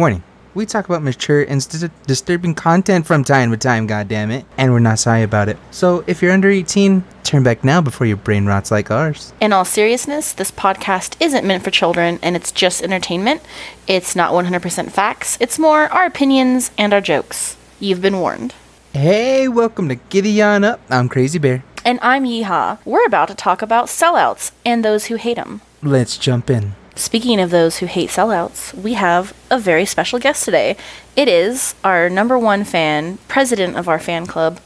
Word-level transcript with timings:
Warning. 0.00 0.22
We 0.54 0.64
talk 0.64 0.86
about 0.86 1.02
mature 1.02 1.42
and 1.42 1.62
st- 1.62 1.92
disturbing 2.06 2.54
content 2.54 3.06
from 3.06 3.22
time 3.22 3.50
to 3.50 3.58
time, 3.58 3.86
goddammit, 3.86 4.46
and 4.56 4.72
we're 4.72 4.78
not 4.78 4.98
sorry 4.98 5.22
about 5.22 5.50
it. 5.50 5.58
So 5.72 6.04
if 6.06 6.22
you're 6.22 6.32
under 6.32 6.48
18, 6.48 7.04
turn 7.22 7.42
back 7.42 7.62
now 7.62 7.82
before 7.82 8.06
your 8.06 8.16
brain 8.16 8.46
rots 8.46 8.70
like 8.70 8.90
ours. 8.90 9.34
In 9.42 9.52
all 9.52 9.66
seriousness, 9.66 10.32
this 10.32 10.50
podcast 10.50 11.16
isn't 11.20 11.46
meant 11.46 11.64
for 11.64 11.70
children 11.70 12.18
and 12.22 12.34
it's 12.34 12.50
just 12.50 12.82
entertainment. 12.82 13.42
It's 13.86 14.16
not 14.16 14.32
100% 14.32 14.90
facts, 14.90 15.36
it's 15.38 15.58
more 15.58 15.80
our 15.92 16.06
opinions 16.06 16.70
and 16.78 16.94
our 16.94 17.02
jokes. 17.02 17.58
You've 17.78 18.00
been 18.00 18.20
warned. 18.20 18.54
Hey, 18.94 19.48
welcome 19.48 19.90
to 19.90 19.96
Giddy 19.96 20.40
On 20.40 20.64
Up. 20.64 20.80
I'm 20.88 21.10
Crazy 21.10 21.38
Bear. 21.38 21.62
And 21.84 21.98
I'm 22.00 22.24
Yeehaw. 22.24 22.78
We're 22.86 23.04
about 23.04 23.28
to 23.28 23.34
talk 23.34 23.60
about 23.60 23.88
sellouts 23.88 24.52
and 24.64 24.82
those 24.82 25.08
who 25.08 25.16
hate 25.16 25.36
them. 25.36 25.60
Let's 25.82 26.16
jump 26.16 26.48
in. 26.48 26.74
Speaking 27.00 27.40
of 27.40 27.48
those 27.50 27.78
who 27.78 27.86
hate 27.86 28.10
sellouts, 28.10 28.74
we 28.74 28.92
have 28.92 29.32
a 29.50 29.58
very 29.58 29.86
special 29.86 30.18
guest 30.18 30.44
today. 30.44 30.76
It 31.16 31.28
is 31.28 31.74
our 31.82 32.10
number 32.10 32.38
one 32.38 32.62
fan, 32.62 33.16
president 33.26 33.78
of 33.78 33.88
our 33.88 33.98
fan 33.98 34.26
club, 34.26 34.60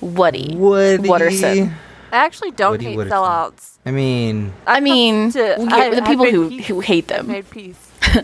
Woody. 0.00 0.56
Woody. 0.56 1.08
Watterson. 1.08 1.74
I 2.10 2.16
actually 2.24 2.50
don't 2.50 2.72
Woody 2.72 2.86
hate 2.86 2.98
Wooderson. 2.98 3.08
sellouts. 3.10 3.76
I 3.86 3.92
mean, 3.92 4.52
I 4.66 4.80
mean, 4.80 5.30
To- 5.30 5.38
yeah, 5.38 5.66
I- 5.76 5.94
the 5.94 6.02
people 6.02 6.26
who, 6.26 6.48
peace. 6.48 6.66
who 6.66 6.80
hate 6.80 7.12
I 7.12 7.18
them. 7.18 7.28
made 7.28 7.48
peace. 7.50 7.90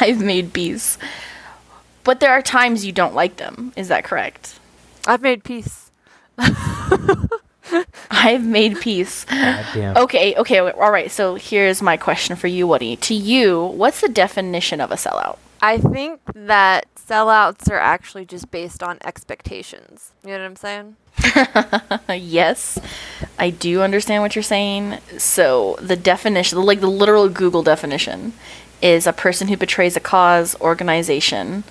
I've 0.00 0.20
made 0.22 0.54
peace. 0.54 0.96
But 2.02 2.20
there 2.20 2.32
are 2.32 2.40
times 2.40 2.86
you 2.86 2.92
don't 2.92 3.14
like 3.14 3.36
them. 3.36 3.74
Is 3.76 3.88
that 3.88 4.04
correct? 4.04 4.58
I've 5.06 5.20
made 5.20 5.44
peace. 5.44 5.90
I've 8.10 8.44
made 8.44 8.80
peace. 8.80 9.24
goddamn. 9.24 9.96
Okay, 9.96 10.34
okay, 10.36 10.58
all 10.58 10.90
right. 10.90 11.10
So 11.10 11.34
here's 11.36 11.82
my 11.82 11.96
question 11.96 12.36
for 12.36 12.46
you, 12.46 12.66
Woody. 12.66 12.96
To 12.96 13.14
you, 13.14 13.64
what's 13.64 14.00
the 14.00 14.08
definition 14.08 14.80
of 14.80 14.90
a 14.90 14.94
sellout? 14.96 15.38
I 15.60 15.78
think 15.78 16.20
that 16.34 16.86
sellouts 16.94 17.70
are 17.70 17.78
actually 17.78 18.24
just 18.24 18.50
based 18.50 18.82
on 18.82 18.98
expectations. 19.04 20.12
You 20.22 20.30
know 20.30 20.38
what 20.38 20.44
I'm 20.44 20.56
saying? 20.56 20.96
Yes, 22.20 22.78
I 23.38 23.50
do 23.50 23.82
understand 23.82 24.22
what 24.22 24.34
you're 24.34 24.42
saying. 24.42 24.98
So 25.18 25.76
the 25.80 25.96
definition, 25.96 26.60
like 26.62 26.80
the 26.80 26.90
literal 26.90 27.28
Google 27.28 27.62
definition, 27.62 28.32
is 28.80 29.06
a 29.06 29.12
person 29.12 29.48
who 29.48 29.56
betrays 29.56 29.96
a 29.96 30.00
cause, 30.00 30.58
organization, 30.60 31.64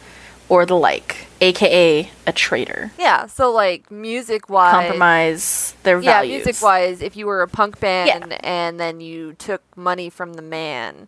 or 0.50 0.66
the 0.66 0.76
like, 0.76 1.27
aka 1.42 2.10
a 2.26 2.32
traitor. 2.32 2.92
Yeah. 2.98 3.28
So 3.28 3.52
like 3.52 3.92
music 3.92 4.50
wise, 4.50 4.74
Compromise 4.74 5.76
their 5.84 6.00
yeah, 6.00 6.14
values. 6.14 6.32
Yeah, 6.32 6.46
music 6.46 6.62
wise, 6.62 7.02
if 7.02 7.16
you 7.16 7.26
were 7.28 7.42
a 7.42 7.48
punk 7.48 7.80
band 7.80 8.28
Yeah. 8.30 8.40
and 8.44 8.80
then 8.80 9.00
you 9.02 9.34
took 9.34 9.62
money 9.76 10.10
from 10.10 10.34
the 10.34 10.42
man 10.42 11.08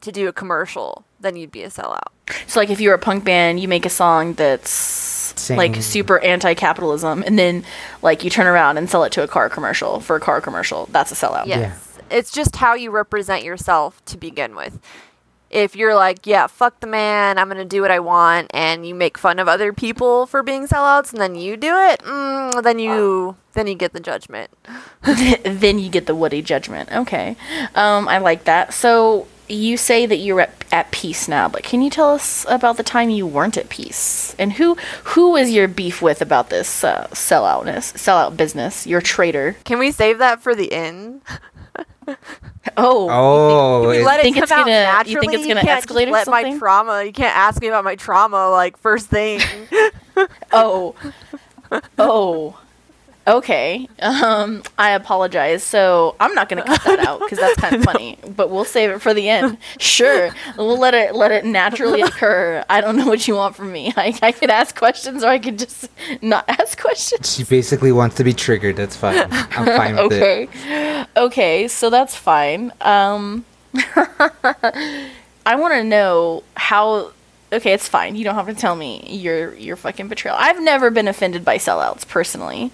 to 0.00 0.12
do 0.12 0.28
a 0.28 0.32
commercial, 0.32 1.04
then 1.20 1.36
you'd 1.36 1.52
be 1.52 1.62
a 1.62 1.68
sellout. 1.68 2.08
So 2.46 2.60
like 2.60 2.70
if 2.70 2.80
you're 2.80 2.94
a 2.94 2.98
punk 2.98 3.24
band, 3.24 3.60
you 3.60 3.68
make 3.68 3.84
a 3.84 3.90
song 3.90 4.34
that's 4.34 5.48
like 5.50 5.76
super 5.76 6.18
anti-capitalism, 6.20 7.22
and 7.22 7.38
then 7.38 7.64
like 8.02 8.24
you 8.24 8.30
turn 8.30 8.46
around 8.46 8.78
and 8.78 8.90
sell 8.90 9.04
it 9.04 9.12
to 9.12 9.22
a 9.22 9.28
car 9.28 9.48
commercial 9.48 10.00
for 10.00 10.16
a 10.16 10.20
car 10.20 10.40
commercial. 10.40 10.86
That's 10.92 11.12
a 11.12 11.14
sellout. 11.14 11.46
Yes. 11.46 11.98
It's 12.10 12.30
just 12.30 12.56
how 12.56 12.74
you 12.74 12.90
represent 12.90 13.44
yourself 13.44 14.04
to 14.06 14.16
begin 14.16 14.54
with. 14.56 14.80
If 15.50 15.74
you're 15.74 15.94
like, 15.96 16.26
yeah, 16.26 16.46
fuck 16.46 16.78
the 16.80 16.86
man, 16.86 17.36
I'm 17.36 17.48
going 17.48 17.58
to 17.58 17.64
do 17.64 17.82
what 17.82 17.90
I 17.90 17.98
want, 17.98 18.50
and 18.54 18.86
you 18.86 18.94
make 18.94 19.18
fun 19.18 19.38
of 19.38 19.48
other 19.48 19.72
people 19.72 20.26
for 20.26 20.42
being 20.42 20.68
sellouts, 20.68 21.12
and 21.12 21.20
then 21.20 21.34
you 21.34 21.56
do 21.56 21.76
it, 21.76 22.00
mm, 22.00 22.62
then 22.62 22.78
you 22.78 23.36
then 23.54 23.66
you 23.66 23.74
get 23.74 23.92
the 23.92 24.00
judgment. 24.00 24.50
then 25.02 25.78
you 25.78 25.90
get 25.90 26.06
the 26.06 26.14
Woody 26.14 26.40
judgment. 26.40 26.90
Okay, 26.92 27.36
um, 27.74 28.06
I 28.06 28.18
like 28.18 28.44
that. 28.44 28.72
So 28.72 29.26
you 29.52 29.76
say 29.76 30.06
that 30.06 30.16
you're 30.16 30.40
at, 30.40 30.64
at 30.72 30.90
peace 30.90 31.28
now, 31.28 31.48
but 31.48 31.62
can 31.62 31.82
you 31.82 31.90
tell 31.90 32.10
us 32.14 32.46
about 32.48 32.76
the 32.76 32.82
time 32.82 33.10
you 33.10 33.26
weren't 33.26 33.56
at 33.56 33.68
peace 33.68 34.34
and 34.38 34.52
who 34.54 34.74
who 35.04 35.30
was 35.30 35.50
your 35.50 35.68
beef 35.68 36.00
with 36.02 36.20
about 36.22 36.50
this 36.50 36.84
uh, 36.84 37.06
selloutness, 37.12 37.92
sellout 37.94 38.36
business? 38.36 38.86
Your 38.86 39.00
traitor. 39.00 39.56
Can 39.64 39.78
we 39.78 39.90
save 39.92 40.18
that 40.18 40.42
for 40.42 40.54
the 40.54 40.72
end? 40.72 41.22
Oh, 42.76 43.08
oh, 43.10 43.80
Can 43.82 43.90
we 43.90 43.98
it- 43.98 44.20
think 44.22 44.36
it's 44.36 44.50
gonna- 44.50 45.02
you 45.06 45.20
think 45.20 45.32
it's 45.32 45.46
gonna 45.46 45.60
can't 45.62 45.82
escalate 45.84 46.08
or 46.08 46.10
just 46.10 46.12
let 46.12 46.28
my 46.28 46.42
something? 46.42 46.58
trauma. 46.58 47.04
You 47.04 47.12
can't 47.12 47.34
ask 47.36 47.60
me 47.62 47.68
about 47.68 47.84
my 47.84 47.94
trauma 47.96 48.50
like 48.50 48.76
first 48.76 49.06
thing. 49.08 49.40
oh, 50.52 50.94
oh. 51.98 52.58
Okay. 53.26 53.86
Um, 54.00 54.62
I 54.78 54.90
apologize. 54.92 55.62
So 55.62 56.16
I'm 56.18 56.34
not 56.34 56.48
gonna 56.48 56.64
cut 56.64 56.82
that 56.84 56.98
out 57.00 57.20
because 57.20 57.38
that's 57.38 57.60
kind 57.60 57.74
of 57.76 57.84
funny. 57.84 58.18
But 58.34 58.50
we'll 58.50 58.64
save 58.64 58.90
it 58.90 59.00
for 59.00 59.12
the 59.14 59.28
end. 59.28 59.58
Sure, 59.78 60.30
we'll 60.56 60.78
let 60.78 60.94
it 60.94 61.14
let 61.14 61.30
it 61.30 61.44
naturally 61.44 62.00
occur. 62.10 62.64
I 62.68 62.80
don't 62.80 62.96
know 62.96 63.06
what 63.06 63.28
you 63.28 63.34
want 63.36 63.54
from 63.56 63.72
me. 63.72 63.92
I, 63.96 64.18
I 64.22 64.32
could 64.32 64.50
ask 64.50 64.74
questions 64.76 65.22
or 65.22 65.28
I 65.28 65.38
could 65.38 65.58
just 65.58 65.88
not 66.22 66.44
ask 66.48 66.80
questions. 66.80 67.32
she 67.34 67.44
basically 67.44 67.92
wants 67.92 68.16
to 68.16 68.24
be 68.24 68.32
triggered. 68.32 68.76
That's 68.76 68.96
fine. 68.96 69.28
I'm 69.30 69.66
fine 69.66 69.96
with 69.96 70.12
it. 70.12 70.48
Okay. 70.48 71.06
Okay. 71.16 71.68
So 71.68 71.90
that's 71.90 72.16
fine. 72.16 72.72
Um, 72.80 73.44
I 75.46 75.56
want 75.56 75.74
to 75.74 75.84
know 75.84 76.42
how. 76.56 77.12
Okay, 77.52 77.72
it's 77.72 77.88
fine. 77.88 78.14
You 78.14 78.22
don't 78.22 78.36
have 78.36 78.46
to 78.46 78.54
tell 78.54 78.76
me 78.76 79.04
your 79.08 79.54
your 79.54 79.76
fucking 79.76 80.08
betrayal. 80.08 80.36
I've 80.38 80.62
never 80.62 80.90
been 80.90 81.08
offended 81.08 81.44
by 81.44 81.58
sellouts 81.58 82.06
personally. 82.06 82.70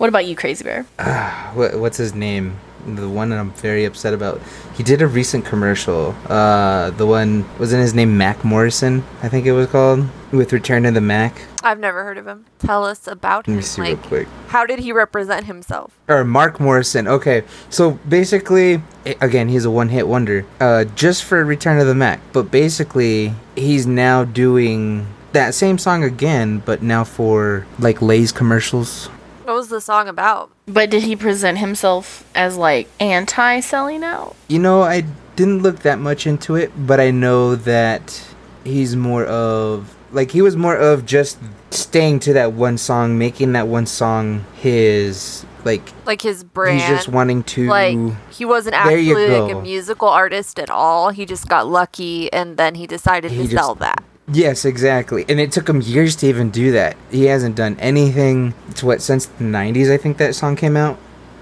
What 0.00 0.08
about 0.08 0.24
you, 0.24 0.34
Crazy 0.34 0.64
Bear? 0.64 0.86
What, 1.52 1.78
what's 1.78 1.98
his 1.98 2.14
name? 2.14 2.56
The 2.86 3.06
one 3.06 3.28
that 3.28 3.38
I'm 3.38 3.50
very 3.50 3.84
upset 3.84 4.14
about. 4.14 4.40
He 4.74 4.82
did 4.82 5.02
a 5.02 5.06
recent 5.06 5.44
commercial. 5.44 6.14
Uh, 6.26 6.88
the 6.88 7.04
one 7.04 7.44
wasn't 7.58 7.82
his 7.82 7.92
name 7.92 8.16
Mac 8.16 8.42
Morrison. 8.42 9.04
I 9.22 9.28
think 9.28 9.44
it 9.44 9.52
was 9.52 9.66
called 9.66 10.08
with 10.32 10.54
Return 10.54 10.86
of 10.86 10.94
the 10.94 11.02
Mack. 11.02 11.42
I've 11.62 11.78
never 11.78 12.02
heard 12.02 12.16
of 12.16 12.26
him. 12.26 12.46
Tell 12.60 12.86
us 12.86 13.06
about 13.06 13.46
him. 13.46 13.56
Let 13.56 13.56
him. 13.56 13.56
me 13.56 13.62
see 13.62 13.82
like, 13.82 13.98
real 13.98 14.08
quick. 14.08 14.28
how 14.48 14.64
did 14.64 14.78
he 14.78 14.90
represent 14.90 15.44
himself? 15.44 15.98
or 16.08 16.24
Mark 16.24 16.60
Morrison. 16.60 17.06
Okay, 17.06 17.42
so 17.68 17.98
basically, 18.08 18.80
again, 19.20 19.50
he's 19.50 19.66
a 19.66 19.70
one-hit 19.70 20.08
wonder. 20.08 20.46
Uh, 20.60 20.84
just 20.84 21.24
for 21.24 21.44
Return 21.44 21.78
of 21.78 21.86
the 21.86 21.94
Mack, 21.94 22.20
but 22.32 22.50
basically, 22.50 23.34
he's 23.54 23.86
now 23.86 24.24
doing 24.24 25.06
that 25.32 25.52
same 25.52 25.76
song 25.76 26.04
again, 26.04 26.62
but 26.64 26.80
now 26.80 27.04
for 27.04 27.66
like 27.78 28.00
Lay's 28.00 28.32
commercials. 28.32 29.10
What 29.50 29.56
was 29.56 29.68
the 29.68 29.80
song 29.80 30.06
about? 30.06 30.52
But 30.66 30.90
did 30.90 31.02
he 31.02 31.16
present 31.16 31.58
himself 31.58 32.24
as 32.36 32.56
like 32.56 32.86
anti-selling 33.00 34.04
out? 34.04 34.36
You 34.46 34.60
know, 34.60 34.82
I 34.82 35.00
didn't 35.34 35.64
look 35.64 35.80
that 35.80 35.98
much 35.98 36.24
into 36.24 36.54
it, 36.54 36.70
but 36.76 37.00
I 37.00 37.10
know 37.10 37.56
that 37.56 38.24
he's 38.62 38.94
more 38.94 39.24
of 39.24 39.96
like 40.12 40.30
he 40.30 40.40
was 40.40 40.56
more 40.56 40.76
of 40.76 41.04
just 41.04 41.40
staying 41.72 42.20
to 42.20 42.32
that 42.34 42.52
one 42.52 42.78
song, 42.78 43.18
making 43.18 43.54
that 43.54 43.66
one 43.66 43.86
song 43.86 44.44
his 44.54 45.44
like. 45.64 45.82
Like 46.06 46.22
his 46.22 46.44
brand. 46.44 46.78
He's 46.78 46.88
just 46.88 47.08
wanting 47.08 47.42
to 47.42 47.66
like 47.66 47.98
he 48.30 48.44
wasn't 48.44 48.76
actually 48.76 49.30
like 49.30 49.52
a 49.52 49.60
musical 49.60 50.06
artist 50.06 50.60
at 50.60 50.70
all. 50.70 51.10
He 51.10 51.26
just 51.26 51.48
got 51.48 51.66
lucky 51.66 52.32
and 52.32 52.56
then 52.56 52.76
he 52.76 52.86
decided 52.86 53.32
He 53.32 53.48
to 53.48 53.48
sell 53.48 53.74
that. 53.74 54.04
Yes, 54.32 54.64
exactly. 54.64 55.24
And 55.28 55.40
it 55.40 55.50
took 55.52 55.68
him 55.68 55.80
years 55.80 56.14
to 56.16 56.26
even 56.26 56.50
do 56.50 56.72
that. 56.72 56.96
He 57.10 57.24
hasn't 57.24 57.56
done 57.56 57.76
anything 57.80 58.54
to 58.76 58.86
what 58.86 59.02
since 59.02 59.26
the 59.26 59.44
90s 59.44 59.90
I 59.92 59.96
think 59.96 60.18
that 60.18 60.34
song 60.34 60.56
came 60.56 60.76
out. 60.76 60.98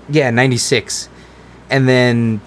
Yeah, 0.08 0.30
96. 0.30 1.08
And 1.70 1.86
then 1.86 2.40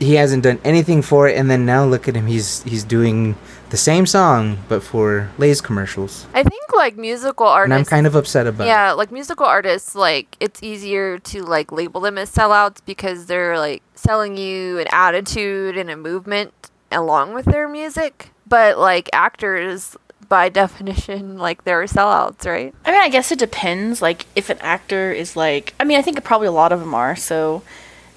he 0.00 0.14
hasn't 0.14 0.42
done 0.42 0.60
anything 0.64 1.02
for 1.02 1.28
it 1.28 1.36
and 1.36 1.48
then 1.50 1.64
now 1.64 1.84
look 1.84 2.08
at 2.08 2.16
him 2.16 2.26
he's 2.26 2.62
he's 2.64 2.82
doing 2.82 3.36
the 3.70 3.76
same 3.76 4.04
song 4.06 4.58
but 4.68 4.82
for 4.82 5.30
Lay's 5.38 5.60
commercials. 5.60 6.26
I 6.34 6.42
think 6.42 6.72
like 6.74 6.96
musical 6.96 7.46
artists. 7.46 7.72
And 7.72 7.74
I'm 7.74 7.84
kind 7.84 8.06
of 8.06 8.14
upset 8.16 8.46
about 8.46 8.66
Yeah, 8.66 8.92
like 8.92 9.12
musical 9.12 9.46
artists 9.46 9.94
like 9.94 10.36
it's 10.40 10.62
easier 10.62 11.18
to 11.20 11.42
like 11.42 11.70
label 11.72 12.00
them 12.00 12.18
as 12.18 12.30
sellouts 12.30 12.78
because 12.84 13.26
they're 13.26 13.56
like 13.56 13.82
selling 13.94 14.36
you 14.36 14.78
an 14.80 14.88
attitude 14.90 15.76
and 15.76 15.88
a 15.88 15.96
movement 15.96 16.52
along 16.90 17.34
with 17.34 17.46
their 17.46 17.68
music. 17.68 18.33
But 18.46 18.78
like 18.78 19.08
actors 19.12 19.96
by 20.28 20.48
definition 20.48 21.38
like 21.38 21.64
they're 21.64 21.84
sellouts, 21.84 22.46
right? 22.46 22.74
I 22.84 22.90
mean, 22.92 23.00
I 23.00 23.08
guess 23.08 23.30
it 23.30 23.38
depends. 23.38 24.00
Like, 24.02 24.26
if 24.34 24.50
an 24.50 24.58
actor 24.60 25.12
is 25.12 25.36
like, 25.36 25.74
I 25.78 25.84
mean, 25.84 25.98
I 25.98 26.02
think 26.02 26.22
probably 26.24 26.46
a 26.48 26.52
lot 26.52 26.72
of 26.72 26.80
them 26.80 26.94
are. 26.94 27.14
So, 27.14 27.62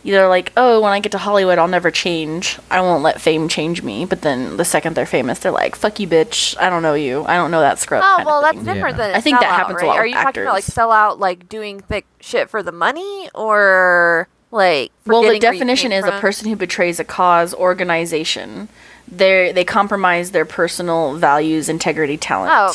either 0.04 0.28
like, 0.28 0.54
oh, 0.56 0.82
when 0.82 0.94
I 0.94 1.00
get 1.00 1.12
to 1.14 1.18
Hollywood, 1.18 1.58
I'll 1.58 1.68
never 1.68 1.92
change. 1.92 2.58
I 2.72 2.80
won't 2.82 3.04
let 3.04 3.20
fame 3.20 3.50
change 3.50 3.84
me. 3.84 4.06
But 4.06 4.22
then 4.22 4.58
the 4.58 4.64
second 4.66 4.96
they're 4.96 5.06
famous, 5.06 5.40
they're 5.40 5.52
like, 5.52 5.76
fuck 5.76 6.00
you, 6.00 6.08
bitch. 6.08 6.56
I 6.60 6.70
don't 6.70 6.82
know 6.82 6.94
you. 6.94 7.26
I 7.26 7.36
don't 7.36 7.52
know 7.52 7.60
that 7.60 7.78
scrub. 7.80 8.04
Oh 8.06 8.24
well, 8.26 8.42
that's 8.42 8.56
thing. 8.56 8.66
different 8.66 8.98
Yeah. 8.98 9.08
than 9.08 9.16
I 9.16 9.22
think 9.22 9.40
that 9.40 9.50
sellout, 9.52 9.58
happens 9.58 9.82
a 9.82 9.86
lot 9.86 9.98
Are 9.98 10.04
with 10.04 10.10
you 10.10 10.16
talking 10.16 10.42
about 10.44 10.54
like 10.54 10.64
actors. 10.64 10.74
sell 10.74 10.92
out, 10.92 11.20
like 11.20 11.50
doing 11.50 11.82
thick 11.82 12.06
shit 12.22 12.50
for 12.50 12.64
the 12.64 12.72
money, 12.72 13.30
or 13.36 14.28
like 14.52 14.92
Well, 15.06 15.22
the 15.22 15.28
forgetting 15.28 15.28
where 15.28 15.34
you 15.34 15.40
definition 15.60 15.92
came 15.92 16.00
is 16.00 16.06
a 16.06 16.20
person 16.20 16.48
who 16.48 16.56
betrays 16.56 17.00
a 17.00 17.04
cause, 17.04 17.54
organization. 17.54 18.70
They 19.10 19.52
they 19.54 19.64
compromise 19.64 20.32
their 20.32 20.46
personal 20.46 21.16
values, 21.16 21.70
integrity, 21.70 22.18
talent 22.18 22.52
Oh. 22.54 22.74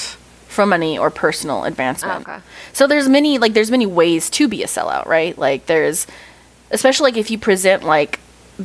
for 0.49 0.65
money 0.67 0.99
or 0.99 1.11
personal 1.11 1.65
advancement. 1.65 2.25
Oh, 2.29 2.33
okay. 2.33 2.43
So 2.73 2.87
there's 2.87 3.09
many 3.09 3.39
like 3.39 3.53
there's 3.55 3.71
many 3.71 3.87
ways 3.87 4.31
to 4.31 4.49
be 4.49 4.63
a 4.63 4.67
sellout, 4.67 5.07
right? 5.07 5.37
Like 5.37 5.67
there's 5.67 6.07
especially 6.71 7.11
like 7.13 7.19
if 7.19 7.31
you 7.31 7.39
present 7.39 7.83
like 7.85 8.19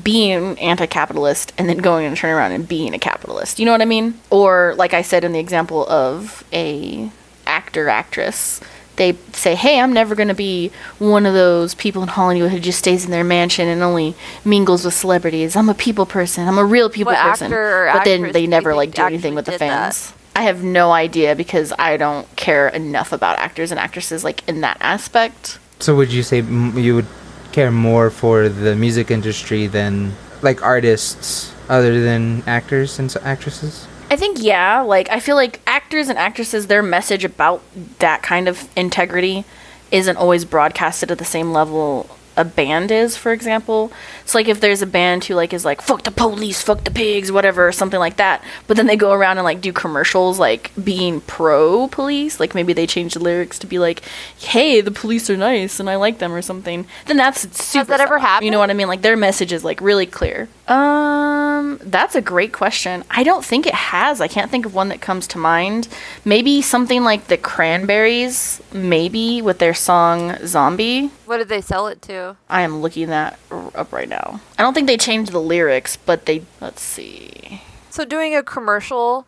being 0.04 0.60
anti-capitalist 0.60 1.54
and 1.58 1.68
then 1.68 1.78
going 1.78 2.06
and 2.06 2.16
turning 2.16 2.36
around 2.36 2.52
and 2.52 2.68
being 2.68 2.94
a 2.94 3.00
capitalist. 3.00 3.58
You 3.60 3.66
know 3.66 3.72
what 3.72 3.82
I 3.82 3.86
mean? 3.86 4.20
Or 4.30 4.74
like 4.78 4.94
I 4.94 5.02
said 5.02 5.24
in 5.24 5.32
the 5.32 5.40
example 5.40 5.88
of 5.90 6.44
a 6.54 7.10
actor 7.46 7.88
actress, 7.90 8.60
they 8.98 9.14
say, 9.34 9.56
"Hey, 9.56 9.80
I'm 9.80 9.94
never 9.94 10.14
going 10.16 10.28
to 10.28 10.34
be 10.36 10.72
one 11.00 11.26
of 11.26 11.34
those 11.34 11.74
people 11.76 12.02
in 12.04 12.10
Hollywood 12.10 12.52
who 12.52 12.60
just 12.60 12.80
stays 12.80 13.06
in 13.06 13.12
their 13.12 13.24
mansion 13.24 13.68
and 13.68 13.82
only 13.82 14.16
mingles 14.44 14.84
with 14.86 14.94
celebrities. 14.94 15.56
I'm 15.56 15.70
a 15.70 15.74
people 15.74 16.06
person. 16.06 16.48
I'm 16.48 16.58
a 16.58 16.66
real 16.66 16.90
people 16.90 17.14
What 17.14 17.22
person." 17.30 17.46
actor 17.48 17.88
or 17.88 17.94
But 17.94 18.04
then 18.06 18.32
they 18.32 18.46
never 18.48 18.76
like 18.76 18.92
do 18.94 19.04
anything 19.04 19.34
with 19.36 19.46
the 19.46 19.52
did 19.52 19.62
that? 19.62 19.94
fans. 19.96 20.14
I 20.36 20.42
have 20.44 20.64
no 20.64 20.92
idea 20.92 21.36
because 21.36 21.74
I 21.80 21.98
don't 21.98 22.28
care 22.36 22.68
enough 22.68 23.12
about 23.12 23.40
actors 23.40 23.72
and 23.72 23.80
actresses 23.80 24.24
like 24.24 24.48
in 24.48 24.62
that 24.62 24.78
aspect. 24.82 25.58
So 25.80 25.96
would 25.96 26.12
you 26.12 26.22
say 26.22 26.40
m- 26.40 26.78
you 26.78 26.94
would 26.96 27.08
care 27.52 27.72
more 27.72 28.10
for 28.12 28.48
the 28.50 28.76
music 28.76 29.10
industry 29.10 29.66
than 29.66 30.14
like 30.44 30.62
artists 30.62 31.52
other 31.70 32.04
than 32.04 32.44
actors 32.46 33.00
and 33.00 33.12
actresses? 33.24 33.88
I 34.10 34.16
think 34.16 34.38
yeah, 34.42 34.82
like 34.82 35.10
I 35.10 35.20
feel 35.20 35.36
like 35.36 35.60
actors 35.68 36.08
and 36.08 36.18
actresses 36.18 36.68
their 36.68 36.82
message 36.82 37.26
about 37.26 37.62
that 38.00 38.24
kind 38.24 38.48
of 38.48 38.70
integrity 38.78 39.44
isn't 39.92 40.18
always 40.18 40.46
broadcasted 40.46 41.12
at 41.12 41.18
the 41.18 41.26
same 41.26 41.52
level 41.52 42.10
a 42.38 42.46
band 42.46 42.92
is, 42.92 43.18
for 43.18 43.34
example. 43.34 43.92
So 44.26 44.38
like 44.38 44.48
if 44.48 44.62
there's 44.62 44.84
a 44.84 44.88
band 44.88 45.26
who 45.26 45.34
like 45.34 45.54
is 45.54 45.66
like 45.66 45.82
fuck 45.82 46.04
the 46.04 46.12
police, 46.12 46.62
fuck 46.62 46.84
the 46.84 46.92
pigs, 46.92 47.32
whatever, 47.32 47.72
something 47.72 48.00
like 48.00 48.18
that, 48.18 48.44
but 48.68 48.78
then 48.78 48.86
they 48.86 48.96
go 48.96 49.12
around 49.12 49.40
and 49.40 49.44
like 49.44 49.60
do 49.60 49.74
commercials 49.74 50.40
like 50.40 50.72
being 50.82 51.20
pro 51.22 51.88
police, 51.88 52.40
like 52.40 52.54
maybe 52.54 52.74
they 52.74 52.88
change 52.88 53.16
the 53.16 53.20
lyrics 53.20 53.58
to 53.60 53.68
be 53.68 53.80
like, 53.80 54.04
"Hey, 54.38 54.82
the 54.82 54.92
police 54.92 55.30
are 55.30 55.38
nice 55.38 55.80
and 55.80 55.90
I 55.90 55.96
like 55.96 56.20
them" 56.20 56.32
or 56.32 56.44
something. 56.44 56.86
Then 57.08 57.18
that's 57.18 57.42
super 57.62 57.90
that 57.90 58.00
ever 58.00 58.20
solid. 58.20 58.46
You 58.46 58.52
know 58.52 58.60
what 58.60 58.70
I 58.70 58.74
mean? 58.74 58.88
Like 58.88 59.02
their 59.02 59.18
message 59.18 59.52
is 59.52 59.64
like 59.64 59.82
really 59.82 60.06
clear. 60.06 60.48
Um, 60.68 61.80
that's 61.82 62.16
a 62.16 62.22
great 62.22 62.52
question. 62.52 63.04
I 63.10 63.24
don't 63.24 63.44
think 63.44 63.66
it 63.66 63.74
has. 63.74 64.20
I 64.20 64.28
can't 64.28 64.52
think 64.52 64.66
of 64.66 64.76
one 64.76 64.90
that 64.90 65.00
comes 65.02 65.26
to 65.28 65.38
mind. 65.38 65.88
Maybe 66.26 66.62
something 66.62 67.04
like 67.04 67.28
the 67.28 67.38
Cranberries, 67.38 68.62
maybe 68.74 69.42
with 69.42 69.60
their 69.60 69.74
song 69.74 70.36
"Zombie." 70.46 71.08
What 71.26 71.38
did 71.38 71.48
they 71.48 71.62
sell 71.62 71.88
it 71.88 72.02
to? 72.04 72.36
I 72.50 72.62
am 72.64 72.82
looking 72.82 73.08
that 73.08 73.40
up 73.52 73.94
right 73.94 74.10
now. 74.10 74.42
I 74.58 74.64
don't 74.64 74.74
think 74.74 74.88
they 74.88 74.98
changed 74.98 75.32
the 75.32 75.42
lyrics, 75.42 75.98
but 75.98 76.26
they. 76.26 76.44
Let's 76.60 76.82
see. 76.82 77.62
So 77.90 78.04
doing 78.04 78.36
a 78.36 78.44
commercial 78.44 79.26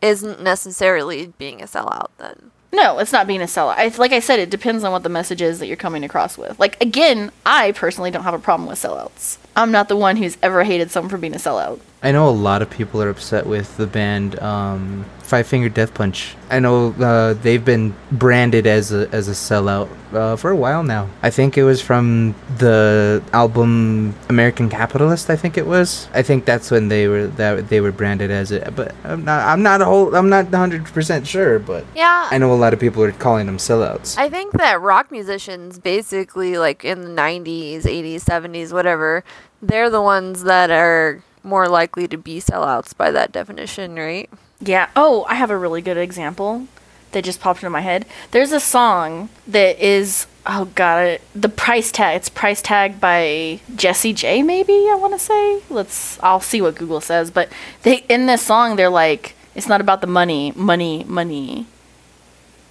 isn't 0.00 0.42
necessarily 0.42 1.28
being 1.38 1.60
a 1.60 1.66
sellout 1.66 2.08
then. 2.18 2.50
No, 2.72 2.98
it's 2.98 3.12
not 3.12 3.26
being 3.26 3.42
a 3.42 3.46
sellout. 3.46 3.74
I, 3.76 3.88
like 3.98 4.12
I 4.12 4.20
said, 4.20 4.38
it 4.38 4.48
depends 4.48 4.84
on 4.84 4.92
what 4.92 5.02
the 5.02 5.08
message 5.08 5.42
is 5.42 5.58
that 5.58 5.66
you're 5.66 5.76
coming 5.76 6.04
across 6.04 6.38
with. 6.38 6.58
Like 6.60 6.80
again, 6.80 7.32
I 7.44 7.72
personally 7.72 8.10
don't 8.10 8.22
have 8.22 8.34
a 8.34 8.38
problem 8.38 8.68
with 8.68 8.80
sellouts. 8.80 9.38
I'm 9.56 9.72
not 9.72 9.88
the 9.88 9.96
one 9.96 10.16
who's 10.16 10.38
ever 10.42 10.62
hated 10.62 10.90
someone 10.90 11.10
for 11.10 11.18
being 11.18 11.34
a 11.34 11.38
sellout. 11.38 11.80
I 12.02 12.12
know 12.12 12.28
a 12.28 12.30
lot 12.30 12.62
of 12.62 12.70
people 12.70 13.02
are 13.02 13.10
upset 13.10 13.46
with 13.46 13.76
the 13.76 13.86
band 13.86 14.38
um, 14.40 15.04
Five 15.30 15.46
Finger 15.46 15.68
Death 15.68 15.94
Punch. 15.94 16.34
I 16.50 16.58
know 16.58 16.90
uh, 16.94 17.34
they've 17.34 17.64
been 17.64 17.94
branded 18.10 18.66
as 18.66 18.90
a 18.90 19.08
as 19.12 19.28
a 19.28 19.30
sellout 19.30 19.88
uh, 20.12 20.34
for 20.34 20.50
a 20.50 20.56
while 20.56 20.82
now. 20.82 21.08
I 21.22 21.30
think 21.30 21.56
it 21.56 21.62
was 21.62 21.80
from 21.80 22.34
the 22.58 23.22
album 23.32 24.16
American 24.28 24.68
Capitalist. 24.68 25.30
I 25.30 25.36
think 25.36 25.56
it 25.56 25.68
was. 25.68 26.08
I 26.12 26.22
think 26.22 26.46
that's 26.46 26.72
when 26.72 26.88
they 26.88 27.06
were 27.06 27.28
that 27.38 27.68
they 27.68 27.80
were 27.80 27.92
branded 27.92 28.32
as 28.32 28.50
it. 28.50 28.74
But 28.74 28.92
I'm 29.04 29.24
not. 29.24 29.46
I'm 29.46 29.62
not 29.62 29.80
a 29.80 29.84
whole. 29.84 30.16
I'm 30.16 30.28
not 30.28 30.46
100 30.50 30.86
percent 30.86 31.28
sure. 31.28 31.60
But 31.60 31.84
Yeah. 31.94 32.26
I 32.28 32.36
know 32.38 32.52
a 32.52 32.58
lot 32.58 32.72
of 32.72 32.80
people 32.80 33.00
are 33.04 33.12
calling 33.12 33.46
them 33.46 33.58
sellouts. 33.58 34.18
I 34.18 34.28
think 34.28 34.54
that 34.54 34.80
rock 34.80 35.12
musicians 35.12 35.78
basically 35.78 36.58
like 36.58 36.84
in 36.84 37.02
the 37.02 37.22
90s, 37.22 37.82
80s, 37.82 38.24
70s, 38.24 38.72
whatever, 38.72 39.22
they're 39.62 39.90
the 39.90 40.02
ones 40.02 40.42
that 40.42 40.72
are 40.72 41.22
more 41.44 41.68
likely 41.68 42.08
to 42.08 42.18
be 42.18 42.40
sellouts 42.40 42.96
by 42.96 43.12
that 43.12 43.30
definition, 43.30 43.94
right? 43.94 44.28
Yeah. 44.60 44.90
Oh, 44.94 45.24
I 45.28 45.34
have 45.34 45.50
a 45.50 45.58
really 45.58 45.82
good 45.82 45.96
example 45.96 46.66
that 47.12 47.24
just 47.24 47.40
popped 47.40 47.60
into 47.60 47.70
my 47.70 47.80
head. 47.80 48.06
There's 48.30 48.52
a 48.52 48.60
song 48.60 49.30
that 49.46 49.78
is 49.78 50.26
oh 50.46 50.66
god, 50.74 51.06
it, 51.06 51.22
the 51.34 51.48
price 51.48 51.90
tag. 51.92 52.16
It's 52.16 52.28
price 52.28 52.62
tag 52.62 53.00
by 53.00 53.60
Jessie 53.74 54.12
J. 54.12 54.42
Maybe 54.42 54.72
I 54.72 54.96
want 54.98 55.14
to 55.14 55.18
say. 55.18 55.62
Let's. 55.70 56.18
I'll 56.22 56.40
see 56.40 56.60
what 56.60 56.76
Google 56.76 57.00
says. 57.00 57.30
But 57.30 57.50
they 57.82 58.04
in 58.08 58.26
this 58.26 58.42
song 58.42 58.76
they're 58.76 58.90
like, 58.90 59.34
it's 59.54 59.68
not 59.68 59.80
about 59.80 60.00
the 60.00 60.06
money, 60.06 60.52
money, 60.54 61.04
money. 61.04 61.66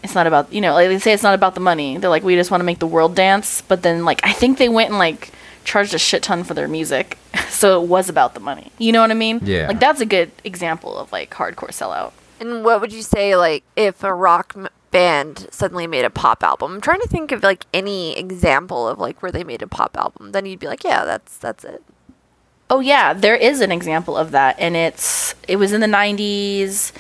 It's 0.03 0.15
not 0.15 0.27
about 0.27 0.53
you 0.53 0.62
know 0.62 0.74
like 0.74 0.88
they 0.88 1.00
say 1.00 1.13
it's 1.13 1.24
not 1.24 1.35
about 1.35 1.56
the 1.56 1.62
money. 1.62 1.97
They're 1.97 2.09
like 2.09 2.24
we 2.24 2.35
just 2.35 2.51
want 2.51 2.62
to 2.62 2.65
make 2.65 2.80
the 2.80 2.88
world 2.88 3.15
dance. 3.15 3.62
But 3.62 3.83
then 3.83 4.06
like 4.06 4.21
I 4.24 4.33
think 4.33 4.57
they 4.57 4.69
went 4.69 4.89
and 4.89 5.00
like 5.00 5.31
charged 5.69 5.94
a 5.94 6.00
shit 6.00 6.24
ton 6.24 6.44
for 6.44 6.56
their 6.56 6.68
music, 6.68 7.18
so 7.50 7.81
it 7.81 7.88
was 7.88 8.10
about 8.10 8.33
the 8.33 8.39
money. 8.39 8.71
You 8.80 8.92
know 8.92 9.01
what 9.01 9.12
I 9.12 9.13
mean? 9.13 9.39
Yeah. 9.44 9.68
Like 9.68 9.80
that's 9.80 10.01
a 10.01 10.06
good 10.06 10.31
example 10.44 10.98
of 10.98 11.12
like 11.12 11.30
hardcore 11.30 11.69
sellout. 11.69 12.12
And 12.39 12.66
what 12.66 12.81
would 12.81 12.92
you 12.92 13.04
say 13.04 13.36
like 13.36 13.63
if 13.75 14.04
a 14.04 14.13
rock 14.13 14.54
m- 14.56 14.69
band 14.92 15.48
suddenly 15.51 15.86
made 15.86 16.06
a 16.06 16.10
pop 16.10 16.44
album? 16.44 16.74
I'm 16.74 16.81
trying 16.81 17.01
to 17.01 17.07
think 17.07 17.31
of 17.31 17.44
like 17.44 17.66
any 17.74 18.18
example 18.18 18.88
of 18.88 18.98
like 18.98 19.21
where 19.21 19.31
they 19.31 19.44
made 19.44 19.62
a 19.62 19.68
pop 19.68 19.95
album. 19.95 20.31
Then 20.31 20.45
you'd 20.45 20.60
be 20.60 20.68
like, 20.68 20.83
yeah, 20.83 21.06
that's 21.06 21.38
that's 21.38 21.63
it. 21.63 21.83
Oh 22.71 22.80
yeah, 22.80 23.13
there 23.13 23.36
is 23.36 23.62
an 23.62 23.71
example 23.71 24.18
of 24.18 24.31
that, 24.31 24.56
and 24.60 24.75
it's 24.75 25.36
it 25.48 25.57
was 25.57 25.71
in 25.71 25.81
the 25.81 25.88
'90s. 25.88 26.92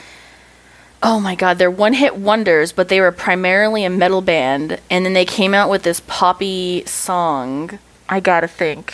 Oh 1.01 1.19
my 1.19 1.33
god, 1.33 1.57
they're 1.57 1.71
one-hit 1.71 2.17
wonders, 2.17 2.71
but 2.73 2.89
they 2.89 2.99
were 2.99 3.11
primarily 3.13 3.85
a 3.85 3.89
metal 3.89 4.21
band, 4.21 4.79
and 4.89 5.05
then 5.05 5.13
they 5.13 5.25
came 5.25 5.53
out 5.53 5.69
with 5.69 5.83
this 5.83 6.01
poppy 6.01 6.83
song. 6.85 7.79
I 8.09 8.19
gotta 8.19 8.47
think, 8.47 8.93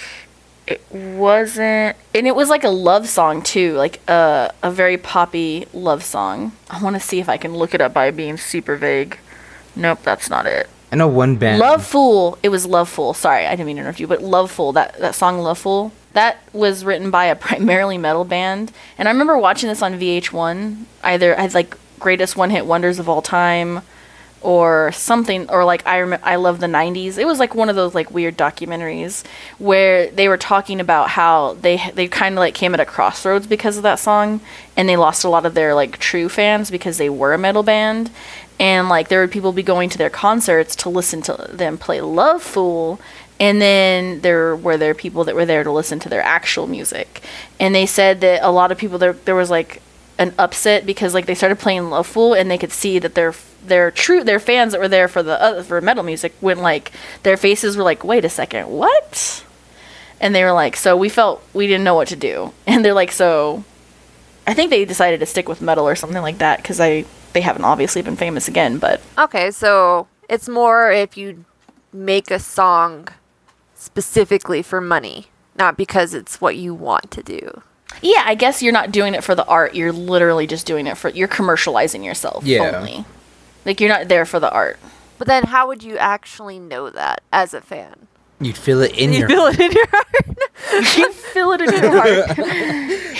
it 0.67 0.83
wasn't, 0.91 1.95
and 2.13 2.27
it 2.27 2.35
was 2.35 2.49
like 2.49 2.63
a 2.63 2.69
love 2.69 3.07
song 3.07 3.41
too, 3.41 3.73
like 3.73 4.01
a 4.09 4.53
a 4.63 4.71
very 4.71 4.97
poppy 4.97 5.67
love 5.73 6.03
song. 6.03 6.51
I 6.69 6.81
want 6.83 6.95
to 6.95 6.99
see 6.99 7.19
if 7.19 7.29
I 7.29 7.37
can 7.37 7.55
look 7.55 7.73
it 7.73 7.81
up 7.81 7.93
by 7.93 8.11
being 8.11 8.37
super 8.37 8.75
vague. 8.75 9.17
Nope, 9.75 9.99
that's 10.03 10.29
not 10.29 10.45
it. 10.45 10.69
I 10.91 10.95
know 10.95 11.07
one 11.07 11.35
band. 11.35 11.59
Love 11.59 11.85
Fool. 11.85 12.37
It 12.41 12.49
was 12.49 12.65
Love 12.65 12.89
Fool. 12.89 13.13
Sorry, 13.13 13.45
I 13.45 13.51
didn't 13.51 13.67
mean 13.67 13.75
to 13.75 13.81
interrupt 13.81 13.99
you, 13.99 14.07
but 14.07 14.21
Love 14.21 14.51
Fool. 14.51 14.71
That 14.73 14.97
that 14.99 15.15
song 15.15 15.39
Love 15.39 15.57
Fool. 15.57 15.91
That 16.13 16.37
was 16.53 16.85
written 16.85 17.11
by 17.11 17.25
a 17.25 17.35
primarily 17.47 17.97
metal 17.97 18.25
band, 18.25 18.71
and 18.97 19.07
I 19.07 19.11
remember 19.11 19.37
watching 19.37 19.69
this 19.69 19.81
on 19.81 19.99
VH1. 19.99 20.85
Either 21.03 21.37
I 21.37 21.41
had 21.41 21.53
like 21.53 21.77
greatest 21.99 22.35
one 22.35 22.49
hit 22.49 22.65
wonders 22.65 22.99
of 22.99 23.07
all 23.07 23.21
time, 23.21 23.81
or 24.45 24.91
something, 24.91 25.49
or 25.49 25.65
like 25.65 25.85
I 25.87 26.01
rem- 26.01 26.21
I 26.21 26.35
love 26.35 26.59
the 26.59 26.67
'90s. 26.67 27.17
It 27.17 27.25
was 27.25 27.39
like 27.39 27.55
one 27.55 27.67
of 27.67 27.75
those 27.75 27.95
like 27.95 28.11
weird 28.11 28.37
documentaries 28.37 29.23
where 29.57 30.11
they 30.11 30.27
were 30.27 30.37
talking 30.37 30.79
about 30.79 31.09
how 31.09 31.55
they 31.55 31.81
they 31.95 32.07
kind 32.07 32.35
of 32.35 32.39
like 32.39 32.53
came 32.53 32.75
at 32.75 32.79
a 32.79 32.85
crossroads 32.85 33.47
because 33.47 33.75
of 33.75 33.83
that 33.83 33.97
song, 33.97 34.41
and 34.77 34.87
they 34.87 34.97
lost 34.97 35.23
a 35.23 35.29
lot 35.29 35.47
of 35.47 35.55
their 35.55 35.73
like 35.73 35.97
true 35.97 36.29
fans 36.29 36.69
because 36.69 36.99
they 36.99 37.09
were 37.09 37.33
a 37.33 37.39
metal 37.39 37.63
band, 37.63 38.11
and 38.59 38.87
like 38.87 39.07
there 39.07 39.21
would 39.21 39.31
people 39.31 39.51
be 39.51 39.63
going 39.63 39.89
to 39.89 39.97
their 39.97 40.11
concerts 40.11 40.75
to 40.77 40.89
listen 40.89 41.23
to 41.23 41.49
them 41.51 41.77
play 41.77 41.99
Love 41.99 42.43
Fool. 42.43 42.99
And 43.37 43.61
then 43.61 44.21
there 44.21 44.55
were 44.55 44.77
there 44.77 44.93
people 44.93 45.25
that 45.25 45.35
were 45.35 45.45
there 45.45 45.63
to 45.65 45.71
listen 45.71 45.99
to 45.99 46.09
their 46.09 46.21
actual 46.21 46.67
music, 46.67 47.21
and 47.59 47.75
they 47.75 47.85
said 47.85 48.21
that 48.21 48.41
a 48.41 48.51
lot 48.51 48.71
of 48.71 48.77
people 48.77 48.97
there 48.99 49.13
there 49.13 49.35
was 49.35 49.49
like 49.49 49.81
an 50.17 50.33
upset 50.37 50.85
because 50.85 51.13
like 51.13 51.25
they 51.25 51.35
started 51.35 51.59
playing 51.59 51.89
Love 51.89 52.07
Fool 52.07 52.33
and 52.33 52.49
they 52.49 52.57
could 52.57 52.71
see 52.71 52.99
that 52.99 53.15
their 53.15 53.33
their 53.65 53.91
true 53.91 54.23
their 54.23 54.39
fans 54.39 54.71
that 54.71 54.79
were 54.79 54.87
there 54.87 55.07
for 55.07 55.23
the 55.23 55.41
uh, 55.41 55.63
for 55.63 55.81
metal 55.81 56.03
music 56.03 56.33
went 56.41 56.61
like 56.61 56.91
their 57.23 57.37
faces 57.37 57.75
were 57.75 57.83
like 57.83 58.03
wait 58.03 58.23
a 58.23 58.29
second 58.29 58.69
what 58.69 59.43
and 60.21 60.33
they 60.33 60.43
were 60.43 60.51
like 60.51 60.75
so 60.75 60.95
we 60.95 61.09
felt 61.09 61.43
we 61.53 61.67
didn't 61.67 61.83
know 61.83 61.95
what 61.95 62.07
to 62.07 62.15
do 62.15 62.53
and 62.67 62.85
they're 62.85 62.93
like 62.93 63.11
so 63.11 63.63
I 64.47 64.53
think 64.53 64.69
they 64.69 64.85
decided 64.85 65.19
to 65.19 65.25
stick 65.25 65.49
with 65.49 65.61
metal 65.61 65.87
or 65.87 65.95
something 65.95 66.21
like 66.21 66.37
that 66.37 66.57
because 66.57 66.79
I 66.79 67.05
they 67.33 67.41
haven't 67.41 67.65
obviously 67.65 68.01
been 68.01 68.15
famous 68.15 68.47
again 68.47 68.77
but 68.77 69.01
Okay, 69.17 69.51
so 69.51 70.07
it's 70.29 70.47
more 70.47 70.91
if 70.91 71.17
you 71.17 71.45
make 71.91 72.29
a 72.31 72.39
song 72.39 73.07
specifically 73.73 74.61
for 74.61 74.81
money, 74.81 75.27
not 75.57 75.77
because 75.77 76.13
it's 76.13 76.41
what 76.41 76.57
you 76.57 76.73
want 76.73 77.11
to 77.11 77.23
do. 77.23 77.61
Yeah 78.01 78.23
I 78.25 78.35
guess 78.35 78.61
you're 78.61 78.73
not 78.73 78.91
doing 78.91 79.13
it 79.13 79.23
for 79.23 79.35
the 79.35 79.45
art 79.45 79.75
you're 79.75 79.91
literally 79.91 80.47
just 80.47 80.65
doing 80.65 80.87
it 80.87 80.97
for 80.97 81.09
you're 81.09 81.27
commercializing 81.27 82.03
yourself 82.03 82.43
Yeah. 82.43 82.77
only 82.77 83.05
like 83.65 83.79
you're 83.79 83.89
not 83.89 84.07
there 84.07 84.25
for 84.25 84.39
the 84.39 84.51
art 84.51 84.77
But 85.17 85.27
then 85.27 85.45
how 85.45 85.67
would 85.67 85.81
you 85.83 85.97
actually 85.97 86.59
know 86.59 86.89
that 86.89 87.21
as 87.31 87.53
a 87.53 87.61
fan? 87.61 88.07
You'd 88.41 88.57
feel 88.57 88.81
it 88.81 88.97
in 88.97 89.13
your 89.13 89.27
heart. 89.29 89.57
You 89.57 89.69
your 89.69 89.71
feel 89.71 89.71
it 89.71 89.71
in 89.71 89.71
your 89.71 89.87
heart. 89.87 90.97
you 90.97 91.11
feel 91.11 91.51
it 91.51 91.61
in 91.61 91.71
your 91.71 91.91
heart 91.91 92.37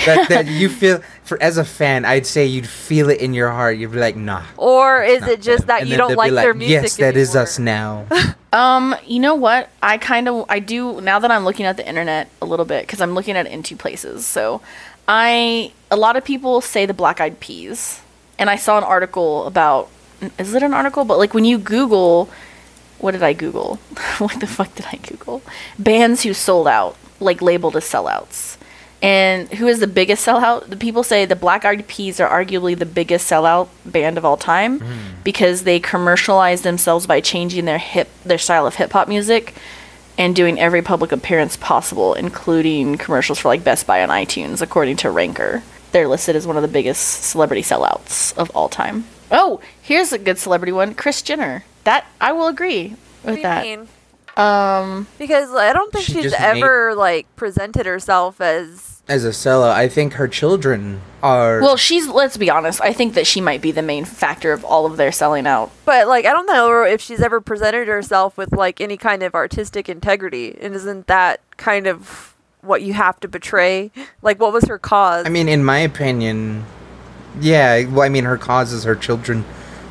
that, 0.05 0.25
that 0.29 0.47
you 0.47 0.69
feel 0.69 1.01
for 1.23 1.41
as 1.41 1.57
a 1.57 1.65
fan. 1.65 2.05
I'd 2.05 2.25
say 2.25 2.45
you'd 2.45 2.67
feel 2.67 3.09
it 3.09 3.19
in 3.19 3.33
your 3.33 3.49
heart. 3.49 3.77
You'd 3.77 3.91
be 3.91 3.99
like, 3.99 4.15
nah. 4.15 4.43
Or 4.57 5.03
is 5.03 5.25
it 5.27 5.41
just 5.41 5.61
them. 5.61 5.67
that 5.67 5.81
And 5.81 5.89
you 5.89 5.97
then 5.97 5.99
don't 5.99 6.17
they'd 6.17 6.25
be 6.25 6.31
like 6.31 6.43
their 6.45 6.53
music? 6.53 6.83
Yes, 6.83 6.97
that 6.97 7.15
is 7.15 7.29
anymore? 7.29 7.43
us 7.43 7.59
now. 7.59 8.05
Um, 8.55 8.95
you 9.05 9.19
know 9.19 9.35
what? 9.35 9.69
I 9.83 9.97
kind 9.97 10.29
of 10.29 10.45
I 10.47 10.59
do 10.59 11.01
now 11.01 11.19
that 11.19 11.29
I'm 11.29 11.43
looking 11.43 11.65
at 11.65 11.75
the 11.75 11.85
internet 11.85 12.29
a 12.41 12.45
little 12.45 12.63
bit 12.63 12.83
because 12.83 13.01
I'm 13.01 13.13
looking 13.13 13.35
at 13.35 13.47
it 13.47 13.51
in 13.51 13.63
two 13.63 13.75
places. 13.75 14.25
So, 14.25 14.61
I 15.09 15.73
a 15.91 15.97
lot 15.97 16.15
of 16.15 16.23
people 16.23 16.61
say 16.61 16.85
the 16.85 16.93
Black 16.93 17.19
Eyed 17.19 17.41
Peas, 17.41 17.99
and 18.39 18.49
I 18.49 18.55
saw 18.55 18.77
an 18.77 18.85
article 18.85 19.45
about 19.45 19.89
is 20.39 20.53
it 20.53 20.63
an 20.63 20.73
article? 20.73 21.03
But 21.03 21.17
like 21.17 21.33
when 21.33 21.43
you 21.43 21.57
Google, 21.57 22.29
what 22.99 23.11
did 23.11 23.23
I 23.23 23.33
Google? 23.33 23.75
what 24.17 24.39
the 24.39 24.47
fuck 24.47 24.73
did 24.75 24.85
I 24.91 24.97
Google? 24.97 25.41
Bands 25.77 26.23
who 26.23 26.33
sold 26.33 26.67
out. 26.67 26.97
like 27.19 27.41
labeled 27.41 27.75
as 27.75 27.85
sellouts. 27.85 28.57
And 29.01 29.53
who 29.53 29.67
is 29.67 29.79
the 29.79 29.87
biggest 29.87 30.25
sellout? 30.25 30.69
The 30.69 30.75
people 30.75 31.03
say 31.03 31.25
the 31.25 31.35
Black 31.35 31.63
Eyed 31.63 31.87
Peas 31.87 32.19
are 32.19 32.29
arguably 32.29 32.77
the 32.77 32.85
biggest 32.85 33.29
sellout 33.29 33.67
band 33.85 34.17
of 34.17 34.25
all 34.25 34.37
time 34.37 34.79
hmm. 34.79 35.21
because 35.23 35.63
they 35.63 35.79
commercialize 35.79 36.61
themselves 36.63 37.05
by 37.05 37.21
changing 37.21 37.65
their 37.65 37.77
hip 37.77 38.09
their 38.23 38.37
style 38.37 38.65
of 38.65 38.75
hip 38.75 38.91
hop 38.93 39.07
music 39.07 39.53
and 40.17 40.35
doing 40.35 40.59
every 40.59 40.81
public 40.81 41.11
appearance 41.11 41.57
possible, 41.57 42.13
including 42.13 42.97
commercials 42.97 43.37
for 43.37 43.49
like 43.49 43.63
Best 43.63 43.85
Buy 43.85 43.99
and 43.99 44.11
iTunes, 44.11 44.61
according 44.61 44.97
to 44.97 45.11
Ranker. 45.11 45.61
They're 45.91 46.07
listed 46.07 46.35
as 46.35 46.47
one 46.47 46.55
of 46.55 46.61
the 46.61 46.67
biggest 46.67 47.25
celebrity 47.25 47.61
sellouts 47.61 48.35
of 48.37 48.49
all 48.55 48.69
time. 48.69 49.05
Oh, 49.31 49.59
here's 49.81 50.13
a 50.13 50.17
good 50.17 50.37
celebrity 50.37 50.71
one, 50.71 50.93
Kris 50.93 51.21
Jenner. 51.21 51.63
That 51.85 52.05
I 52.19 52.33
will 52.33 52.47
agree 52.47 52.89
What 53.23 53.31
with 53.31 53.35
do 53.35 53.39
you 53.39 53.43
that. 53.43 53.63
mean? 53.63 53.87
Um, 54.37 55.07
Because 55.17 55.51
I 55.55 55.71
don't 55.71 55.91
think 55.93 56.03
She 56.05 56.13
she's 56.13 56.23
just 56.23 56.39
made- 56.39 56.57
ever 56.61 56.93
like 56.93 57.25
presented 57.37 57.85
herself 57.85 58.41
as 58.41 59.01
As 59.07 59.23
a 59.23 59.29
sellout, 59.29 59.71
I 59.71 59.87
think 59.87 60.13
her 60.13 60.27
children 60.27 60.99
are. 61.23 61.61
well, 61.61 61.77
she's 61.77 62.07
let's 62.07 62.35
be 62.37 62.49
honest. 62.49 62.81
I 62.81 62.91
think 62.91 63.13
that 63.13 63.25
she 63.27 63.39
might 63.39 63.61
be 63.61 63.71
the 63.71 63.81
main 63.83 64.03
factor 64.03 64.51
of 64.51 64.65
all 64.65 64.85
of 64.85 64.97
their 64.97 65.11
selling 65.11 65.47
out. 65.47 65.71
But 65.85 66.07
like, 66.07 66.25
I 66.25 66.31
don't 66.31 66.47
know 66.47 66.83
if 66.83 66.99
she's 67.01 67.21
ever 67.21 67.39
presented 67.39 67.87
herself 67.87 68.35
with 68.35 68.51
like 68.51 68.81
any 68.81 68.97
kind 68.97 69.23
of 69.23 69.33
artistic 69.35 69.87
integrity, 69.87 70.57
and 70.59 70.73
isn't 70.75 71.07
that 71.07 71.39
kind 71.57 71.87
of 71.87 72.33
what 72.61 72.81
you 72.81 72.93
have 72.93 73.19
to 73.21 73.27
betray? 73.27 73.91
Like, 74.23 74.39
what 74.41 74.51
was 74.51 74.65
her 74.65 74.79
cause? 74.79 75.25
I 75.25 75.29
mean, 75.29 75.47
in 75.47 75.63
my 75.63 75.77
opinion, 75.79 76.65
yeah. 77.39 77.85
Well, 77.85 78.01
I 78.01 78.09
mean, 78.09 78.25
her 78.25 78.37
cause 78.37 78.73
is 78.73 78.83
her 78.85 78.95
children. 78.95 79.45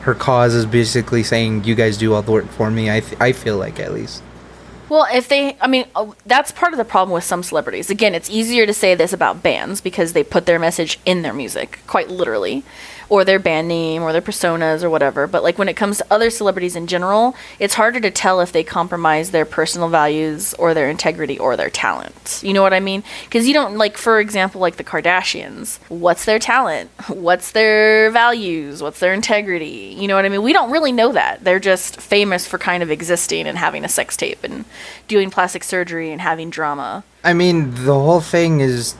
Her 0.04 0.14
cause 0.14 0.54
is 0.54 0.66
basically 0.66 1.22
saying, 1.22 1.64
"You 1.64 1.74
guys 1.74 1.96
do 1.96 2.12
all 2.14 2.22
the 2.22 2.32
work 2.32 2.48
for 2.50 2.70
me." 2.70 2.90
I 2.90 3.00
th- 3.00 3.20
I 3.20 3.32
feel 3.32 3.56
like 3.56 3.80
at 3.80 3.92
least. 3.92 4.22
Well, 4.90 5.06
if 5.12 5.28
they, 5.28 5.56
I 5.60 5.66
mean, 5.66 5.86
uh, 5.96 6.12
that's 6.26 6.52
part 6.52 6.74
of 6.74 6.76
the 6.76 6.84
problem 6.84 7.14
with 7.14 7.24
some 7.24 7.42
celebrities. 7.42 7.88
Again, 7.88 8.14
it's 8.14 8.28
easier 8.28 8.66
to 8.66 8.74
say 8.74 8.94
this 8.94 9.14
about 9.14 9.42
bands 9.42 9.80
because 9.80 10.12
they 10.12 10.22
put 10.22 10.44
their 10.44 10.58
message 10.58 11.00
in 11.06 11.22
their 11.22 11.32
music, 11.32 11.78
quite 11.86 12.10
literally, 12.10 12.64
or 13.08 13.24
their 13.24 13.38
band 13.38 13.68
name 13.68 14.02
or 14.02 14.12
their 14.12 14.22
personas 14.22 14.82
or 14.82 14.90
whatever. 14.90 15.26
But 15.26 15.42
like 15.42 15.58
when 15.58 15.68
it 15.68 15.74
comes 15.74 15.98
to 15.98 16.06
other 16.10 16.30
celebrities 16.30 16.76
in 16.76 16.86
general, 16.86 17.34
it's 17.58 17.74
harder 17.74 18.00
to 18.00 18.10
tell 18.10 18.40
if 18.40 18.52
they 18.52 18.64
compromise 18.64 19.30
their 19.30 19.44
personal 19.44 19.88
values 19.88 20.54
or 20.54 20.74
their 20.74 20.88
integrity 20.88 21.38
or 21.38 21.56
their 21.56 21.70
talent. 21.70 22.40
You 22.42 22.52
know 22.52 22.62
what 22.62 22.74
I 22.74 22.80
mean? 22.80 23.02
Because 23.24 23.46
you 23.46 23.54
don't 23.54 23.76
like, 23.76 23.96
for 23.96 24.20
example, 24.20 24.60
like 24.60 24.76
the 24.76 24.84
Kardashians. 24.84 25.78
What's 25.88 26.24
their 26.24 26.38
talent? 26.38 26.90
What's 27.08 27.52
their 27.52 28.10
values? 28.10 28.82
What's 28.82 29.00
their 29.00 29.14
integrity? 29.14 29.94
You 29.98 30.08
know 30.08 30.16
what 30.16 30.24
I 30.24 30.28
mean? 30.28 30.42
We 30.42 30.52
don't 30.52 30.70
really 30.70 30.92
know 30.92 31.12
that. 31.12 31.44
They're 31.44 31.60
just 31.60 32.00
famous 32.00 32.46
for 32.46 32.58
kind 32.58 32.82
of 32.82 32.90
existing 32.90 33.46
and 33.46 33.58
having 33.58 33.84
a 33.84 33.88
sex 33.88 34.16
tape 34.16 34.42
and 34.44 34.64
doing 35.08 35.30
plastic 35.30 35.64
surgery 35.64 36.10
and 36.10 36.20
having 36.20 36.50
drama. 36.50 37.04
I 37.22 37.32
mean, 37.32 37.70
the 37.74 37.94
whole 37.94 38.20
thing 38.20 38.60
is 38.60 38.94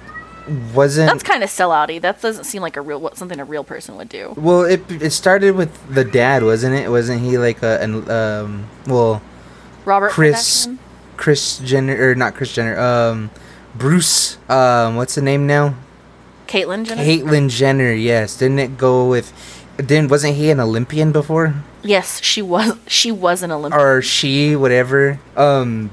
wasn't 0.75 1.09
That's 1.11 1.23
kind 1.23 1.43
of 1.43 1.51
sellouty. 1.51 2.01
That 2.01 2.21
doesn't 2.21 2.45
seem 2.45 2.63
like 2.63 2.77
a 2.77 2.81
real 2.81 3.01
what 3.01 3.17
something 3.17 3.41
a 3.41 3.45
real 3.45 3.65
person 3.65 3.97
would 3.97 4.09
do. 4.09 4.35
well. 4.37 4.63
It 4.63 4.83
it 4.91 5.11
started 5.11 5.57
with 5.57 5.73
the 5.93 6.05
dad, 6.05 6.43
wasn't 6.43 6.75
it? 6.77 6.91
Wasn't 6.91 7.21
he 7.21 7.39
like 7.39 7.63
a 7.63 7.81
an 7.81 8.11
um 8.11 8.69
well 8.87 9.23
Robert 9.85 10.11
Kris 10.11 10.67
Kardashian? 10.67 10.79
Kris 11.17 11.59
Jenner 11.61 12.11
or 12.11 12.15
not 12.15 12.35
Kris 12.35 12.53
Jenner 12.53 12.79
um 12.79 13.31
Bruce 13.75 14.37
um 14.49 14.97
what's 14.97 15.15
the 15.15 15.23
name 15.23 15.47
now? 15.47 15.75
Caitlyn 16.47 16.85
Jenner. 16.85 17.03
Caitlyn 17.03 17.49
Jenner. 17.49 17.93
Yes, 17.93 18.37
didn't 18.37 18.59
it 18.59 18.77
go 18.77 19.09
with? 19.09 19.33
Didn't 19.79 20.11
wasn't 20.11 20.37
he 20.37 20.51
an 20.51 20.61
Olympian 20.61 21.11
before? 21.11 21.55
yes, 21.83 22.23
she 22.23 22.41
was. 22.43 22.77
She 22.87 23.11
was 23.11 23.43
an 23.43 23.51
Olympian. 23.51 23.81
or 23.81 24.03
she, 24.03 24.55
whatever. 24.57 25.19
Um, 25.37 25.91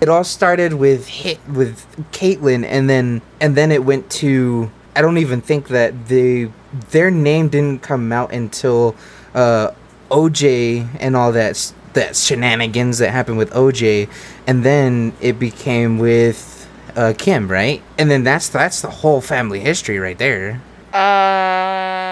it 0.00 0.08
all 0.08 0.24
started 0.24 0.74
with 0.74 1.06
hit 1.06 1.38
with 1.48 1.86
Caitlyn, 2.12 2.64
and 2.64 2.88
then 2.88 3.22
and 3.40 3.56
then 3.56 3.70
it 3.70 3.84
went 3.84 4.10
to. 4.12 4.70
I 4.96 5.02
don't 5.02 5.18
even 5.18 5.40
think 5.40 5.68
that 5.68 6.08
they 6.08 6.50
their 6.90 7.10
name 7.10 7.48
didn't 7.48 7.82
come 7.82 8.12
out 8.12 8.32
until 8.32 8.96
uh, 9.34 9.70
OJ 10.10 10.88
and 10.98 11.16
all 11.16 11.32
that 11.32 11.72
that 11.92 12.16
shenanigans 12.16 12.98
that 12.98 13.10
happened 13.10 13.38
with 13.38 13.50
OJ, 13.50 14.08
and 14.46 14.64
then 14.64 15.12
it 15.20 15.38
became 15.38 15.98
with 15.98 16.68
uh, 16.96 17.12
Kim, 17.16 17.48
right? 17.48 17.82
And 17.98 18.10
then 18.10 18.24
that's 18.24 18.48
that's 18.48 18.80
the 18.80 18.90
whole 18.90 19.20
family 19.20 19.60
history 19.60 19.98
right 19.98 20.18
there. 20.18 20.60
Um. 20.92 22.09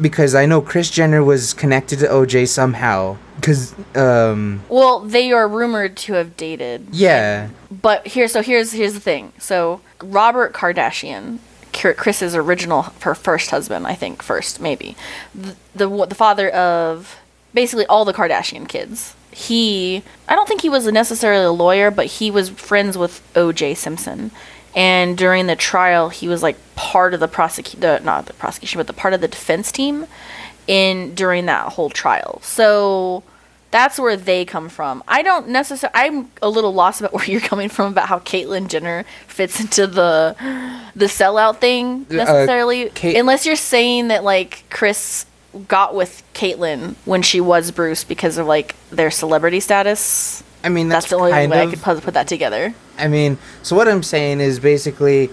Because 0.00 0.34
I 0.34 0.46
know 0.46 0.60
Kris 0.60 0.90
Jenner 0.90 1.22
was 1.22 1.54
connected 1.54 2.00
to 2.00 2.06
OJ 2.06 2.48
somehow. 2.48 3.16
Because 3.36 3.74
um, 3.96 4.62
Well, 4.68 5.00
they 5.00 5.30
are 5.32 5.46
rumored 5.46 5.96
to 5.98 6.14
have 6.14 6.36
dated. 6.36 6.88
yeah. 6.90 7.48
But 7.70 8.06
here, 8.06 8.28
so 8.28 8.42
here's 8.42 8.72
here's 8.72 8.94
the 8.94 9.00
thing. 9.00 9.32
So 9.38 9.80
Robert 10.02 10.52
Kardashian, 10.52 11.38
Kris's 11.72 12.34
original, 12.34 12.82
her 13.00 13.14
first 13.14 13.50
husband, 13.50 13.86
I 13.86 13.94
think 13.94 14.22
first 14.22 14.60
maybe, 14.60 14.96
the 15.34 15.56
the, 15.74 16.06
the 16.06 16.14
father 16.14 16.48
of 16.50 17.18
basically 17.52 17.86
all 17.86 18.04
the 18.04 18.14
Kardashian 18.14 18.68
kids. 18.68 19.14
He, 19.30 20.04
I 20.28 20.36
don't 20.36 20.46
think 20.46 20.60
he 20.60 20.68
was 20.68 20.86
necessarily 20.86 21.44
a 21.44 21.50
lawyer, 21.50 21.90
but 21.90 22.06
he 22.06 22.30
was 22.30 22.50
friends 22.50 22.96
with 22.96 23.20
O.J. 23.36 23.74
Simpson. 23.74 24.30
And 24.74 25.16
during 25.16 25.46
the 25.46 25.56
trial, 25.56 26.08
he 26.08 26.26
was 26.28 26.42
like 26.42 26.56
part 26.74 27.14
of 27.14 27.20
the 27.20 27.28
prosecution, 27.28 28.04
not 28.04 28.26
the 28.26 28.32
prosecution, 28.32 28.78
but 28.78 28.86
the 28.86 28.92
part 28.92 29.14
of 29.14 29.20
the 29.20 29.28
defense 29.28 29.70
team 29.70 30.06
in 30.66 31.14
during 31.14 31.46
that 31.46 31.72
whole 31.74 31.90
trial. 31.90 32.40
So 32.42 33.22
that's 33.70 33.98
where 33.98 34.16
they 34.16 34.44
come 34.44 34.68
from. 34.68 35.02
I 35.06 35.22
don't 35.22 35.48
necessarily. 35.48 35.92
I'm 35.94 36.30
a 36.42 36.48
little 36.48 36.72
lost 36.72 37.00
about 37.00 37.12
where 37.14 37.24
you're 37.24 37.40
coming 37.40 37.68
from 37.68 37.92
about 37.92 38.08
how 38.08 38.18
Caitlyn 38.20 38.68
Jenner 38.68 39.04
fits 39.26 39.60
into 39.60 39.86
the 39.86 40.34
the 40.96 41.06
sellout 41.06 41.58
thing 41.58 42.06
Uh, 42.10 42.14
necessarily. 42.14 42.90
Kate- 42.90 43.16
Unless 43.16 43.46
you're 43.46 43.56
saying 43.56 44.08
that 44.08 44.24
like 44.24 44.64
Kris 44.70 45.26
got 45.68 45.94
with 45.94 46.22
Caitlyn 46.34 46.96
when 47.04 47.22
she 47.22 47.40
was 47.40 47.70
Bruce 47.70 48.02
because 48.02 48.38
of 48.38 48.46
like 48.46 48.74
their 48.90 49.10
celebrity 49.10 49.60
status. 49.60 50.42
I 50.64 50.70
mean, 50.70 50.88
That's, 50.88 51.04
that's, 51.04 51.10
the 51.10 51.16
only 51.16 51.32
way 51.32 51.46
kind 51.46 51.54
I 51.54 51.66
could 51.66 51.82
pu- 51.82 52.00
put 52.00 52.14
that 52.14 52.26
together. 52.26 52.74
I 52.98 53.06
mean, 53.06 53.36
so 53.62 53.76
what 53.76 53.86
I'm 53.86 54.02
saying 54.02 54.40
is 54.40 54.58
basically, 54.58 55.30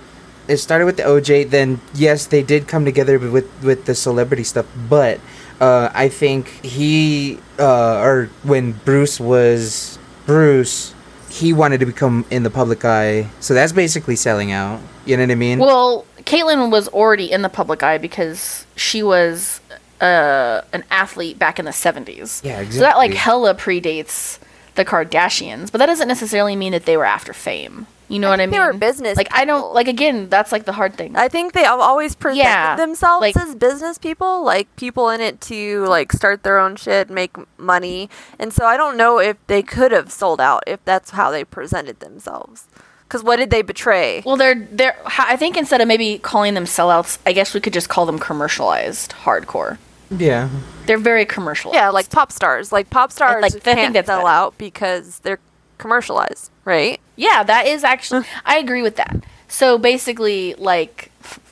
it 0.49 0.57
started 0.57 0.85
with 0.85 0.97
the 0.97 1.03
OJ. 1.03 1.49
Then 1.49 1.79
yes, 1.93 2.27
they 2.27 2.43
did 2.43 2.67
come 2.67 2.83
together 2.83 3.17
with 3.17 3.49
with 3.63 3.85
the 3.85 3.95
celebrity 3.95 4.43
stuff, 4.43 4.65
but 4.89 5.21
uh, 5.61 5.89
I 5.93 6.09
think 6.09 6.49
he 6.65 7.39
uh, 7.57 8.01
or 8.01 8.29
when 8.43 8.73
Bruce 8.83 9.21
was 9.21 9.97
Bruce, 10.25 10.93
he 11.29 11.53
wanted 11.53 11.79
to 11.79 11.85
become 11.85 12.25
in 12.29 12.43
the 12.43 12.49
public 12.49 12.83
eye. 12.83 13.29
So 13.39 13.53
that's 13.53 13.71
basically 13.71 14.17
selling 14.17 14.51
out. 14.51 14.81
You 15.05 15.15
know 15.15 15.23
what 15.23 15.31
I 15.31 15.35
mean? 15.35 15.59
Well, 15.59 16.05
Caitlyn 16.23 16.71
was 16.71 16.89
already 16.89 17.31
in 17.31 17.41
the 17.41 17.49
public 17.49 17.83
eye 17.83 17.97
because 17.97 18.65
she 18.75 19.01
was 19.01 19.61
uh, 20.01 20.61
an 20.73 20.83
athlete 20.91 21.39
back 21.39 21.57
in 21.57 21.65
the 21.65 21.71
70s. 21.71 22.43
Yeah, 22.43 22.59
exactly. 22.59 22.71
So 22.71 22.79
that 22.81 22.97
like 22.97 23.13
hella 23.13 23.55
predates 23.55 24.39
the 24.83 24.89
Kardashians, 24.89 25.71
but 25.71 25.77
that 25.79 25.85
doesn't 25.85 26.07
necessarily 26.07 26.55
mean 26.55 26.71
that 26.73 26.85
they 26.85 26.97
were 26.97 27.05
after 27.05 27.33
fame. 27.33 27.87
You 28.07 28.19
know 28.19 28.27
I 28.27 28.31
what 28.31 28.41
I 28.41 28.45
mean? 28.45 28.51
they 28.51 28.59
were 28.59 28.73
business 28.73 29.15
Like 29.15 29.29
I 29.31 29.45
don't 29.45 29.73
like 29.73 29.87
again. 29.87 30.27
That's 30.27 30.51
like 30.51 30.65
the 30.65 30.73
hard 30.73 30.95
thing. 30.95 31.15
I 31.15 31.29
think 31.29 31.53
they 31.53 31.63
have 31.63 31.79
always 31.79 32.13
presented 32.13 32.43
Yeah, 32.43 32.75
themselves 32.75 33.21
like- 33.21 33.37
as 33.37 33.55
business 33.55 33.97
people, 33.97 34.43
like 34.43 34.67
people 34.75 35.09
in 35.09 35.21
it 35.21 35.39
to 35.51 35.85
like 35.85 36.11
start 36.11 36.43
their 36.43 36.57
own 36.59 36.75
shit, 36.75 37.09
make 37.09 37.33
money. 37.57 38.09
And 38.37 38.51
so 38.51 38.65
I 38.65 38.75
don't 38.75 38.97
know 38.97 39.19
if 39.19 39.37
they 39.47 39.61
could 39.63 39.93
have 39.93 40.11
sold 40.11 40.41
out 40.41 40.63
if 40.67 40.83
that's 40.83 41.11
how 41.11 41.31
they 41.31 41.45
presented 41.45 42.01
themselves. 42.01 42.65
Cuz 43.07 43.23
what 43.23 43.37
did 43.37 43.49
they 43.49 43.61
betray? 43.61 44.23
well, 44.25 44.35
they're 44.35 44.55
they're. 44.79 44.97
I 45.05 45.37
think 45.37 45.55
instead 45.55 45.79
of 45.79 45.87
maybe 45.87 46.17
calling 46.17 46.53
them 46.53 46.65
sellouts, 46.65 47.17
I 47.25 47.31
guess 47.31 47.53
we 47.53 47.61
could 47.61 47.73
just 47.73 47.87
call 47.87 48.05
them 48.05 48.19
commercialized 48.19 49.13
hardcore. 49.23 49.77
Yeah. 50.11 50.49
They're 50.85 50.97
very 50.97 51.25
commercialized. 51.25 51.75
Yeah, 51.75 51.89
like 51.89 52.09
pop 52.09 52.31
stars. 52.31 52.71
Like 52.71 52.89
pop 52.89 53.11
stars 53.11 53.41
like, 53.41 53.55
I 53.55 53.59
think 53.59 53.77
can't 53.77 53.93
that's 53.93 54.07
sell 54.07 54.19
better. 54.19 54.29
out 54.29 54.57
because 54.57 55.19
they're 55.19 55.39
commercialized, 55.77 56.51
right? 56.65 56.99
Yeah, 57.15 57.43
that 57.43 57.67
is 57.67 57.83
actually. 57.83 58.25
I 58.45 58.57
agree 58.57 58.81
with 58.81 58.95
that. 58.97 59.23
So 59.47 59.77
basically, 59.77 60.53
like, 60.55 61.11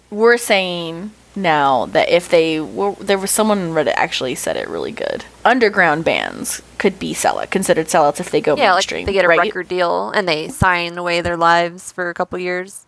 we're 0.09 0.37
saying 0.37 1.11
now 1.35 1.85
that 1.87 2.09
if 2.09 2.29
they 2.29 2.59
were, 2.59 2.93
there 2.95 3.17
was 3.17 3.31
someone 3.31 3.59
on 3.59 3.69
Reddit 3.73 3.93
actually 3.95 4.35
said 4.35 4.57
it 4.57 4.67
really 4.67 4.91
good. 4.91 5.25
Underground 5.45 6.03
bands 6.05 6.61
could 6.77 6.97
be 6.99 7.13
sellout, 7.13 7.51
considered 7.51 7.87
sellouts 7.87 8.19
if 8.19 8.31
they 8.31 8.41
go 8.41 8.55
Yeah, 8.55 8.73
like 8.73 8.87
they 8.87 9.03
get 9.05 9.25
a 9.25 9.27
right? 9.27 9.39
record 9.39 9.67
deal 9.67 10.09
and 10.11 10.27
they 10.27 10.47
sign 10.49 10.97
away 10.97 11.21
their 11.21 11.37
lives 11.37 11.91
for 11.91 12.09
a 12.09 12.13
couple 12.13 12.39
years. 12.39 12.85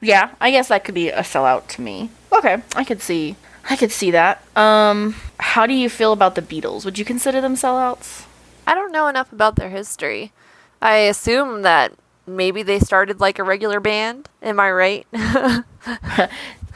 Yeah, 0.00 0.30
I 0.40 0.50
guess 0.50 0.68
that 0.68 0.84
could 0.84 0.94
be 0.94 1.08
a 1.08 1.22
sellout 1.22 1.66
to 1.68 1.80
me. 1.80 2.10
Okay, 2.32 2.62
I 2.76 2.84
could 2.84 3.00
see. 3.02 3.36
I 3.70 3.76
could 3.76 3.92
see 3.92 4.10
that. 4.12 4.42
Um, 4.56 5.14
how 5.38 5.66
do 5.66 5.74
you 5.74 5.88
feel 5.90 6.12
about 6.12 6.34
the 6.34 6.42
Beatles? 6.42 6.84
Would 6.84 6.98
you 6.98 7.04
consider 7.04 7.40
them 7.40 7.54
sellouts? 7.54 8.24
I 8.66 8.74
don't 8.74 8.92
know 8.92 9.08
enough 9.08 9.32
about 9.32 9.56
their 9.56 9.70
history. 9.70 10.32
I 10.80 10.96
assume 10.98 11.62
that 11.62 11.92
maybe 12.26 12.62
they 12.62 12.78
started 12.78 13.20
like 13.20 13.38
a 13.38 13.44
regular 13.44 13.80
band. 13.80 14.28
Am 14.42 14.60
I 14.60 14.70
right? 14.70 15.06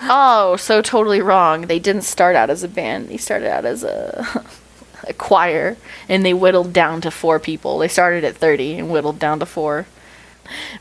Oh, 0.04 0.56
so 0.56 0.82
totally 0.82 1.20
wrong. 1.20 1.62
They 1.62 1.78
didn't 1.78 2.02
start 2.02 2.34
out 2.34 2.50
as 2.50 2.62
a 2.62 2.68
band. 2.68 3.08
They 3.08 3.16
started 3.16 3.48
out 3.48 3.64
as 3.64 3.84
a 3.84 4.44
a 5.08 5.12
choir 5.12 5.76
and 6.08 6.24
they 6.24 6.34
whittled 6.34 6.72
down 6.72 7.00
to 7.02 7.10
four 7.10 7.38
people. 7.38 7.78
They 7.78 7.88
started 7.88 8.24
at 8.24 8.36
30 8.36 8.78
and 8.78 8.90
whittled 8.90 9.18
down 9.18 9.40
to 9.40 9.46
4. 9.46 9.86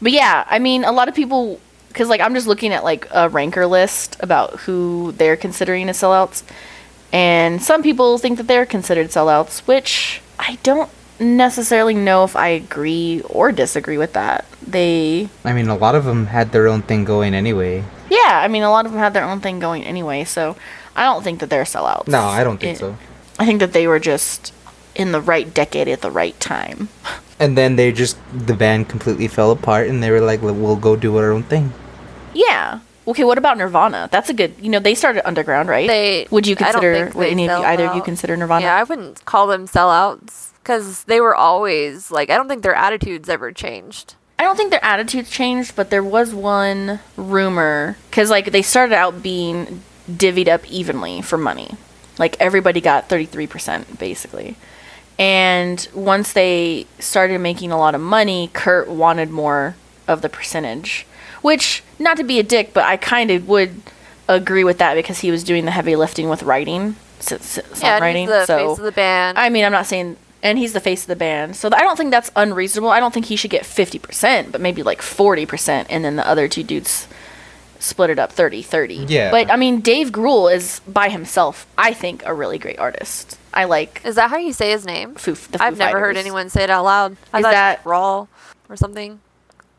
but 0.01 0.11
yeah, 0.11 0.45
I 0.47 0.59
mean, 0.59 0.83
a 0.83 0.91
lot 0.91 1.07
of 1.07 1.15
people, 1.15 1.59
because 1.91 2.09
like 2.09 2.21
I'm 2.21 2.33
just 2.33 2.47
looking 2.47 2.71
at 2.73 2.83
like 2.83 3.07
a 3.11 3.29
ranker 3.29 3.65
list 3.67 4.17
about 4.19 4.61
who 4.61 5.11
they're 5.13 5.37
considering 5.37 5.89
as 5.89 5.97
sellouts, 6.01 6.43
and 7.13 7.61
some 7.61 7.83
people 7.83 8.17
think 8.17 8.37
that 8.37 8.47
they're 8.47 8.65
considered 8.65 9.07
sellouts, 9.07 9.59
which 9.67 10.21
I 10.39 10.57
don't 10.63 10.89
necessarily 11.19 11.93
know 11.93 12.23
if 12.23 12.35
I 12.35 12.47
agree 12.49 13.21
or 13.29 13.51
disagree 13.51 13.97
with 13.97 14.13
that. 14.13 14.45
They, 14.65 15.29
I 15.43 15.53
mean, 15.53 15.67
a 15.67 15.75
lot 15.77 15.95
of 15.95 16.05
them 16.05 16.27
had 16.27 16.51
their 16.51 16.67
own 16.67 16.81
thing 16.81 17.03
going 17.05 17.33
anyway. 17.33 17.83
yeah, 18.09 18.41
I 18.43 18.47
mean, 18.47 18.63
a 18.63 18.69
lot 18.71 18.85
of 18.85 18.91
them 18.91 18.99
had 18.99 19.13
their 19.13 19.23
own 19.25 19.39
thing 19.41 19.59
going 19.59 19.83
anyway, 19.83 20.23
so 20.23 20.55
I 20.95 21.03
don't 21.03 21.23
think 21.23 21.39
that 21.39 21.49
they're 21.49 21.63
sellouts. 21.63 22.07
No, 22.07 22.21
I 22.21 22.43
don't 22.43 22.57
think 22.59 22.77
It- 22.77 22.79
so. 22.79 22.95
I 23.39 23.45
think 23.45 23.59
that 23.59 23.73
they 23.73 23.87
were 23.87 23.99
just 23.99 24.53
in 24.93 25.11
the 25.13 25.21
right 25.21 25.51
decade 25.53 25.87
at 25.87 26.01
the 26.01 26.11
right 26.11 26.37
time. 26.39 26.89
And 27.39 27.57
then 27.57 27.75
they 27.75 27.91
just 27.91 28.17
the 28.31 28.53
band 28.53 28.87
completely 28.87 29.27
fell 29.27 29.49
apart, 29.51 29.87
and 29.87 30.03
they 30.03 30.11
were 30.11 30.21
like, 30.21 30.43
"Well, 30.43 30.53
"We'll 30.53 30.75
go 30.75 30.95
do 30.95 31.17
our 31.17 31.31
own 31.31 31.41
thing." 31.43 31.73
Yeah. 32.33 32.79
Okay, 33.07 33.23
what 33.23 33.37
about 33.37 33.57
Nirvana? 33.57 34.09
That's 34.11 34.29
a 34.29 34.33
good. 34.33 34.53
You 34.61 34.69
know, 34.69 34.79
they 34.79 34.95
started 34.95 35.27
underground, 35.27 35.69
right? 35.69 35.87
They 35.87 36.27
would 36.29 36.45
you 36.45 36.55
consider? 36.55 37.11
Would 37.15 37.27
any 37.27 37.49
of 37.49 37.59
you, 37.59 37.65
either 37.65 37.87
of 37.87 37.95
you 37.95 38.01
consider 38.01 38.37
Nirvana? 38.37 38.61
Yeah, 38.63 38.75
I 38.75 38.83
wouldn't 38.83 39.25
call 39.25 39.47
them 39.47 39.67
sellouts 39.67 40.51
because 40.61 41.03
they 41.05 41.19
were 41.19 41.35
always 41.35 42.11
like 42.11 42.29
I 42.29 42.37
don't 42.37 42.47
think 42.47 42.63
their 42.63 42.75
attitudes 42.75 43.27
ever 43.27 43.51
changed. 43.51 44.15
I 44.37 44.43
don't 44.43 44.55
think 44.55 44.71
their 44.71 44.83
attitudes 44.83 45.29
changed, 45.29 45.75
but 45.75 45.89
there 45.89 46.03
was 46.03 46.33
one 46.33 46.99
rumor 47.17 47.97
because 48.09 48.29
like 48.29 48.51
they 48.51 48.61
started 48.61 48.95
out 48.95 49.21
being 49.21 49.81
divvied 50.09 50.47
up 50.47 50.69
evenly 50.69 51.21
for 51.21 51.37
money, 51.37 51.75
like 52.17 52.39
everybody 52.39 52.81
got 52.81 53.09
thirty 53.09 53.25
three 53.25 53.47
percent 53.47 53.99
basically. 53.99 54.55
And 55.19 55.87
once 55.93 56.33
they 56.33 56.87
started 56.99 57.39
making 57.39 57.71
a 57.71 57.77
lot 57.77 57.93
of 57.93 58.01
money, 58.01 58.49
Kurt 58.53 58.87
wanted 58.87 59.29
more 59.29 59.75
of 60.07 60.21
the 60.21 60.29
percentage. 60.29 61.05
Which, 61.41 61.83
not 61.99 62.17
to 62.17 62.23
be 62.23 62.39
a 62.39 62.43
dick, 62.43 62.73
but 62.73 62.83
I 62.83 62.97
kind 62.97 63.31
of 63.31 63.47
would 63.47 63.81
agree 64.27 64.63
with 64.63 64.77
that 64.77 64.95
because 64.95 65.19
he 65.19 65.31
was 65.31 65.43
doing 65.43 65.65
the 65.65 65.71
heavy 65.71 65.95
lifting 65.95 66.29
with 66.29 66.43
writing, 66.43 66.95
s- 67.19 67.31
s- 67.31 67.57
Yeah, 67.81 67.95
and 67.97 68.03
songwriting. 68.03 68.19
he's 68.21 68.29
the 68.29 68.45
so 68.45 68.69
face 68.69 68.77
of 68.79 68.85
the 68.85 68.91
band. 68.91 69.37
I 69.37 69.49
mean, 69.49 69.65
I'm 69.65 69.71
not 69.71 69.85
saying, 69.87 70.17
and 70.43 70.57
he's 70.57 70.73
the 70.73 70.79
face 70.79 71.01
of 71.01 71.07
the 71.07 71.15
band, 71.15 71.55
so 71.55 71.67
I 71.73 71.81
don't 71.81 71.97
think 71.97 72.11
that's 72.11 72.31
unreasonable. 72.35 72.89
I 72.91 72.99
don't 72.99 73.13
think 73.13 73.25
he 73.25 73.35
should 73.35 73.51
get 73.51 73.63
50%, 73.63 74.51
but 74.51 74.61
maybe 74.61 74.83
like 74.83 75.01
40%, 75.01 75.85
and 75.89 76.05
then 76.05 76.15
the 76.15 76.27
other 76.27 76.47
two 76.47 76.63
dudes 76.63 77.07
split 77.79 78.11
it 78.11 78.19
up 78.19 78.31
30 78.31 78.61
30. 78.61 78.93
Yeah. 79.07 79.31
But 79.31 79.49
I 79.51 79.55
mean, 79.55 79.81
Dave 79.81 80.11
Grohl 80.11 80.53
is 80.53 80.81
by 80.87 81.09
himself, 81.09 81.65
I 81.77 81.93
think, 81.93 82.23
a 82.25 82.33
really 82.33 82.59
great 82.59 82.77
artist. 82.79 83.37
I 83.53 83.63
like 83.65 84.01
Is 84.05 84.15
that 84.15 84.29
how 84.29 84.37
you 84.37 84.53
say 84.53 84.69
his 84.71 84.85
name? 84.85 85.15
Foo, 85.15 85.31
the 85.33 85.57
Foo 85.57 85.63
I've 85.65 85.77
never 85.77 85.99
heard 85.99 86.15
anyone 86.15 86.49
say 86.49 86.63
it 86.63 86.69
out 86.69 86.83
loud. 86.85 87.17
I 87.33 87.39
Is 87.39 87.43
that- 87.43 87.83
Rawl 87.83 88.27
or 88.69 88.75
something? 88.77 89.19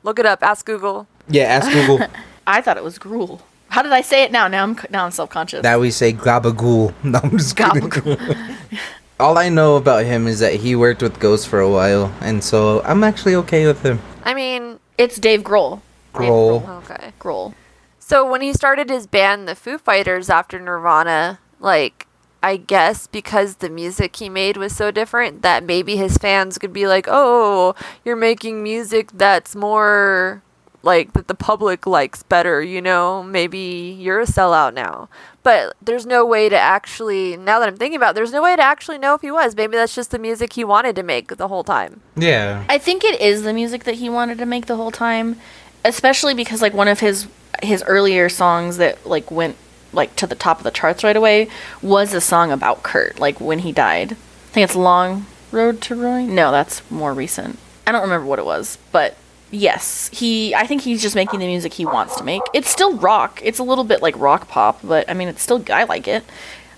Look 0.03 0.19
it 0.19 0.27
up. 0.27 0.43
Ask 0.43 0.67
Google. 0.67 1.07
Yeah, 1.33 1.45
ask 1.45 1.71
Google. 1.73 2.07
I 2.47 2.61
thought 2.61 2.77
it 2.77 2.85
was 2.85 2.99
gruel. 2.99 3.41
How 3.69 3.83
did 3.83 3.93
I 3.93 4.03
say 4.03 4.23
it 4.23 4.33
now? 4.33 4.49
Now 4.49 4.65
I'm 4.65 4.79
now 4.91 5.05
I'm 5.07 5.11
self 5.13 5.31
conscious. 5.31 5.63
that 5.63 5.81
we 5.81 5.91
say 5.91 6.13
gabagool. 6.13 6.93
No, 7.05 7.21
I'm 7.23 7.39
just. 7.39 7.57
Gabagool. 7.57 8.57
All 9.21 9.39
I 9.39 9.49
know 9.49 9.77
about 9.77 10.05
him 10.05 10.27
is 10.27 10.41
that 10.41 10.55
he 10.55 10.75
worked 10.75 11.01
with 11.01 11.21
Ghost 11.21 11.49
for 11.49 11.61
a 11.61 11.71
while, 11.71 12.13
and 12.21 12.43
so 12.43 12.83
I'm 12.83 13.05
actually 13.05 13.37
okay 13.37 13.67
with 13.67 13.83
him. 13.83 14.01
I 14.25 14.35
mean, 14.35 14.81
It's 14.99 15.17
Dave 15.19 15.43
Grohl. 15.43 15.81
Grohl. 16.13 16.69
okay. 16.83 17.13
Grohl. 17.21 17.55
So 18.01 18.29
when 18.29 18.41
he 18.43 18.53
started 18.53 18.91
his 18.91 19.07
band, 19.07 19.47
the 19.47 19.55
Foo 19.55 19.79
Fighters, 19.79 20.29
after 20.29 20.59
Nirvana, 20.59 21.39
like 21.61 22.07
I 22.43 22.57
guess 22.57 23.07
because 23.07 23.57
the 23.57 23.71
music 23.71 24.17
he 24.17 24.29
made 24.29 24.57
was 24.57 24.75
so 24.75 24.91
different 24.91 25.43
that 25.43 25.63
maybe 25.65 25.97
his 25.97 26.19
fans 26.19 26.59
could 26.59 26.73
be 26.73 26.87
like, 26.89 27.07
"Oh, 27.09 27.75
you're 28.05 28.17
making 28.17 28.63
music 28.63 29.11
that's 29.15 29.55
more 29.55 30.43
like 30.83 31.13
that 31.13 31.29
the 31.29 31.35
public 31.35 31.87
likes 31.87 32.23
better, 32.23 32.63
you 32.63 32.81
know? 32.83 33.23
Maybe 33.23 33.97
you're 33.99 34.21
a 34.21 34.27
sellout 34.27 34.75
now." 34.75 35.09
But 35.43 35.75
there's 35.83 36.07
no 36.07 36.25
way 36.25 36.49
to 36.49 36.59
actually 36.59 37.37
now 37.37 37.59
that 37.59 37.69
I'm 37.69 37.77
thinking 37.77 37.97
about, 37.97 38.11
it, 38.11 38.15
there's 38.15 38.33
no 38.33 38.43
way 38.43 38.55
to 38.55 38.63
actually 38.63 38.99
know 38.99 39.15
if 39.15 39.23
he 39.23 39.31
was. 39.31 39.57
Maybe 39.57 39.77
that's 39.77 39.95
just 39.95 40.11
the 40.11 40.19
music 40.19 40.53
he 40.53 40.65
wanted 40.65 40.95
to 40.97 41.03
make 41.03 41.37
the 41.37 41.49
whole 41.49 41.65
time. 41.65 42.01
Yeah. 42.17 42.65
I 42.69 42.79
think 42.79 43.05
it 43.05 43.21
is 43.21 43.43
the 43.43 43.53
music 43.53 43.85
that 43.85 43.97
he 43.97 44.09
wanted 44.09 44.39
to 44.39 44.47
make 44.47 44.67
the 44.67 44.77
whole 44.77 44.93
time, 44.93 45.37
especially 45.85 46.35
because 46.35 46.63
like 46.63 46.75
one 46.75 46.89
of 46.89 47.01
his 47.01 47.27
his 47.63 47.83
earlier 47.87 48.29
songs 48.29 48.77
that 48.79 49.05
like 49.07 49.31
went 49.31 49.57
like 49.93 50.17
to 50.17 50.27
the 50.27 50.35
top 50.35 50.59
of 50.59 50.65
the 50.65 50.71
charts 50.71 51.05
right 51.05 51.17
away 51.17 51.49
was 51.83 52.15
a 52.15 52.21
song 52.21 52.51
about 52.51 52.83
Kurt, 52.83 53.19
like 53.19 53.41
when 53.41 53.61
he 53.61 53.73
died. 53.73 54.13
I 54.13 54.55
think 54.55 54.65
it's 54.65 54.77
Long 54.77 55.27
Road 55.51 55.81
to 55.83 55.95
Ruin. 55.95 56.35
No, 56.35 56.51
that's 56.51 56.89
more 56.91 57.13
recent. 57.13 57.59
I 57.87 57.93
don't 57.93 58.03
remember 58.03 58.27
what 58.27 58.39
it 58.39 58.45
was, 58.45 58.79
but 58.93 59.17
yes, 59.53 60.11
he 60.13 60.55
I 60.55 60.67
think 60.67 60.83
he's 60.83 61.01
just 61.01 61.15
making 61.15 61.39
the 61.39 61.47
music 61.47 61.75
he 61.75 61.87
wants 61.87 62.17
to 62.17 62.25
make. 62.25 62.43
It's 62.53 62.69
still 62.69 62.97
rock. 62.97 63.41
It's 63.45 63.61
a 63.61 63.63
little 63.63 63.85
bit 63.85 64.03
like 64.03 64.19
rock 64.19 64.49
pop, 64.49 64.81
but 64.83 65.09
I 65.09 65.15
mean 65.15 65.29
it's 65.29 65.43
still 65.43 65.65
I 65.71 65.85
like 65.85 66.09
it. 66.09 66.25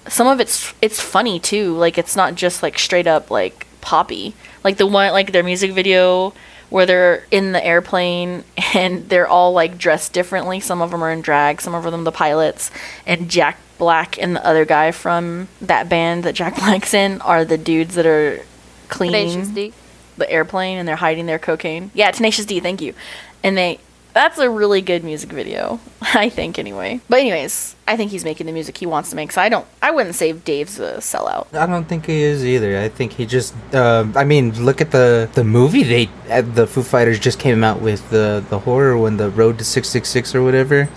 Some 0.09 0.27
of 0.27 0.41
it's 0.41 0.75
it's 0.83 1.01
funny 1.01 1.41
too. 1.41 1.75
Like 1.75 1.97
it's 1.97 2.17
not 2.17 2.35
just 2.35 2.63
like 2.63 2.79
straight 2.79 3.07
up 3.07 3.31
like 3.31 3.67
poppy. 3.81 4.35
Like 4.63 4.77
the 4.77 4.87
one 4.87 5.13
like 5.13 5.33
their 5.33 5.43
music 5.43 5.73
video 5.73 6.35
where 6.69 6.87
they're 6.87 7.25
in 7.31 7.53
the 7.53 7.65
airplane 7.65 8.45
and 8.75 9.09
they're 9.09 9.29
all 9.29 9.53
like 9.53 9.79
dressed 9.79 10.13
differently. 10.13 10.61
Some 10.61 10.83
of 10.83 10.91
them 10.91 11.03
are 11.03 11.11
in 11.11 11.23
drag, 11.23 11.61
some 11.61 11.75
of 11.75 11.85
them 11.85 12.05
the 12.05 12.13
pilots, 12.13 12.71
and 13.07 13.31
Jack 13.31 13.59
Black 13.79 14.21
and 14.21 14.37
the 14.37 14.47
other 14.47 14.65
guy 14.65 14.93
from 14.93 15.49
that 15.61 15.89
band 15.89 16.25
that 16.25 16.35
Jack 16.35 16.57
Black's 16.59 16.93
in 16.93 17.21
are 17.23 17.45
the 17.45 17.59
dudes 17.59 17.95
that 17.95 18.07
are 18.07 18.43
cleaning 18.89 19.55
D. 19.55 19.73
the 20.17 20.31
airplane 20.31 20.79
and 20.79 20.89
they're 20.89 20.97
hiding 20.97 21.27
their 21.27 21.39
cocaine. 21.39 21.91
Yeah, 21.95 22.11
Tenacious 22.11 22.47
D, 22.47 22.61
thank 22.61 22.81
you. 22.81 22.95
And 23.43 23.57
they 23.57 23.81
that's 24.15 24.39
a 24.39 24.49
really 24.49 24.81
good 24.81 25.03
music 25.03 25.31
video, 25.31 25.81
I 26.01 26.29
think 26.29 26.57
anyway. 26.59 27.01
But 27.09 27.19
anyways, 27.19 27.75
I 27.87 27.97
think 27.97 28.13
he's 28.13 28.25
making 28.25 28.47
the 28.47 28.53
music 28.53 28.79
he 28.79 28.87
wants 28.87 29.11
to 29.11 29.17
make. 29.17 29.33
So 29.33 29.43
I 29.43 29.49
don't 29.49 29.67
I 29.83 29.91
wouldn't 29.91 30.15
say 30.15 30.33
Dave's 30.33 30.79
a 30.79 30.99
sellout. 30.99 31.53
I 31.53 31.67
don't 31.67 31.87
think 31.87 32.07
he 32.07 32.23
is 32.23 32.45
either. 32.45 32.79
I 32.79 32.89
think 32.89 33.13
he 33.13 33.27
just. 33.27 33.55
Uh, 33.73 34.07
I 34.15 34.25
mean, 34.25 34.65
look 34.65 34.81
at 34.81 34.93
the 34.93 35.29
the 35.35 35.45
movie 35.45 35.83
they 35.83 36.09
uh, 36.31 36.43
the 36.43 36.67
Foo 36.67 36.83
Fighters 36.83 37.19
just 37.19 37.39
came 37.39 37.65
out 37.65 37.81
with 37.81 38.09
the 38.11 38.45
the 38.49 38.61
horror 38.61 38.97
one, 38.97 39.17
the 39.17 39.31
Road 39.31 39.59
to 39.59 39.65
Six 39.65 39.89
Six 39.89 40.09
Six 40.09 40.35
or 40.35 40.43
whatever. 40.43 40.89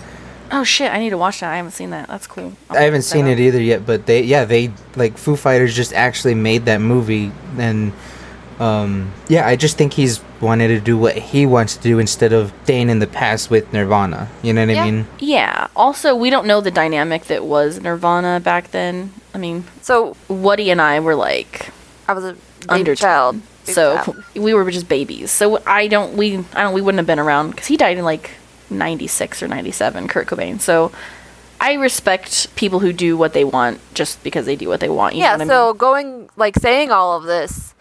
Oh 0.50 0.64
shit, 0.64 0.90
I 0.90 0.98
need 0.98 1.10
to 1.10 1.18
watch 1.18 1.40
that. 1.40 1.52
I 1.52 1.56
haven't 1.56 1.72
seen 1.72 1.90
that. 1.90 2.08
That's 2.08 2.26
cool. 2.26 2.54
I 2.70 2.80
haven't 2.82 3.02
seen 3.02 3.26
it 3.26 3.38
either 3.38 3.60
yet, 3.60 3.84
but 3.84 4.06
they 4.06 4.22
yeah 4.22 4.44
they 4.44 4.72
like 4.96 5.18
Foo 5.18 5.36
Fighters 5.36 5.74
just 5.74 5.92
actually 5.92 6.34
made 6.34 6.64
that 6.66 6.80
movie 6.80 7.32
and 7.58 7.92
um 8.60 9.12
yeah 9.28 9.46
I 9.46 9.54
just 9.56 9.76
think 9.78 9.92
he's 9.92 10.20
wanted 10.40 10.68
to 10.68 10.80
do 10.80 10.96
what 10.98 11.16
he 11.16 11.46
wants 11.46 11.76
to 11.76 11.82
do 11.82 11.98
instead 11.98 12.32
of 12.32 12.52
staying 12.64 12.90
in 12.90 12.98
the 12.98 13.06
past 13.06 13.50
with 13.50 13.72
Nirvana. 13.72 14.28
You 14.42 14.52
know 14.52 14.64
what 14.66 14.74
Yeah. 14.74 14.82
I 14.82 14.90
mean? 14.90 15.06
Yeah. 15.18 15.66
Also, 15.76 16.14
we 16.14 16.30
don't 16.30 16.46
know 16.46 16.60
the 16.60 16.70
dynamic 16.70 17.24
that 17.24 17.44
was 17.44 17.80
Nirvana 17.80 18.40
back 18.40 18.70
then. 18.70 19.12
I 19.34 19.38
mean, 19.38 19.64
So 19.82 20.16
Woody 20.28 20.70
and 20.70 20.80
I 20.80 21.00
were 21.00 21.14
like 21.14 21.70
I 22.08 22.12
was 22.12 22.24
a 22.24 22.32
baby 22.32 22.40
under 22.68 22.94
child. 22.94 23.36
Baby 23.66 23.72
so 23.74 23.96
child. 23.96 24.24
we 24.34 24.54
were 24.54 24.70
just 24.70 24.88
babies. 24.88 25.30
So 25.30 25.60
I 25.66 25.88
don't 25.88 26.16
we 26.16 26.38
I 26.54 26.62
don't 26.62 26.74
we 26.74 26.80
wouldn't 26.80 26.98
have 26.98 27.06
been 27.06 27.18
around 27.18 27.50
because 27.50 27.66
he 27.66 27.76
died 27.76 27.98
in 27.98 28.04
like 28.04 28.30
'96 28.70 29.42
or 29.42 29.48
'97, 29.48 30.08
Kurt 30.08 30.26
Cobain. 30.26 30.60
So 30.60 30.92
I 31.60 31.74
respect 31.74 32.54
people 32.54 32.78
who 32.78 32.92
do 32.92 33.16
what 33.16 33.32
they 33.32 33.44
want 33.44 33.80
just 33.94 34.22
because 34.22 34.46
they 34.46 34.56
do 34.56 34.68
what 34.68 34.80
they 34.80 34.88
want. 34.88 35.14
You 35.16 35.22
yeah, 35.22 35.32
know 35.36 35.44
what 35.44 35.48
so 35.48 35.64
I 35.64 35.72
mean? 35.72 35.76
going 35.78 36.30
like 36.36 36.54
saying 36.56 36.90
all 36.92 37.16
of 37.16 37.24
this, 37.24 37.74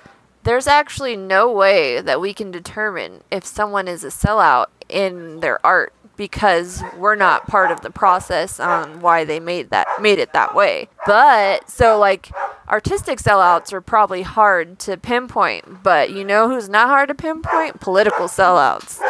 there's 0.48 0.66
actually 0.66 1.18
no 1.18 1.52
way 1.52 2.00
that 2.00 2.22
we 2.22 2.34
can 2.34 2.52
determine 2.52 3.22
if 3.30 3.46
someone 3.46 3.86
is 3.86 4.06
a 4.06 4.08
sellout 4.08 4.68
in 4.88 5.42
their 5.42 5.64
art 5.66 5.92
because 6.16 6.82
we're 6.96 7.16
not 7.16 7.46
part 7.48 7.70
of 7.70 7.82
the 7.82 7.92
process 7.92 8.58
on 8.58 9.02
why 9.02 9.26
they 9.26 9.42
made 9.42 9.70
that 9.72 9.86
made 10.02 10.20
it 10.20 10.32
that 10.32 10.56
way. 10.56 10.88
But 11.06 11.70
so 11.70 12.00
like 12.00 12.32
artistic 12.70 13.20
sellouts 13.20 13.74
are 13.74 13.82
probably 13.82 14.22
hard 14.22 14.80
to 14.80 14.96
pinpoint, 14.96 15.84
but 15.84 16.12
you 16.12 16.24
know 16.24 16.48
who's 16.48 16.70
not 16.70 16.88
hard 16.88 17.10
to 17.10 17.14
pinpoint? 17.14 17.82
Political 17.82 18.28
sellouts. 18.28 19.02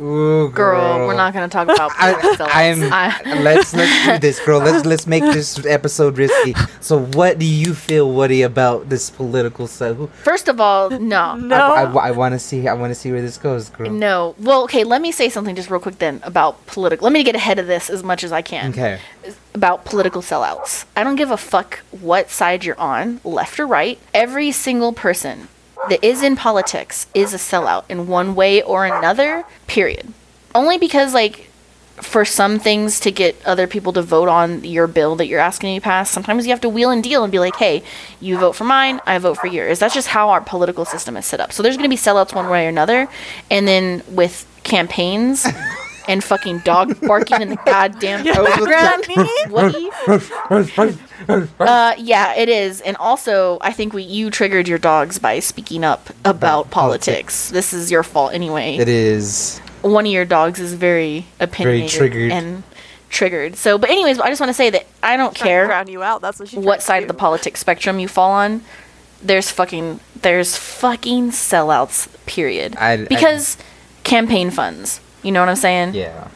Ooh, 0.00 0.50
Girl, 0.50 1.06
we're 1.06 1.14
not 1.14 1.32
gonna 1.32 1.48
talk 1.48 1.68
about 1.68 1.92
political 1.92 2.46
I, 2.52 2.64
I'm. 2.70 2.92
I- 2.92 3.40
let's 3.42 3.72
let's 3.72 4.06
do 4.06 4.18
this, 4.18 4.40
girl. 4.40 4.58
Let's 4.58 4.84
let's 4.84 5.06
make 5.06 5.22
this 5.22 5.64
episode 5.64 6.18
risky. 6.18 6.54
So, 6.80 6.98
what 6.98 7.38
do 7.38 7.46
you 7.46 7.74
feel, 7.74 8.10
Woody, 8.10 8.42
about 8.42 8.88
this 8.88 9.10
political 9.10 9.68
stuff? 9.68 10.10
First 10.24 10.48
of 10.48 10.60
all, 10.60 10.90
no. 10.90 11.36
No. 11.54 11.74
I, 11.74 12.10
want 12.10 12.32
to 12.32 12.38
see. 12.38 12.66
I 12.66 12.72
want 12.72 12.90
to 12.90 12.94
see 12.94 13.12
where 13.12 13.20
this 13.22 13.38
goes, 13.38 13.70
girl. 13.70 13.90
No. 13.90 14.34
Well, 14.38 14.64
okay, 14.64 14.82
let 14.82 15.00
me 15.00 15.12
say 15.12 15.28
something 15.28 15.54
just 15.54 15.70
real 15.70 15.78
quick 15.80 15.98
then 15.98 16.20
about 16.24 16.66
political. 16.66 17.04
Let 17.04 17.12
me 17.12 17.22
get 17.22 17.36
ahead 17.36 17.58
of 17.58 17.66
this 17.66 17.88
as 17.88 18.02
much 18.02 18.24
as 18.24 18.32
I 18.32 18.42
can. 18.42 18.70
Okay. 18.70 18.98
about 19.54 19.84
political 19.84 20.22
sellouts. 20.22 20.86
I 20.96 21.04
don't 21.04 21.16
give 21.16 21.30
a 21.30 21.36
fuck 21.36 21.80
what 21.92 22.30
side 22.30 22.64
you're 22.64 22.80
on, 22.80 23.20
left 23.22 23.60
or 23.60 23.66
right. 23.66 23.98
Every 24.12 24.50
single 24.50 24.92
person 24.92 25.48
that 25.88 26.04
is 26.04 26.22
in 26.22 26.36
politics 26.36 27.06
is 27.14 27.34
a 27.34 27.38
sellout 27.38 27.84
in 27.88 28.06
one 28.06 28.34
way 28.34 28.62
or 28.62 28.84
another, 28.84 29.44
period. 29.66 30.12
Only 30.54 30.78
because, 30.78 31.14
like, 31.14 31.50
for 31.96 32.24
some 32.24 32.58
things 32.58 32.98
to 33.00 33.10
get 33.10 33.36
other 33.44 33.66
people 33.66 33.92
to 33.92 34.02
vote 34.02 34.28
on 34.28 34.64
your 34.64 34.86
bill 34.86 35.14
that 35.16 35.26
you're 35.26 35.40
asking 35.40 35.76
to 35.76 35.80
pass, 35.80 36.10
sometimes 36.10 36.44
you 36.44 36.50
have 36.50 36.60
to 36.60 36.68
wheel 36.68 36.90
and 36.90 37.02
deal 37.02 37.22
and 37.22 37.30
be 37.30 37.38
like, 37.38 37.56
hey, 37.56 37.82
you 38.20 38.36
vote 38.36 38.52
for 38.52 38.64
mine, 38.64 39.00
I 39.06 39.18
vote 39.18 39.38
for 39.38 39.46
yours. 39.46 39.78
That's 39.78 39.94
just 39.94 40.08
how 40.08 40.30
our 40.30 40.40
political 40.40 40.84
system 40.84 41.16
is 41.16 41.24
set 41.24 41.40
up. 41.40 41.52
So 41.52 41.62
there's 41.62 41.76
going 41.76 41.88
to 41.88 41.94
be 41.94 42.00
sellouts 42.00 42.34
one 42.34 42.48
way 42.48 42.66
or 42.66 42.68
another. 42.68 43.08
And 43.50 43.66
then 43.68 44.02
with 44.08 44.46
campaigns 44.64 45.46
and 46.08 46.22
fucking 46.22 46.58
dog 46.60 46.98
barking 47.06 47.40
in 47.42 47.48
the 47.50 47.56
goddamn 47.64 48.24
background. 48.24 49.04
What? 49.48 49.74
uh, 51.60 51.94
yeah, 51.98 52.34
it 52.34 52.48
is. 52.48 52.80
And 52.80 52.96
also, 52.98 53.58
I 53.60 53.72
think 53.72 53.92
we 53.92 54.02
you 54.02 54.30
triggered 54.30 54.68
your 54.68 54.78
dogs 54.78 55.18
by 55.18 55.38
speaking 55.40 55.84
up 55.84 56.10
about, 56.20 56.34
About 56.36 56.70
politics. 56.70 57.50
This 57.50 57.72
is 57.72 57.90
your 57.90 58.02
fault 58.02 58.32
anyway 58.34 58.76
It 58.76 58.88
is. 58.88 59.58
one 59.82 60.06
of 60.06 60.12
your 60.12 60.24
dogs 60.24 60.60
is 60.60 60.74
very 60.74 61.26
opinionated 61.40 61.90
triggered. 61.98 62.32
and 62.32 62.62
triggered. 63.10 63.56
So, 63.56 63.78
but 63.78 63.90
anyways, 63.90 64.18
I 64.18 64.28
just 64.28 64.40
want 64.40 64.50
to 64.50 64.54
say 64.54 64.70
that 64.70 64.86
I 65.02 65.16
don't 65.16 65.34
Trying 65.36 65.48
care 65.48 65.66
drown 65.66 65.88
you 65.88 66.02
out. 66.02 66.20
That's 66.20 66.38
what 66.40 66.48
she. 66.48 66.56
what 66.56 66.64
tried 66.64 66.76
to 66.78 66.82
side 66.82 67.02
of 67.02 67.08
the 67.08 67.14
politics 67.14 67.60
spectrum 67.60 67.98
you 67.98 68.08
fall 68.08 68.32
on. 68.32 68.62
There's 69.22 69.50
fucking 69.50 70.00
there's 70.20 70.56
fucking 70.56 71.30
sellouts. 71.30 72.08
Period. 72.26 72.76
I- 72.76 72.92
I- 72.92 73.04
because 73.04 73.56
campaign 74.02 74.50
funds. 74.50 75.00
You 75.24 75.32
know 75.32 75.40
what 75.40 75.48
I'm 75.48 75.56
saying? 75.56 75.94
Yeah. 75.94 76.28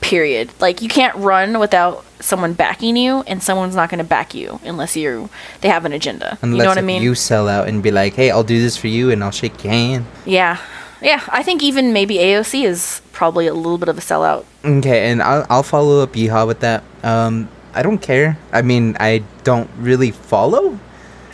Period. 0.00 0.50
Like 0.60 0.82
you 0.82 0.88
can't 0.88 1.16
run 1.16 1.58
without 1.58 2.04
someone 2.20 2.52
backing 2.52 2.96
you, 2.96 3.22
and 3.26 3.42
someone's 3.42 3.74
not 3.74 3.90
going 3.90 3.98
to 3.98 4.04
back 4.04 4.34
you 4.34 4.60
unless 4.64 4.96
you 4.96 5.28
they 5.62 5.68
have 5.68 5.84
an 5.84 5.92
agenda. 5.92 6.38
Unless 6.42 6.58
you 6.58 6.62
know 6.62 6.68
what 6.70 6.78
I 6.78 6.82
mean? 6.82 7.02
you 7.02 7.14
sell 7.14 7.48
out 7.48 7.66
and 7.66 7.82
be 7.82 7.90
like, 7.90 8.14
hey, 8.14 8.30
I'll 8.30 8.44
do 8.44 8.60
this 8.60 8.76
for 8.76 8.86
you 8.88 9.10
and 9.10 9.24
I'll 9.24 9.32
shake 9.32 9.64
your 9.64 9.72
hand. 9.72 10.06
yeah. 10.24 10.58
Yeah, 11.02 11.20
I 11.28 11.42
think 11.42 11.62
even 11.62 11.92
maybe 11.92 12.14
AOC 12.16 12.64
is 12.64 13.02
probably 13.12 13.46
a 13.46 13.52
little 13.52 13.76
bit 13.76 13.90
of 13.90 13.98
a 13.98 14.00
sellout. 14.00 14.46
Okay, 14.64 15.10
and 15.10 15.22
I'll, 15.22 15.44
I'll 15.50 15.62
follow 15.62 16.02
up 16.02 16.14
Yeehaw 16.14 16.46
with 16.46 16.60
that. 16.60 16.82
Um, 17.02 17.50
I 17.74 17.82
don't 17.82 17.98
care. 18.00 18.38
I 18.50 18.62
mean, 18.62 18.96
I 18.98 19.22
don't 19.44 19.68
really 19.76 20.10
follow. 20.10 20.80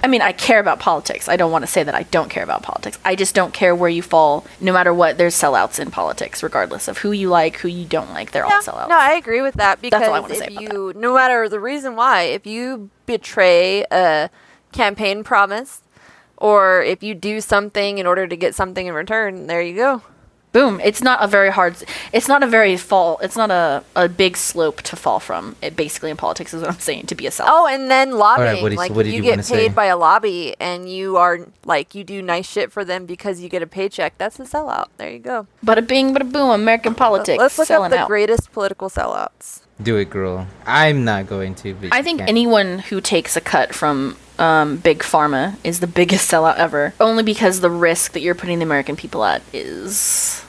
I 0.03 0.09
mean, 0.09 0.21
I 0.21 0.33
care 0.33 0.59
about 0.59 0.81
politics. 0.81 1.29
I 1.29 1.37
don't 1.37 1.53
want 1.53 1.63
to 1.63 1.71
say 1.71 1.85
that 1.85 1.95
I 1.95 2.03
don't 2.05 2.29
care 2.29 2.43
about 2.43 2.63
politics. 2.63 2.99
I 3.05 3.15
just 3.15 3.35
don't 3.35 3.55
care 3.55 3.75
where 3.75 3.89
you 3.89 4.03
fall. 4.03 4.45
No 4.61 4.73
matter 4.73 4.93
what, 4.93 5.17
there's 5.17 5.35
sellouts 5.35 5.79
in 5.79 5.93
politics, 5.93 6.43
regardless 6.43 6.89
of 6.89 6.99
who 6.99 7.13
you 7.13 7.29
like, 7.29 7.59
who 7.59 7.69
you 7.69 7.85
don't 7.85 8.11
like. 8.11 8.33
They're 8.33 8.45
Yeah, 8.45 8.55
all 8.55 8.63
sellouts. 8.63 8.89
No, 8.89 8.99
I 8.99 9.13
agree 9.13 9.43
with 9.43 9.55
that 9.55 9.81
because 9.81 10.01
That's 10.01 10.09
all 10.09 10.15
I 10.17 10.21
wanna 10.21 10.35
say 10.35 10.47
if 10.47 10.61
you, 10.61 10.93
no 10.97 11.15
matter 11.15 11.49
the 11.49 11.61
reason 11.61 11.95
why, 11.95 12.23
if 12.23 12.47
you 12.47 12.91
betray 13.07 13.85
a 13.93 14.29
campaign 14.73 15.23
promise, 15.23 15.83
or 16.37 16.83
if 16.83 17.05
you 17.05 17.15
do 17.15 17.41
something 17.41 17.99
in 17.99 18.07
order 18.07 18.27
to 18.27 18.37
get 18.37 18.57
something 18.57 18.89
in 18.89 18.95
return, 18.95 19.47
there 19.47 19.63
you 19.63 19.77
go. 19.77 20.03
Boom. 20.53 20.81
It's 20.85 21.03
not 21.03 21.23
a 21.25 21.27
very 21.27 21.51
hard. 21.51 21.77
It's 22.13 22.29
not 22.29 22.43
a 22.43 22.47
very 22.47 22.77
fall. 22.77 23.19
It's 23.23 23.37
not 23.37 23.51
a, 23.51 23.83
a 23.97 24.07
big 24.09 24.37
slope 24.37 24.83
to 24.83 24.97
fall 24.97 25.19
from. 25.19 25.57
It 25.63 25.77
basically 25.77 26.11
in 26.11 26.19
politics 26.19 26.53
is 26.53 26.61
what 26.61 26.71
I'm 26.71 26.79
saying 26.79 27.07
to 27.07 27.15
be 27.15 27.27
a 27.27 27.31
sellout. 27.31 27.45
Oh, 27.49 27.67
and 27.67 27.91
then 27.91 28.13
lobbying. 28.19 28.63
what 28.63 28.69
do 28.69 28.75
you- 28.75 28.79
like 28.79 28.93
what 28.93 29.07
you, 29.07 29.13
you 29.13 29.23
get 29.23 29.37
paid 29.39 29.45
say? 29.45 29.69
by 29.69 29.87
a 29.87 29.97
lobby, 29.97 30.55
and 30.61 30.89
you 30.91 31.17
are 31.17 31.41
like 31.65 31.95
you 31.95 32.05
do 32.05 32.21
nice 32.21 32.47
shit 32.49 32.71
for 32.71 32.85
them 32.85 33.07
because 33.07 33.41
you 33.41 33.49
get 33.49 33.63
a 33.63 33.67
paycheck. 33.67 34.19
That's 34.19 34.39
a 34.39 34.45
sellout. 34.45 34.89
There 34.99 35.11
you 35.11 35.19
go. 35.21 35.47
Bada 35.65 35.87
bing, 35.87 36.15
bada 36.15 36.31
boom. 36.31 36.51
American 36.51 36.95
politics. 36.95 37.39
Let's 37.39 37.57
look 37.57 37.69
selling 37.69 37.87
up 37.87 37.91
the 37.93 37.99
out. 38.01 38.09
greatest 38.09 38.53
political 38.53 38.91
sellouts. 38.91 39.61
Do 39.83 39.97
it, 39.97 40.11
girl. 40.11 40.47
I'm 40.67 41.05
not 41.05 41.27
going 41.27 41.55
to. 41.57 41.75
But 41.75 41.95
I 41.95 42.03
think 42.03 42.21
can. 42.21 42.29
anyone 42.29 42.79
who 42.81 43.01
takes 43.01 43.37
a 43.37 43.41
cut 43.41 43.75
from 43.75 44.17
um, 44.39 44.77
big 44.77 45.01
pharma 45.01 45.57
is 45.65 45.81
the 45.81 45.87
biggest 45.87 46.31
sellout 46.31 46.57
ever. 46.57 46.95
Only 47.01 47.23
because 47.23 47.61
the 47.61 47.71
risk 47.71 48.13
that 48.13 48.21
you're 48.21 48.35
putting 48.35 48.59
the 48.59 48.65
American 48.65 48.97
people 48.97 49.25
at 49.25 49.43
is 49.53 50.45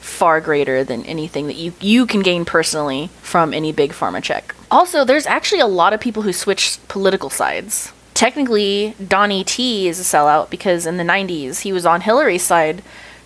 far 0.00 0.40
greater 0.40 0.84
than 0.84 1.04
anything 1.06 1.48
that 1.48 1.56
you 1.56 1.72
you 1.80 2.06
can 2.06 2.20
gain 2.20 2.44
personally 2.44 3.10
from 3.20 3.52
any 3.52 3.72
big 3.72 3.92
pharma 3.92 4.22
check. 4.22 4.54
Also, 4.70 5.04
there's 5.04 5.26
actually 5.26 5.60
a 5.60 5.66
lot 5.66 5.92
of 5.92 6.00
people 6.00 6.22
who 6.22 6.32
switch 6.32 6.78
political 6.88 7.30
sides. 7.30 7.92
Technically, 8.14 8.94
Donnie 9.06 9.42
T 9.42 9.88
is 9.88 9.98
a 9.98 10.04
sellout 10.04 10.48
because 10.48 10.86
in 10.86 10.98
the 10.98 11.04
90s 11.04 11.62
he 11.62 11.72
was 11.72 11.84
on 11.84 12.02
Hillary's 12.02 12.44
side 12.44 12.82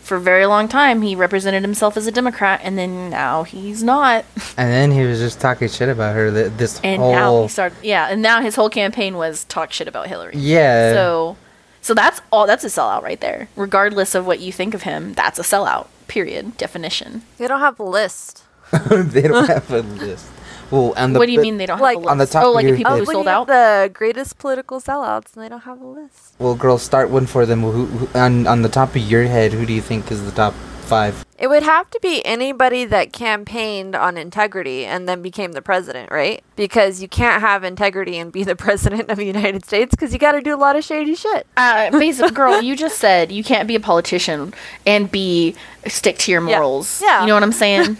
for 0.09 0.16
a 0.16 0.21
very 0.21 0.47
long 0.47 0.66
time. 0.66 1.03
He 1.03 1.14
represented 1.14 1.62
himself 1.62 1.97
as 1.97 2.07
a 2.07 2.12
Democrat, 2.12 2.61
and 2.64 2.77
then 2.79 3.11
now 3.11 3.44
he's 3.44 3.83
not. 3.83 4.25
And 4.57 4.73
then 4.73 4.90
he 4.90 5.07
was 5.07 5.21
just 5.21 5.40
talking 5.40 5.68
shit 5.68 5.88
about 5.88 6.16
her. 6.16 6.31
This 6.31 6.81
and 6.83 7.01
whole. 7.01 7.12
now 7.12 7.42
he 7.42 7.49
started 7.49 7.79
yeah 7.83 8.09
and 8.11 8.21
now 8.23 8.40
his 8.40 8.57
whole 8.57 8.68
campaign 8.68 9.16
was 9.16 9.44
talk 9.44 9.73
shit 9.73 9.87
about 9.87 10.09
hillary 10.09 10.33
yeah. 10.37 10.92
so 10.92 11.37
so 11.81 11.94
that's 11.94 12.21
all 12.33 12.47
that's 12.47 12.64
a 12.64 12.68
sellout 12.68 13.03
right 13.03 13.21
there 13.21 13.49
regardless 13.55 14.16
of 14.16 14.27
what 14.27 14.40
you 14.40 14.53
think 14.53 14.75
of 14.75 14.83
him 14.83 15.12
that's 15.14 15.38
a 15.38 15.42
sellout 15.42 15.87
period 16.09 16.57
definition 16.57 17.23
They 17.37 17.47
don't 17.47 17.61
have 17.61 17.79
a 17.79 17.85
list. 17.85 18.42
they 18.90 19.23
don't 19.23 19.47
have 19.47 19.71
a 19.71 19.81
list. 19.81 20.27
Well, 20.70 20.92
and 20.96 21.14
the, 21.14 21.18
what 21.18 21.26
do 21.26 21.33
you 21.33 21.38
the- 21.38 21.42
mean 21.44 21.57
they 21.59 21.66
don't 21.66 21.81
like, 21.81 21.96
have 21.96 22.04
a 22.04 22.07
list? 22.07 22.11
on 22.11 22.18
the 22.18 22.26
top 22.26 22.44
oh 22.44 22.48
of 22.50 22.54
like 22.57 22.62
your 22.64 22.72
the 22.72 22.76
people 22.78 22.92
head. 22.96 22.98
who 23.07 23.12
sold 23.12 23.28
out 23.28 23.46
the 23.46 23.90
greatest 23.92 24.38
political 24.38 24.81
sellouts, 24.81 25.35
and 25.35 25.42
they 25.44 25.48
don't 25.48 25.62
have 25.62 25.81
a 25.81 25.87
list. 25.87 26.35
Well, 26.38 26.54
girl, 26.54 26.78
start 26.78 27.11
one 27.11 27.26
for 27.26 27.46
them. 27.46 27.62
Who, 27.62 27.87
who 27.87 28.18
on 28.18 28.46
on 28.46 28.62
the 28.62 28.68
top 28.68 28.90
of 28.90 29.02
your 29.02 29.24
head? 29.24 29.52
Who 29.52 29.64
do 29.66 29.72
you 29.72 29.81
think 29.83 30.11
is 30.12 30.24
the 30.24 30.33
top 30.33 30.52
five? 30.83 31.24
It 31.38 31.46
would 31.46 31.62
have 31.62 31.88
to 31.90 32.00
be 32.02 32.24
anybody 32.26 32.85
that 32.87 33.12
campaigned 33.12 33.94
on 33.94 34.16
integrity 34.16 34.85
and 34.85 35.09
then 35.09 35.22
became 35.22 35.52
the 35.52 35.62
president, 35.62 36.11
right? 36.11 36.42
Because 36.57 37.00
you 37.00 37.07
can't 37.09 37.40
have 37.40 37.62
integrity 37.62 38.18
and 38.18 38.33
be 38.33 38.42
the 38.42 38.57
president 38.66 39.09
of 39.09 39.18
the 39.18 39.24
United 39.24 39.64
States 39.64 39.92
because 39.92 40.12
you 40.12 40.18
got 40.18 40.33
to 40.33 40.40
do 40.40 40.52
a 40.52 40.59
lot 40.59 40.74
of 40.74 40.83
shady 40.85 41.14
shit. 41.14 41.46
uh, 41.57 41.90
basic 41.92 42.35
girl 42.40 42.61
you 42.61 42.74
just 42.74 42.98
said 42.98 43.31
you 43.31 43.44
can't 43.44 43.68
be 43.68 43.76
a 43.76 43.81
politician 43.81 44.52
and 44.85 45.11
be 45.12 45.54
stick 45.87 46.18
to 46.18 46.33
your 46.33 46.40
Yeah. 46.48 46.57
morals 46.59 47.00
Yeah. 47.02 47.20
you 47.20 47.28
know 47.28 47.35
what 47.35 47.42
i'm 47.44 47.52
saying 47.52 47.96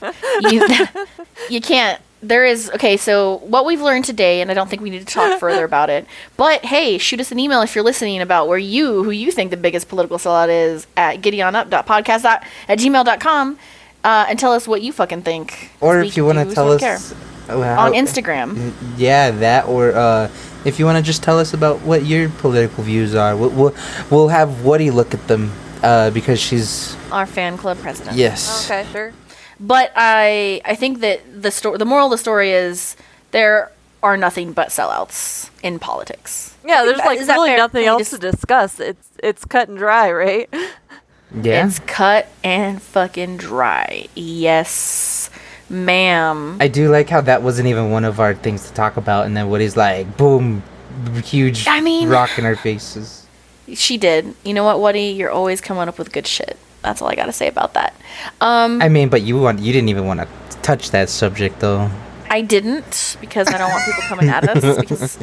you, 0.40 0.66
you 1.48 1.60
can't 1.60 2.00
there 2.22 2.44
is 2.44 2.70
okay 2.74 2.96
so 2.98 3.38
what 3.38 3.64
we've 3.64 3.80
learned 3.80 4.04
today 4.04 4.40
and 4.42 4.50
i 4.50 4.54
don't 4.54 4.68
think 4.68 4.82
we 4.82 4.90
need 4.90 4.98
to 5.06 5.14
talk 5.14 5.40
further 5.44 5.64
about 5.64 5.88
it 5.88 6.04
but 6.36 6.62
hey 6.64 6.98
shoot 6.98 7.18
us 7.20 7.32
an 7.32 7.38
email 7.38 7.62
if 7.62 7.74
you're 7.74 7.84
listening 7.84 8.20
about 8.20 8.46
where 8.46 8.58
you 8.58 9.02
who 9.04 9.10
you 9.10 9.32
think 9.32 9.50
the 9.50 9.56
biggest 9.56 9.88
political 9.88 10.18
sellout 10.18 10.48
is 10.50 10.86
at 10.96 11.22
giddyonup.podcast 11.22 12.24
at 12.24 12.44
gmail.com 12.68 13.58
uh, 14.04 14.26
and 14.28 14.38
tell 14.38 14.52
us 14.52 14.66
what 14.68 14.82
you 14.82 14.92
fucking 14.92 15.22
think 15.22 15.70
Or 15.80 16.00
if 16.00 16.16
you 16.16 16.24
want 16.24 16.38
to 16.38 16.44
do 16.44 16.54
tell 16.54 16.66
don't 16.66 16.82
us 16.82 17.12
care. 17.12 17.18
oh, 17.50 17.62
on 17.62 17.92
instagram 17.92 18.72
Yeah, 18.98 19.30
that 19.30 19.66
or 19.66 19.92
uh, 19.92 20.30
if 20.64 20.78
you 20.78 20.84
want 20.84 20.98
to 20.98 21.02
just 21.02 21.22
tell 21.22 21.38
us 21.38 21.54
about 21.54 21.80
what 21.80 22.04
your 22.04 22.28
political 22.28 22.84
views 22.84 23.14
are, 23.14 23.34
we'll 23.34 23.50
we'll, 23.50 23.74
we'll 24.10 24.28
have 24.28 24.62
Woody 24.64 24.90
look 24.90 25.14
at 25.14 25.26
them 25.26 25.52
uh, 25.82 26.10
because 26.10 26.38
she's 26.38 26.94
our 27.10 27.24
fan 27.24 27.56
club 27.56 27.78
president 27.78 28.16
yes. 28.16 28.70
Okay, 28.70 28.86
sure. 28.92 29.12
But 29.60 29.92
I 29.94 30.60
I 30.64 30.74
think 30.74 31.00
that 31.00 31.20
the 31.42 31.50
story 31.50 31.76
the 31.78 31.84
moral 31.84 32.06
of 32.06 32.10
the 32.12 32.18
story 32.18 32.50
is 32.52 32.96
there 33.30 33.70
are 34.02 34.16
nothing 34.16 34.52
but 34.52 34.68
sellouts 34.68 35.50
in 35.62 35.78
politics. 35.78 36.56
Yeah, 36.64 36.84
there's 36.84 36.98
like 36.98 37.20
is 37.20 37.26
that 37.26 37.34
really 37.34 37.56
nothing 37.56 37.84
else 37.86 38.00
just- 38.10 38.12
to 38.12 38.18
discuss. 38.30 38.80
It's 38.80 39.08
it's 39.22 39.44
cut 39.44 39.68
and 39.68 39.76
dry, 39.76 40.10
right? 40.12 40.48
Yeah. 41.42 41.64
It's 41.66 41.78
cut 41.80 42.26
and 42.42 42.82
fucking 42.82 43.36
dry. 43.36 44.08
Yes, 44.16 45.30
ma'am. 45.68 46.56
I 46.60 46.66
do 46.68 46.90
like 46.90 47.08
how 47.08 47.20
that 47.20 47.42
wasn't 47.42 47.68
even 47.68 47.90
one 47.90 48.04
of 48.04 48.18
our 48.18 48.34
things 48.34 48.66
to 48.66 48.74
talk 48.74 48.96
about, 48.96 49.26
and 49.26 49.36
then 49.36 49.48
Woody's 49.48 49.76
like, 49.76 50.16
boom, 50.16 50.62
huge 51.22 51.68
I 51.68 51.80
mean- 51.80 52.08
rock 52.08 52.36
in 52.38 52.44
our 52.44 52.56
faces. 52.56 53.26
she 53.74 53.96
did. 53.96 54.34
You 54.44 54.54
know 54.54 54.64
what, 54.64 54.80
Woody? 54.80 55.10
You're 55.10 55.30
always 55.30 55.60
coming 55.60 55.86
up 55.86 55.98
with 55.98 56.10
good 56.10 56.26
shit. 56.26 56.56
That's 56.82 57.02
all 57.02 57.08
I 57.08 57.14
gotta 57.14 57.32
say 57.32 57.48
about 57.48 57.74
that. 57.74 57.94
Um, 58.40 58.80
I 58.82 58.88
mean, 58.88 59.08
but 59.08 59.22
you 59.22 59.38
want 59.38 59.58
you 59.60 59.72
didn't 59.72 59.88
even 59.90 60.06
want 60.06 60.20
to 60.20 60.28
touch 60.62 60.90
that 60.92 61.08
subject 61.10 61.60
though. 61.60 61.90
I 62.32 62.42
didn't 62.42 63.16
because 63.20 63.48
I 63.48 63.58
don't 63.58 63.70
want 63.70 63.84
people 63.84 64.02
coming 64.04 64.28
at 64.28 64.48
us. 64.48 64.62
Because 64.78 65.18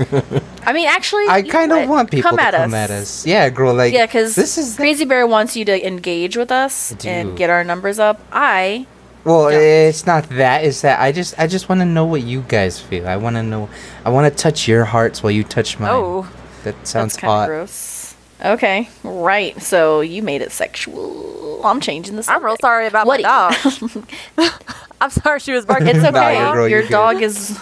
I 0.67 0.73
mean, 0.73 0.87
actually, 0.87 1.25
I 1.29 1.41
kind 1.41 1.71
of 1.71 1.87
want 1.87 2.11
people 2.11 2.29
come 2.29 2.37
to 2.37 2.43
at 2.43 2.53
come 2.53 2.73
us. 2.73 2.77
at 2.77 2.91
us. 2.91 3.25
Yeah, 3.25 3.49
girl, 3.49 3.73
like 3.73 3.93
Yeah, 3.93 4.05
because 4.05 4.35
this 4.35 4.57
is 4.57 4.75
Crazy 4.75 5.05
Bear 5.05 5.25
wants 5.25 5.55
you 5.55 5.63
to 5.65 5.87
engage 5.87 6.35
with 6.35 6.51
us 6.51 6.93
and 7.05 7.37
get 7.37 7.49
our 7.49 7.63
numbers 7.63 7.97
up. 7.97 8.19
I 8.31 8.85
Well, 9.23 9.49
Yeah. 9.51 9.87
it's 9.87 10.05
not 10.05 10.27
that. 10.31 10.65
It's 10.65 10.81
that 10.81 10.99
I 10.99 11.13
just 11.13 11.33
I 11.39 11.47
just 11.47 11.69
want 11.69 11.79
to 11.79 11.85
know 11.85 12.05
what 12.05 12.23
you 12.23 12.41
guys 12.47 12.77
feel. 12.79 13.07
I 13.07 13.15
want 13.15 13.37
to 13.37 13.43
know. 13.43 13.69
I 14.03 14.09
want 14.09 14.27
to 14.31 14.37
touch 14.43 14.67
your 14.67 14.83
hearts 14.83 15.23
while 15.23 15.31
you 15.31 15.43
touch 15.45 15.79
mine. 15.79 15.89
Oh, 15.91 16.27
that 16.65 16.75
sounds 16.85 17.13
That's 17.15 17.23
hot. 17.23 17.47
gross. 17.47 17.96
Okay, 18.43 18.87
right. 19.03 19.59
So 19.61 20.01
you 20.01 20.21
made 20.21 20.41
it 20.41 20.51
sexual. 20.51 21.65
I'm 21.65 21.81
changing 21.81 22.15
this. 22.17 22.27
I'm 22.29 22.43
real 22.43 22.55
sorry 22.61 22.85
about 22.87 23.07
Woody. 23.07 23.23
my 23.23 23.55
dog. 23.65 24.07
I'm 25.01 25.09
sorry 25.09 25.39
she 25.39 25.51
was 25.53 25.65
barking. 25.65 25.87
It's 25.87 25.99
Nah, 26.01 26.09
okay. 26.09 26.37
you're 26.37 26.53
girl, 26.53 26.67
Your 26.67 26.69
you're 26.69 26.81
good. 26.83 26.89
dog 26.91 27.21
is. 27.21 27.59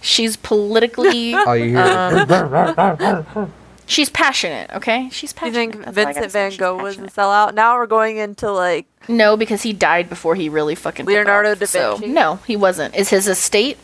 She's 0.00 0.36
politically. 0.36 1.34
All 1.46 1.56
you 1.56 1.70
hear. 1.76 1.78
Um, 1.80 3.52
she's 3.86 4.08
passionate. 4.10 4.70
Okay, 4.72 5.08
she's 5.10 5.32
Do 5.32 5.46
you 5.46 5.52
passionate. 5.52 5.72
think 5.72 5.84
That's 5.94 5.98
I 5.98 6.04
gotta 6.12 6.20
Vincent. 6.28 6.32
Van 6.32 6.56
Gogh 6.56 6.82
was 6.82 6.98
a 6.98 7.02
sellout? 7.02 7.54
Now 7.54 7.76
we're 7.76 7.86
going 7.86 8.16
into 8.16 8.50
like 8.50 8.86
No, 9.08 9.36
because 9.36 9.62
he 9.62 9.72
died 9.72 10.08
before 10.08 10.34
he 10.34 10.48
really 10.48 10.74
fucking. 10.74 11.04
took 11.06 11.14
Leonardo 11.14 11.52
off, 11.52 11.58
da 11.58 11.66
so- 11.66 11.96
Vinci? 11.96 12.12
no, 12.14 12.36
he 12.46 12.56
wasn't. 12.56 12.94
Is 12.94 13.10
his 13.10 13.28
estate? 13.28 13.76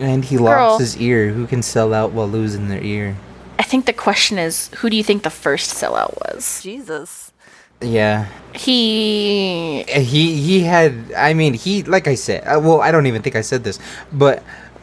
and 0.00 0.24
he 0.24 0.36
Girl. 0.36 0.46
lost 0.46 0.80
his 0.80 0.96
ear. 0.96 1.28
Who 1.28 1.46
can 1.46 1.62
sell 1.62 1.94
out 1.94 2.10
while 2.10 2.26
losing 2.28 2.68
their 2.68 2.82
ear? 2.82 3.16
I 3.58 3.62
think 3.62 3.86
the 3.86 3.92
question 3.92 4.38
is, 4.38 4.68
who 4.78 4.90
do 4.90 4.96
you 4.96 5.04
think 5.04 5.22
the 5.22 5.30
first 5.30 5.74
sellout 5.74 6.14
was? 6.20 6.62
Jesus. 6.62 7.32
Yeah. 7.80 8.26
He 8.54 9.82
he 9.82 10.40
he 10.40 10.60
had 10.60 11.12
i 11.16 11.34
mean 11.34 11.54
he 11.54 11.82
like 11.82 12.06
i 12.06 12.14
said 12.14 12.44
uh, 12.46 12.58
well 12.60 12.80
i 12.80 12.90
don't 12.90 13.06
even 13.06 13.20
think 13.20 13.34
i 13.34 13.40
said 13.40 13.64
this 13.64 13.78
but 14.12 14.42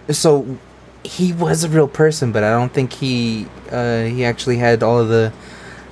so 0.09 0.57
he 1.03 1.31
was 1.31 1.63
a 1.63 1.69
real 1.69 1.87
person 1.87 2.31
but 2.31 2.43
i 2.43 2.51
don't 2.51 2.73
think 2.73 2.91
he 2.93 3.47
uh 3.71 4.03
he 4.03 4.25
actually 4.25 4.57
had 4.57 4.83
all 4.83 4.99
of 4.99 5.07
the 5.07 5.31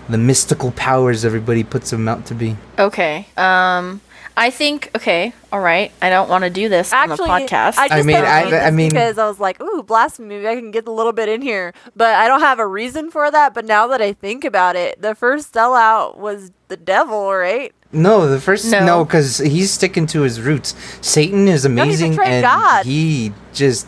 the 0.09 0.17
mystical 0.17 0.71
powers 0.71 1.23
everybody 1.23 1.63
puts 1.63 1.93
him 1.93 2.07
out 2.07 2.25
to 2.25 2.35
be 2.35 2.55
okay. 2.77 3.27
Um, 3.37 4.01
I 4.37 4.51
think 4.51 4.89
okay. 4.95 5.33
All 5.51 5.59
right. 5.59 5.91
I 6.01 6.09
don't 6.09 6.29
want 6.29 6.43
to 6.45 6.49
do 6.49 6.69
this 6.69 6.93
Actually, 6.93 7.29
on 7.29 7.41
the 7.41 7.47
podcast. 7.47 7.77
I 7.77 7.87
just 7.89 8.05
mean, 8.05 8.15
don't 8.17 8.25
I- 8.25 8.67
I 8.67 8.71
mean- 8.71 8.89
because 8.89 9.17
I 9.17 9.27
was 9.27 9.39
like, 9.39 9.61
ooh, 9.61 9.83
blasphemy. 9.83 10.35
Maybe 10.35 10.47
I 10.47 10.55
can 10.55 10.71
get 10.71 10.87
a 10.87 10.91
little 10.91 11.11
bit 11.11 11.27
in 11.27 11.41
here, 11.41 11.73
but 11.95 12.15
I 12.15 12.27
don't 12.27 12.39
have 12.39 12.59
a 12.59 12.67
reason 12.67 13.11
for 13.11 13.29
that. 13.29 13.53
But 13.53 13.65
now 13.65 13.87
that 13.87 14.01
I 14.01 14.13
think 14.13 14.45
about 14.45 14.75
it, 14.75 15.01
the 15.01 15.13
first 15.15 15.53
sellout 15.53 16.17
was 16.17 16.51
the 16.69 16.77
devil, 16.77 17.33
right? 17.33 17.73
no 17.91 18.27
the 18.29 18.39
first 18.39 18.69
No. 18.71 18.85
no 18.85 19.03
because 19.03 19.39
he's 19.39 19.71
sticking 19.71 20.05
to 20.05 20.21
his 20.21 20.39
roots 20.39 20.75
satan 21.01 21.47
is 21.47 21.63
he 21.63 21.69
amazing 21.71 22.11
betrayed 22.11 22.27
and 22.33 22.43
God. 22.43 22.85
he 22.85 23.33
just 23.51 23.87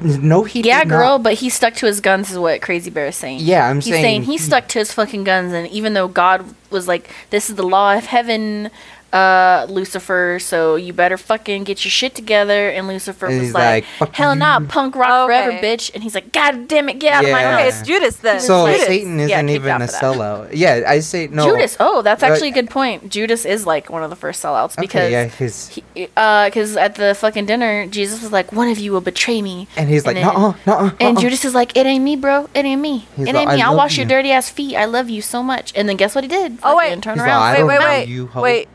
no 0.00 0.44
he 0.44 0.62
yeah, 0.62 0.80
did 0.84 0.88
girl, 0.88 1.18
not. 1.18 1.24
but 1.24 1.34
he 1.34 1.50
stuck 1.50 1.74
to 1.74 1.86
his 1.86 2.00
guns, 2.00 2.30
is 2.30 2.38
what 2.38 2.62
Crazy 2.62 2.88
Bear 2.88 3.08
is 3.08 3.16
saying. 3.16 3.40
Yeah, 3.42 3.68
I'm 3.68 3.76
He's 3.76 3.92
saying 3.92 4.02
saying 4.02 4.22
he 4.22 4.32
he- 4.32 4.38
stuck 4.38 4.68
to 4.68 4.78
his 4.78 4.90
fucking 4.92 5.24
guns, 5.24 5.52
and 5.52 5.68
even 5.68 5.92
though 5.92 6.08
God 6.08 6.46
was 6.70 6.88
like, 6.88 7.10
"This 7.28 7.50
is 7.50 7.56
the 7.56 7.62
law 7.62 7.92
of 7.94 8.06
heaven," 8.06 8.70
uh, 9.12 9.66
Lucifer, 9.68 10.38
so 10.40 10.76
you 10.76 10.92
better 10.92 11.16
fucking 11.16 11.64
get 11.64 11.84
your 11.84 11.90
shit 11.90 12.14
together. 12.14 12.68
And 12.68 12.86
Lucifer 12.86 13.26
And 13.26 13.40
was 13.40 13.54
like, 13.54 13.84
like, 14.00 14.14
"Hell 14.14 14.34
no, 14.36 14.58
nah, 14.58 14.66
punk 14.68 14.94
rock 14.94 15.26
forever, 15.28 15.52
bitch." 15.52 15.90
And 15.94 16.02
he's 16.02 16.14
like, 16.14 16.32
"God 16.32 16.68
damn 16.68 16.88
it, 16.88 16.98
get 16.98 17.12
out 17.14 17.24
of 17.24 17.30
my 17.30 17.40
Yeah. 17.40 17.56
Okay, 17.58 17.68
it's 17.68 17.82
Judas 17.82 18.16
then. 18.16 18.40
so 18.40 18.66
Judas. 18.66 18.86
satan 18.86 19.18
isn't 19.20 19.46
kicked 19.46 19.50
even 19.50 19.82
a 19.82 19.86
for 19.86 19.92
that. 19.92 20.02
sellout 20.02 20.48
yeah 20.52 20.82
i 20.86 21.00
say 21.00 21.26
no 21.26 21.44
Judas. 21.46 21.76
Oh, 21.80 22.02
that's 22.02 22.22
actually 22.22 22.48
a 22.48 22.52
good 22.52 22.70
point. 22.70 23.10
Judas 23.10 23.44
is 23.44 23.66
like 23.66 23.90
one 23.90 24.02
of 24.02 24.10
the 24.10 24.16
first 24.16 24.42
sellouts 24.42 24.76
because 24.76 25.00
okay 25.06 25.10
yeah 25.12 25.24
his 25.24 25.68
he, 25.68 25.84
uh, 26.16 26.46
because 26.46 26.76
at 26.76 26.94
the 26.94 27.14
fucking 27.14 27.46
dinner, 27.46 27.86
Jesus 27.86 28.22
was 28.22 28.32
like, 28.32 28.52
"One 28.52 28.68
of 28.68 28.78
you 28.78 28.92
will 28.92 29.00
betray 29.00 29.42
me," 29.42 29.66
and 29.76 29.88
he's 29.88 30.06
like 30.06 30.16
then- 30.16 30.26
no 30.26 30.54
no 30.66 30.92
And 31.00 31.18
Judas 31.18 31.44
is 31.44 31.54
like, 31.54 31.76
"It 31.76 31.86
ain't 31.86 32.04
me, 32.04 32.16
bro. 32.16 32.48
It 32.54 32.64
ain't 32.64 32.80
me. 32.80 33.06
He's 33.16 33.28
it 33.28 33.34
like, 33.34 33.42
ain't 33.42 33.52
me. 33.56 33.62
"I 33.62 33.66
I'll 33.66 33.72
love 33.72 33.78
wash 33.78 33.96
your 33.98 34.06
dirty 34.06 34.30
ass 34.32 34.48
feet. 34.50 34.76
I 34.76 34.84
love 34.84 35.08
you 35.10 35.22
so 35.22 35.42
much." 35.42 35.72
And 35.76 35.88
then 35.88 35.96
guess 35.96 36.14
what 36.14 36.24
he 36.24 36.28
did? 36.28 36.58
Oh, 36.62 36.76
wait. 36.76 36.88
Fucking 36.88 37.00
turn 37.02 37.20
around. 37.20 37.40
like, 37.40 37.58
wait, 37.58 37.78
wait, 37.78 37.78
wait, 37.80 38.08
you, 38.08 38.30
wait. 38.36 38.68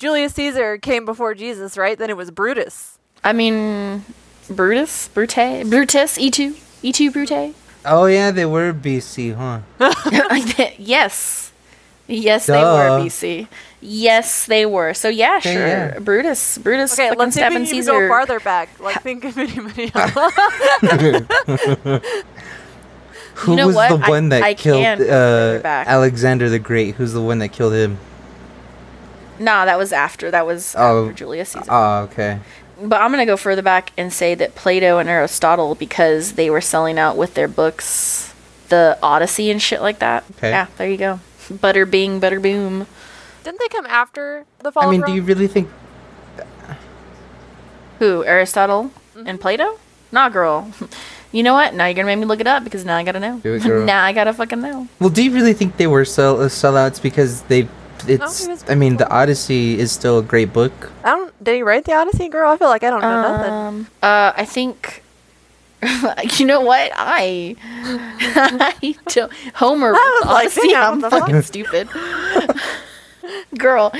Julius 0.00 0.32
Caesar 0.34 0.78
came 0.78 1.04
before 1.04 1.34
Jesus, 1.34 1.76
right? 1.76 1.98
Then 1.98 2.08
it 2.08 2.16
was 2.16 2.30
Brutus. 2.30 2.98
I 3.22 3.34
mean, 3.34 4.02
Brutus, 4.48 5.08
Brute, 5.08 5.34
Brutus, 5.68 6.18
E 6.18 6.30
two, 6.30 6.56
E 6.82 6.90
two, 6.90 7.10
Brute. 7.10 7.54
Oh 7.84 8.06
yeah, 8.06 8.30
they 8.30 8.46
were 8.46 8.72
BC, 8.72 9.34
huh? 9.36 9.60
yes, 10.78 11.52
yes, 12.08 12.46
they 12.46 12.52
were 12.54 12.98
BC. 13.04 13.46
Yes, 13.82 14.46
they 14.46 14.64
were. 14.64 14.94
So 14.94 15.08
yeah, 15.10 15.36
Okay, 15.36 15.52
sure. 15.52 15.66
yeah. 15.66 15.98
Brutus, 15.98 16.56
Brutus, 16.58 16.94
Okay, 16.94 17.08
fucking 17.08 17.18
let's 17.18 17.34
see 17.34 17.42
if 17.42 17.50
we 17.50 17.56
can 17.56 17.66
Caesar. 17.66 17.92
go 17.92 18.08
farther 18.08 18.40
back. 18.40 18.80
Like, 18.80 19.02
think 19.02 19.24
of 19.24 19.36
anybody 19.36 19.90
else. 19.94 20.12
Who 23.34 23.56
know 23.56 23.66
was 23.68 23.76
what? 23.76 23.88
the 24.00 24.06
I- 24.06 24.08
one 24.08 24.28
that 24.30 24.42
I 24.42 24.54
killed 24.54 25.00
uh. 25.02 25.60
Alexander 25.64 26.48
the 26.48 26.58
Great? 26.58 26.94
Who's 26.94 27.12
the 27.12 27.22
one 27.22 27.38
that 27.40 27.48
killed 27.48 27.74
him? 27.74 27.98
Nah, 29.40 29.64
that 29.64 29.78
was 29.78 29.92
after. 29.92 30.30
That 30.30 30.46
was 30.46 30.74
Oh. 30.78 31.04
after 31.08 31.14
Julius 31.14 31.48
Caesar. 31.50 31.66
Oh, 31.68 32.02
okay. 32.02 32.38
But 32.80 33.00
I'm 33.00 33.10
gonna 33.10 33.26
go 33.26 33.36
further 33.36 33.62
back 33.62 33.90
and 33.98 34.12
say 34.12 34.34
that 34.36 34.54
Plato 34.54 34.98
and 34.98 35.08
Aristotle, 35.08 35.74
because 35.74 36.32
they 36.32 36.48
were 36.50 36.60
selling 36.60 36.98
out 36.98 37.16
with 37.16 37.34
their 37.34 37.48
books, 37.48 38.32
the 38.68 38.96
Odyssey 39.02 39.50
and 39.50 39.60
shit 39.60 39.82
like 39.82 39.98
that. 39.98 40.24
Okay. 40.36 40.50
Yeah, 40.50 40.66
there 40.78 40.88
you 40.88 40.96
go. 40.96 41.20
Butter 41.50 41.84
bing, 41.86 42.20
butter 42.20 42.38
boom. 42.38 42.86
Didn't 43.42 43.58
they 43.60 43.68
come 43.68 43.86
after 43.86 44.44
the 44.60 44.70
fall 44.70 44.84
I 44.86 44.90
mean, 44.90 45.00
of 45.02 45.06
do 45.08 45.14
you 45.14 45.22
really 45.22 45.48
think? 45.48 45.68
Who? 47.98 48.24
Aristotle 48.24 48.90
Mm-hmm. 49.16 49.26
and 49.26 49.40
Plato? 49.40 49.78
Nah, 50.12 50.28
girl. 50.28 50.70
You 51.32 51.44
know 51.44 51.54
what? 51.54 51.74
Now 51.74 51.86
you're 51.86 51.94
gonna 51.94 52.06
make 52.06 52.18
me 52.18 52.24
look 52.24 52.40
it 52.40 52.48
up 52.48 52.64
because 52.64 52.84
now 52.84 52.96
I 52.96 53.04
gotta 53.04 53.20
know. 53.20 53.38
Do 53.38 53.54
it, 53.54 53.62
girl. 53.62 53.84
now 53.86 54.02
I 54.04 54.12
gotta 54.12 54.32
fucking 54.32 54.60
know. 54.60 54.88
Well, 54.98 55.10
do 55.10 55.22
you 55.22 55.30
really 55.32 55.52
think 55.52 55.76
they 55.76 55.86
were 55.86 56.04
sell 56.04 56.40
uh, 56.40 56.46
sellouts 56.48 57.00
because 57.00 57.42
they? 57.42 57.68
It's. 58.08 58.46
he 58.46 58.72
I 58.72 58.74
mean, 58.74 58.96
the. 58.96 59.08
Odyssey 59.10 59.78
is 59.78 59.92
still 59.92 60.18
a 60.18 60.22
great 60.22 60.52
book. 60.52 60.90
I 61.04 61.10
don't. 61.10 61.44
Did 61.44 61.56
he 61.56 61.62
write 61.62 61.84
the 61.84 61.94
Odyssey, 61.94 62.28
girl? 62.28 62.50
I 62.50 62.56
feel 62.56 62.68
like 62.68 62.84
I 62.84 62.90
don't 62.90 63.00
know 63.00 63.22
nothing. 63.22 63.52
Um, 63.52 63.86
uh, 64.02 64.32
I 64.36 64.44
think. 64.44 65.02
you 66.38 66.44
know 66.44 66.60
what? 66.60 66.92
I, 66.94 67.56
I 67.62 68.94
don't, 69.06 69.32
Homer. 69.54 69.94
I 69.96 70.20
was 70.22 70.26
like, 70.26 70.44
Odyssey. 70.44 70.68
damn, 70.68 70.82
I'm 70.82 71.00
what 71.00 71.10
the 71.10 71.16
fuck? 71.16 71.26
fucking 71.26 71.42
stupid. 71.42 71.88
Girl, 73.58 73.92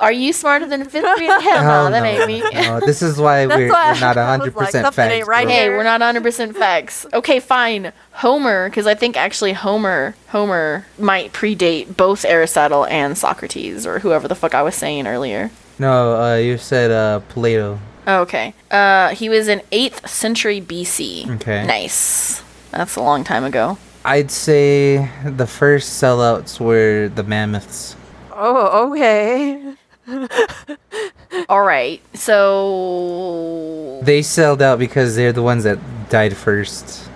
are 0.00 0.12
you 0.12 0.32
smarter 0.32 0.66
than 0.66 0.82
a 0.82 0.84
fifth 0.84 1.04
grade? 1.16 1.28
Hell 1.30 1.40
no, 1.40 1.42
Hell 1.42 1.90
that 1.90 2.04
ain't 2.04 2.26
me. 2.26 2.40
No, 2.40 2.80
this 2.80 3.02
is 3.02 3.18
why 3.18 3.46
we're, 3.48 3.70
why 3.70 3.92
we're 3.92 4.00
not 4.00 4.16
I 4.16 4.36
was 4.36 4.40
hundred 4.40 4.56
like, 4.56 4.66
percent 4.66 4.84
something 4.86 5.08
facts. 5.08 5.28
right. 5.28 5.48
Hey, 5.48 5.68
we're 5.68 5.82
not 5.82 6.00
100% 6.00 6.54
facts. 6.54 7.06
Okay, 7.12 7.40
fine. 7.40 7.92
Homer, 8.12 8.68
because 8.68 8.86
I 8.86 8.94
think 8.94 9.16
actually 9.16 9.52
Homer, 9.52 10.14
Homer 10.28 10.86
might 10.98 11.32
predate 11.32 11.96
both 11.96 12.24
Aristotle 12.24 12.86
and 12.86 13.16
Socrates, 13.16 13.86
or 13.86 14.00
whoever 14.00 14.28
the 14.28 14.34
fuck 14.34 14.54
I 14.54 14.62
was 14.62 14.74
saying 14.74 15.06
earlier. 15.06 15.50
No, 15.78 16.20
uh, 16.20 16.36
you 16.36 16.58
said 16.58 16.90
uh, 16.90 17.20
Plato. 17.20 17.78
Okay. 18.06 18.54
Uh, 18.70 19.10
he 19.14 19.28
was 19.28 19.48
in 19.48 19.60
8th 19.72 20.08
century 20.08 20.60
BC. 20.60 21.28
Okay. 21.36 21.64
Nice. 21.66 22.42
That's 22.70 22.96
a 22.96 23.02
long 23.02 23.24
time 23.24 23.44
ago. 23.44 23.78
I'd 24.04 24.30
say 24.30 25.08
the 25.24 25.46
first 25.46 26.02
sellouts 26.02 26.58
were 26.58 27.08
the 27.14 27.22
mammoths. 27.22 27.94
Oh, 28.34 28.90
okay. 28.90 29.74
All 31.48 31.62
right. 31.62 32.00
So 32.14 34.00
They 34.02 34.22
sold 34.22 34.62
out 34.62 34.78
because 34.78 35.16
they're 35.16 35.32
the 35.32 35.42
ones 35.42 35.64
that 35.64 35.78
died 36.08 36.36
first 36.36 37.08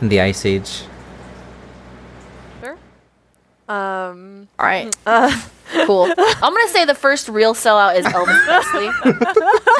in 0.00 0.08
the 0.08 0.20
Ice 0.20 0.44
Age. 0.46 0.82
Sure. 2.62 2.76
Um. 3.68 4.48
all 4.58 4.66
right. 4.66 4.94
Uh, 5.06 5.30
Cool. 5.84 6.04
I'm 6.16 6.54
gonna 6.54 6.68
say 6.68 6.84
the 6.84 6.94
first 6.94 7.28
real 7.28 7.54
sellout 7.54 7.96
is 7.98 8.06
Elvis 8.06 8.44
Presley. 8.44 8.88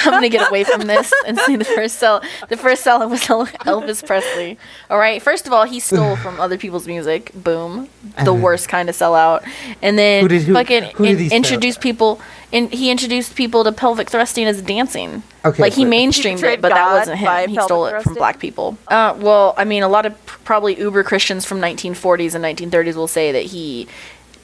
I'm 0.04 0.12
gonna 0.12 0.28
get 0.28 0.48
away 0.48 0.64
from 0.64 0.82
this 0.82 1.12
and 1.26 1.38
say 1.38 1.56
the 1.56 1.64
first 1.64 1.96
sell 1.98 2.22
the 2.48 2.56
first 2.56 2.84
sellout 2.84 3.08
was 3.10 3.20
Elvis 3.22 4.04
Presley. 4.04 4.58
All 4.90 4.98
right. 4.98 5.22
First 5.22 5.46
of 5.46 5.52
all, 5.52 5.64
he 5.64 5.78
stole 5.80 6.16
from 6.16 6.40
other 6.40 6.58
people's 6.58 6.86
music. 6.86 7.30
Boom. 7.34 7.88
The 8.24 8.34
worst 8.34 8.68
kind 8.68 8.88
of 8.88 8.96
sellout. 8.96 9.48
And 9.82 9.96
then 9.98 10.22
Who 10.22 10.28
did- 10.28 10.42
who- 10.42 10.54
fucking 10.54 10.82
who 10.96 11.04
did 11.06 11.20
in- 11.20 11.32
introduced 11.32 11.80
people. 11.80 12.20
And 12.52 12.72
he 12.72 12.90
introduced 12.92 13.34
people 13.34 13.64
to 13.64 13.72
pelvic 13.72 14.08
thrusting 14.08 14.46
as 14.46 14.62
dancing. 14.62 15.24
Okay, 15.44 15.60
like 15.62 15.72
he 15.74 15.84
mainstreamed 15.84 16.38
He 16.40 16.46
it, 16.46 16.60
but 16.62 16.70
that 16.72 16.92
wasn't 16.92 17.18
him. 17.18 17.48
He 17.50 17.60
stole 17.60 17.86
it 17.86 18.02
from 18.02 18.14
black 18.14 18.38
people. 18.38 18.78
Uh, 18.88 19.14
well, 19.18 19.52
I 19.56 19.64
mean, 19.64 19.82
a 19.82 19.88
lot 19.88 20.06
of 20.06 20.12
p- 20.26 20.32
probably 20.44 20.78
uber 20.78 21.02
Christians 21.02 21.44
from 21.44 21.60
1940s 21.60 22.34
and 22.36 22.44
1930s 22.44 22.94
will 22.94 23.08
say 23.08 23.32
that 23.32 23.42
he 23.46 23.88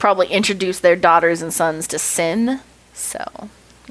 probably 0.03 0.27
introduced 0.27 0.81
their 0.81 0.97
daughters 0.97 1.41
and 1.41 1.53
sons 1.53 1.87
to 1.87 1.97
sin. 1.97 2.59
So, 2.93 3.23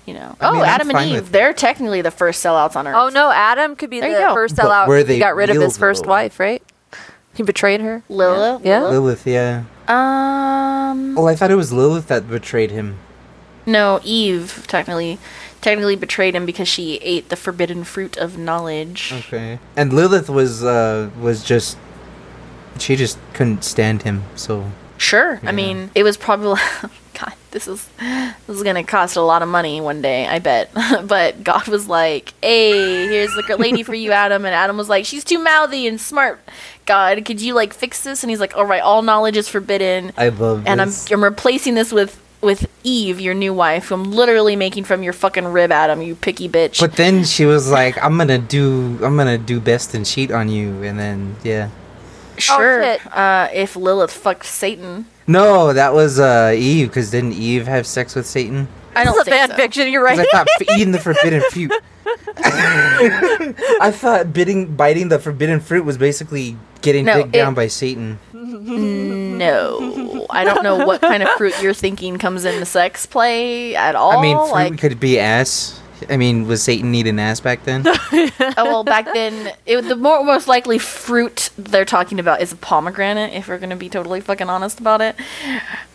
you 0.05 0.13
know. 0.13 0.37
I 0.43 0.49
oh, 0.51 0.53
mean, 0.53 0.61
I'm 0.61 0.69
Adam 0.69 0.91
and 0.91 1.11
Eve, 1.11 1.33
they're 1.33 1.55
technically 1.55 2.03
the 2.03 2.11
first 2.11 2.45
sellouts 2.45 2.77
on 2.77 2.87
earth. 2.87 2.95
oh 2.95 3.09
no, 3.09 3.31
Adam 3.31 3.75
could 3.77 3.89
be 3.89 3.99
There 3.99 4.29
the 4.29 4.35
first 4.35 4.57
But 4.57 4.67
sellout. 4.67 4.89
were 4.89 5.03
He 5.03 5.19
got 5.19 5.37
rid 5.37 5.49
of 5.49 5.57
his 5.57 5.79
first 5.79 6.03
though? 6.03 6.11
wife, 6.11 6.39
right? 6.39 6.63
He 7.33 7.43
betrayed 7.43 7.81
her. 7.81 8.03
Lilith. 8.11 8.63
Yeah. 8.63 8.89
Lilith, 8.89 9.27
yeah. 9.27 9.65
Um. 9.89 11.17
Oh, 11.17 11.27
I 11.27 11.35
thought 11.35 11.51
it 11.51 11.55
was 11.55 11.73
Lilith 11.73 12.09
that 12.09 12.29
betrayed 12.29 12.73
him. 12.73 12.99
No, 13.65 13.99
Eve 14.05 14.67
technically 14.69 15.19
technically 15.63 15.97
betrayed 15.97 16.35
him 16.35 16.45
because 16.45 16.69
she 16.69 16.97
ate 16.97 17.31
the 17.31 17.37
forbidden 17.37 17.85
fruit 17.85 18.19
of 18.19 18.37
knowledge. 18.37 19.15
Okay. 19.15 19.59
And 19.79 19.95
Lilith 19.95 20.29
was 20.29 20.63
uh 20.63 21.09
was 21.19 21.43
just 21.43 21.79
she 22.79 22.97
just 22.97 23.19
couldn't 23.33 23.65
stand 23.65 24.03
him, 24.03 24.25
so 24.37 24.73
Sure. 25.03 25.41
I 25.43 25.51
mean, 25.51 25.91
it 25.97 26.05
was 26.05 26.17
probably 26.17 26.61
God. 27.19 27.33
This 27.51 27.67
is 27.69 27.87
this 27.99 28.57
is 28.57 28.63
gonna 28.63 28.85
cost 28.85 29.17
a 29.17 29.21
lot 29.21 29.43
of 29.43 29.49
money 29.49 29.81
one 29.81 30.01
day, 30.01 30.27
I 30.29 30.39
bet. 30.39 30.71
but 31.05 31.43
God 31.43 31.67
was 31.67 31.89
like, 31.89 32.33
"Hey, 32.41 33.09
here's 33.09 33.35
the 33.35 33.57
lady 33.59 33.83
for 33.83 33.95
you, 33.95 34.13
Adam." 34.13 34.45
And 34.45 34.55
Adam 34.55 34.77
was 34.77 34.89
like, 34.89 35.05
"She's 35.05 35.25
too 35.25 35.39
mouthy 35.41 35.89
and 35.89 36.01
smart. 36.01 36.41
God, 36.87 37.25
could 37.25 37.41
you 37.43 37.53
like 37.53 37.75
fix 37.75 38.05
this?" 38.05 38.23
And 38.23 38.31
he's 38.31 38.39
like, 38.39 38.57
"All 38.57 38.65
right, 38.65 38.81
all 38.81 39.03
knowledge 39.03 39.37
is 39.37 39.49
forbidden, 39.49 40.13
I 40.17 40.29
love 40.29 40.67
and 40.67 40.81
I'm. 40.81 40.93
I'm 41.11 41.25
replacing 41.25 41.75
this 41.75 41.93
with." 41.93 42.19
With 42.41 42.69
Eve, 42.83 43.21
your 43.21 43.35
new 43.35 43.55
wife, 43.55 43.87
who 43.87 43.95
I'm 43.95 44.11
literally 44.11 44.57
making 44.57 44.83
from 44.83 45.05
your 45.05 45.13
fucking 45.13 45.45
rib, 45.45 45.71
Adam, 45.71 46.03
you 46.03 46.17
picky 46.17 46.49
bitch. 46.49 46.81
But 46.81 46.95
then 46.95 47.23
she 47.23 47.47
was 47.47 47.71
like, 47.71 48.03
"I'm 48.03 48.19
gonna 48.19 48.39
do, 48.39 48.99
I'm 49.01 49.17
gonna 49.17 49.39
do 49.39 49.61
best 49.61 49.95
and 49.95 50.05
cheat 50.05 50.33
on 50.33 50.49
you," 50.49 50.83
and 50.83 50.99
then 50.99 51.37
yeah. 51.45 51.69
Sure, 52.43 52.83
shit. 52.83 53.17
uh, 53.17 53.49
if 53.53 53.77
Lilith 53.77 54.11
fucked 54.13 54.47
Satan, 54.47 55.07
No, 55.27 55.73
that 55.73 55.95
was 55.95 56.19
uh 56.21 56.53
Eve, 56.57 56.89
because 56.89 57.11
didn't 57.11 57.33
Eve 57.35 57.67
have 57.67 57.87
sex 57.87 58.15
with 58.15 58.27
Satan? 58.27 58.69
I 58.95 59.05
don't 59.05 59.15
This 59.15 59.23
is 59.23 59.29
a 59.29 59.31
think 59.31 59.37
fan 59.37 59.49
so. 59.51 59.57
fiction. 59.57 59.89
You're 59.93 60.05
right. 60.05 60.19
I 60.19 60.27
thought 60.31 60.47
f- 60.61 60.69
eating 60.77 60.93
the 60.93 60.99
forbidden 61.01 61.41
fruit. 61.51 61.73
I 62.45 63.91
thought 63.95 64.33
biting, 64.33 64.75
biting 64.77 65.09
the 65.09 65.19
forbidden 65.19 65.61
fruit 65.61 65.85
was 65.85 65.97
basically 65.97 66.57
getting 66.83 67.05
No, 67.07 67.23
dicked 67.23 67.33
down 67.33 67.55
by 67.55 67.69
Satan. 67.69 68.19
No, 69.43 70.27
I 70.31 70.45
don't 70.45 70.63
know 70.63 70.87
what 70.87 71.01
kind 71.01 71.23
of 71.23 71.29
fruit 71.31 71.61
you're 71.61 71.75
thinking 71.75 72.19
comes 72.19 72.45
into 72.45 72.65
sex 72.65 73.07
play 73.07 73.75
at 73.75 73.97
all. 73.97 74.13
I 74.19 74.23
mean, 74.23 74.37
fruit 74.37 74.51
like, 74.53 74.79
could 74.79 75.01
be 75.01 75.19
ass. 75.19 75.81
I 76.11 76.17
mean, 76.17 76.47
was 76.47 76.63
Satan 76.63 76.91
needing 76.91 77.19
ass 77.19 77.41
back 77.41 77.65
then? 77.65 77.83
oh, 77.87 78.31
well, 78.59 78.85
back 78.85 79.07
then, 79.13 79.53
it, 79.67 79.81
the 79.83 79.97
more 79.97 80.23
most 80.25 80.49
likely 80.49 80.79
fruit 80.79 81.51
they're 81.57 81.85
talking 81.85 82.19
about 82.19 82.41
is 82.41 82.53
a 82.53 82.57
pomegranate. 82.57 83.33
If 83.33 83.49
we're 83.49 83.59
gonna 83.59 83.77
be 83.77 83.89
totally 83.89 84.21
fucking 84.21 84.49
honest 84.49 84.81
about 84.81 85.01
it, 85.01 85.17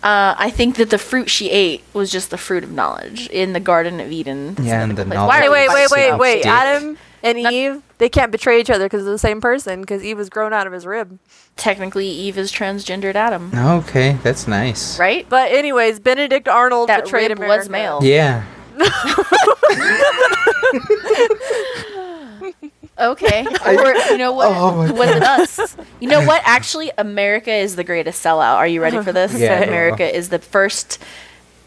uh, 0.03 0.35
I 0.37 0.51
think 0.51 0.75
that 0.77 0.89
the 0.89 0.97
fruit 0.97 1.29
she 1.29 1.49
ate 1.49 1.83
was 1.93 2.11
just 2.11 2.29
the 2.29 2.37
fruit 2.37 2.63
of 2.63 2.71
knowledge 2.71 3.27
in 3.29 3.53
the 3.53 3.59
Garden 3.59 3.99
of 3.99 4.11
Eden. 4.11 4.55
Yeah, 4.61 4.83
and 4.83 4.97
the 4.97 5.05
knowledge 5.05 5.41
Wait, 5.41 5.49
wait, 5.49 5.69
wait, 5.69 5.91
wait, 5.91 6.17
wait. 6.17 6.45
Adam 6.45 6.97
and 7.23 7.37
Eve, 7.37 7.81
they 7.97 8.09
can't 8.09 8.31
betray 8.31 8.59
each 8.59 8.69
other 8.69 8.85
because 8.85 9.03
they're 9.03 9.13
the 9.13 9.17
same 9.19 9.41
person. 9.41 9.81
Because 9.81 10.03
Eve 10.03 10.17
was 10.17 10.29
grown 10.29 10.53
out 10.53 10.67
of 10.67 10.73
his 10.73 10.85
rib. 10.85 11.19
Technically, 11.55 12.07
Eve 12.07 12.37
is 12.37 12.51
transgendered 12.51 13.15
Adam, 13.15 13.51
okay, 13.53 14.17
that's 14.23 14.47
nice. 14.47 14.99
right? 14.99 15.27
But 15.27 15.51
anyways, 15.51 15.99
Benedict 15.99 16.47
Arnold 16.47 16.89
That 16.89 17.03
betrayed 17.05 17.29
rib 17.29 17.39
America. 17.39 17.57
was 17.59 17.69
male. 17.69 17.99
Yeah. 18.03 18.45
Okay. 22.99 23.45
Or 23.45 23.93
you 24.11 24.17
know 24.17 24.31
what? 24.31 24.47
Oh 24.49 24.91
was 24.91 25.09
it 25.09 25.21
us? 25.21 25.77
You 25.99 26.09
know 26.09 26.25
what? 26.25 26.41
Actually, 26.45 26.91
America 26.97 27.53
is 27.53 27.75
the 27.75 27.83
greatest 27.83 28.23
sellout. 28.23 28.55
Are 28.55 28.67
you 28.67 28.81
ready 28.81 29.01
for 29.03 29.13
this? 29.13 29.33
Yeah. 29.33 29.61
America 29.61 30.15
is 30.15 30.29
the 30.29 30.39
first 30.39 30.97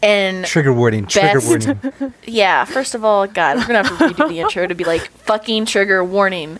and 0.03 0.45
Trigger 0.45 0.73
warning. 0.73 1.05
Trigger 1.05 1.39
warning. 1.39 2.13
yeah, 2.25 2.65
first 2.65 2.95
of 2.95 3.05
all, 3.05 3.27
God, 3.27 3.57
we're 3.57 3.67
gonna 3.67 3.87
have 3.87 3.97
to 3.97 4.07
redo 4.07 4.27
the 4.27 4.39
intro 4.39 4.67
to 4.67 4.75
be 4.75 4.83
like 4.83 5.09
fucking 5.11 5.65
trigger 5.67 6.03
warning. 6.03 6.59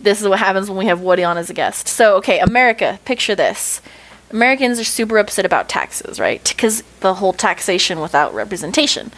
This 0.00 0.20
is 0.20 0.28
what 0.28 0.38
happens 0.38 0.68
when 0.68 0.78
we 0.78 0.86
have 0.86 1.00
Woody 1.00 1.24
on 1.24 1.36
as 1.36 1.50
a 1.50 1.54
guest. 1.54 1.88
So, 1.88 2.16
okay, 2.16 2.38
America, 2.38 2.98
picture 3.04 3.34
this. 3.34 3.80
Americans 4.30 4.78
are 4.78 4.84
super 4.84 5.18
upset 5.18 5.44
about 5.44 5.68
taxes, 5.68 6.20
right? 6.20 6.42
Because 6.46 6.82
the 7.00 7.14
whole 7.14 7.32
taxation 7.32 8.00
without 8.00 8.32
representation. 8.34 9.10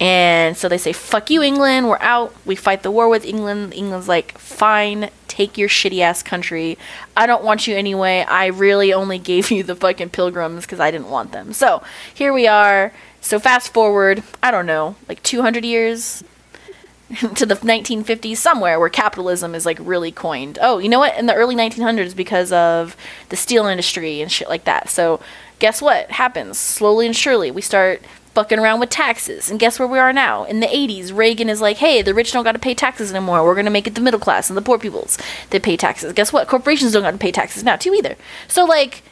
And 0.00 0.56
so 0.56 0.68
they 0.68 0.78
say, 0.78 0.92
fuck 0.92 1.30
you, 1.30 1.42
England, 1.42 1.88
we're 1.88 1.98
out. 2.00 2.34
We 2.44 2.56
fight 2.56 2.82
the 2.82 2.90
war 2.90 3.08
with 3.08 3.24
England. 3.24 3.72
England's 3.74 4.08
like, 4.08 4.36
fine, 4.38 5.10
take 5.28 5.56
your 5.56 5.68
shitty 5.68 6.00
ass 6.00 6.22
country. 6.22 6.76
I 7.16 7.26
don't 7.26 7.44
want 7.44 7.66
you 7.66 7.76
anyway. 7.76 8.24
I 8.28 8.46
really 8.46 8.92
only 8.92 9.18
gave 9.18 9.50
you 9.50 9.62
the 9.62 9.76
fucking 9.76 10.10
pilgrims 10.10 10.64
because 10.64 10.80
I 10.80 10.90
didn't 10.90 11.10
want 11.10 11.32
them. 11.32 11.52
So 11.52 11.82
here 12.12 12.32
we 12.32 12.46
are. 12.46 12.92
So 13.20 13.38
fast 13.38 13.72
forward, 13.72 14.22
I 14.42 14.50
don't 14.50 14.66
know, 14.66 14.96
like 15.08 15.22
200 15.22 15.64
years 15.64 16.22
to 17.36 17.46
the 17.46 17.54
1950s 17.54 18.36
somewhere 18.36 18.80
where 18.80 18.88
capitalism 18.88 19.54
is 19.54 19.64
like 19.64 19.78
really 19.80 20.10
coined. 20.10 20.58
Oh, 20.60 20.78
you 20.78 20.88
know 20.88 20.98
what? 20.98 21.16
In 21.16 21.26
the 21.26 21.34
early 21.34 21.54
1900s 21.54 22.16
because 22.16 22.52
of 22.52 22.96
the 23.28 23.36
steel 23.36 23.66
industry 23.66 24.20
and 24.20 24.30
shit 24.30 24.48
like 24.48 24.64
that. 24.64 24.88
So 24.88 25.20
guess 25.58 25.80
what 25.80 26.10
happens? 26.10 26.58
Slowly 26.58 27.06
and 27.06 27.16
surely 27.16 27.50
we 27.50 27.62
start 27.62 28.02
fucking 28.34 28.58
around 28.58 28.80
with 28.80 28.90
taxes. 28.90 29.50
And 29.50 29.60
guess 29.60 29.78
where 29.78 29.88
we 29.88 29.98
are 29.98 30.12
now? 30.12 30.44
In 30.44 30.60
the 30.60 30.66
80s, 30.66 31.16
Reagan 31.16 31.48
is 31.48 31.60
like, 31.60 31.78
"Hey, 31.78 32.02
the 32.02 32.14
rich 32.14 32.32
don't 32.32 32.44
got 32.44 32.52
to 32.52 32.58
pay 32.58 32.74
taxes 32.74 33.10
anymore. 33.10 33.44
We're 33.44 33.54
going 33.54 33.64
to 33.64 33.70
make 33.70 33.86
it 33.86 33.94
the 33.94 34.00
middle 34.00 34.20
class 34.20 34.50
and 34.50 34.56
the 34.56 34.62
poor 34.62 34.78
peoples 34.78 35.18
that 35.50 35.62
pay 35.62 35.76
taxes." 35.76 36.12
Guess 36.12 36.32
what? 36.32 36.48
Corporations 36.48 36.92
don't 36.92 37.02
got 37.02 37.12
to 37.12 37.18
pay 37.18 37.32
taxes 37.32 37.64
now 37.64 37.76
too 37.76 37.94
either. 37.94 38.16
So 38.48 38.64
like 38.64 39.02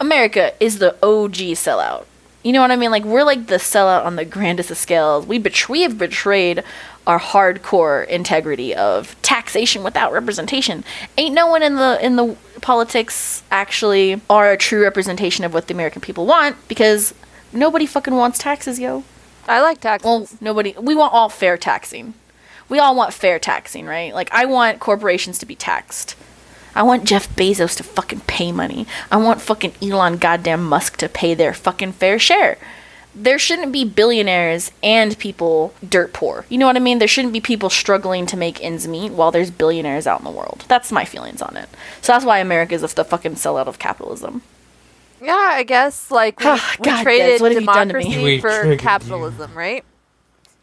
America 0.00 0.52
is 0.60 0.78
the 0.78 0.94
OG 1.04 1.54
sellout. 1.54 2.04
You 2.42 2.52
know 2.52 2.60
what 2.60 2.72
I 2.72 2.76
mean? 2.76 2.90
Like 2.90 3.04
we're 3.04 3.24
like 3.24 3.46
the 3.46 3.56
sellout 3.56 4.04
on 4.04 4.16
the 4.16 4.24
grandest 4.24 4.70
of 4.70 4.76
scales. 4.76 5.26
We 5.26 5.38
betray 5.38 5.72
we 5.72 5.82
have 5.82 5.96
betrayed 5.96 6.64
our 7.06 7.18
hardcore 7.18 8.06
integrity 8.08 8.74
of 8.74 9.20
taxation 9.22 9.82
without 9.82 10.12
representation. 10.12 10.84
Ain't 11.16 11.34
no 11.34 11.46
one 11.46 11.62
in 11.62 11.76
the 11.76 12.04
in 12.04 12.16
the 12.16 12.36
politics 12.60 13.42
actually 13.50 14.20
are 14.28 14.52
a 14.52 14.56
true 14.56 14.82
representation 14.82 15.44
of 15.44 15.54
what 15.54 15.68
the 15.68 15.74
American 15.74 16.00
people 16.00 16.26
want 16.26 16.56
because 16.68 17.14
nobody 17.52 17.86
fucking 17.86 18.14
wants 18.14 18.38
taxes, 18.38 18.78
yo. 18.78 19.04
I 19.48 19.60
like 19.60 19.80
taxes. 19.80 20.04
Well, 20.04 20.28
nobody. 20.40 20.74
We 20.80 20.94
want 20.94 21.12
all 21.12 21.28
fair 21.28 21.56
taxing. 21.56 22.14
We 22.68 22.78
all 22.78 22.94
want 22.94 23.12
fair 23.12 23.38
taxing, 23.38 23.86
right? 23.86 24.14
Like 24.14 24.32
I 24.32 24.44
want 24.46 24.80
corporations 24.80 25.38
to 25.38 25.46
be 25.46 25.54
taxed. 25.54 26.16
I 26.74 26.82
want 26.82 27.04
Jeff 27.04 27.34
Bezos 27.36 27.76
to 27.76 27.82
fucking 27.82 28.20
pay 28.20 28.50
money. 28.50 28.86
I 29.10 29.18
want 29.18 29.42
fucking 29.42 29.74
Elon 29.82 30.16
goddamn 30.16 30.64
Musk 30.64 30.96
to 30.98 31.08
pay 31.08 31.34
their 31.34 31.52
fucking 31.52 31.92
fair 31.92 32.18
share. 32.18 32.56
There 33.14 33.38
shouldn't 33.38 33.72
be 33.72 33.84
billionaires 33.84 34.72
and 34.82 35.18
people 35.18 35.74
dirt 35.86 36.14
poor. 36.14 36.46
You 36.48 36.56
know 36.56 36.66
what 36.66 36.76
I 36.76 36.80
mean? 36.80 36.98
There 36.98 37.06
shouldn't 37.06 37.34
be 37.34 37.42
people 37.42 37.68
struggling 37.68 38.24
to 38.26 38.38
make 38.38 38.64
ends 38.64 38.88
meet 38.88 39.12
while 39.12 39.30
there's 39.30 39.50
billionaires 39.50 40.06
out 40.06 40.20
in 40.20 40.24
the 40.24 40.30
world. 40.30 40.64
That's 40.68 40.90
my 40.90 41.04
feelings 41.04 41.42
on 41.42 41.58
it. 41.58 41.68
So 42.00 42.12
that's 42.12 42.24
why 42.24 42.38
America 42.38 42.74
is 42.74 42.94
the 42.94 43.04
fucking 43.04 43.34
sellout 43.34 43.66
of 43.66 43.78
capitalism. 43.78 44.40
Yeah, 45.22 45.50
I 45.52 45.62
guess 45.62 46.10
like 46.10 46.40
we, 46.40 46.46
we 46.50 46.84
God, 46.84 47.02
traded 47.02 47.38
Des, 47.38 47.42
what 47.42 47.52
have 47.52 47.60
you 47.60 47.66
done 47.66 47.88
to 47.88 47.94
me? 47.94 48.04
democracy 48.04 48.24
We 48.24 48.40
for 48.40 48.48
triggered 48.48 48.70
you. 48.72 48.76
capitalism, 48.78 49.54
right? 49.54 49.84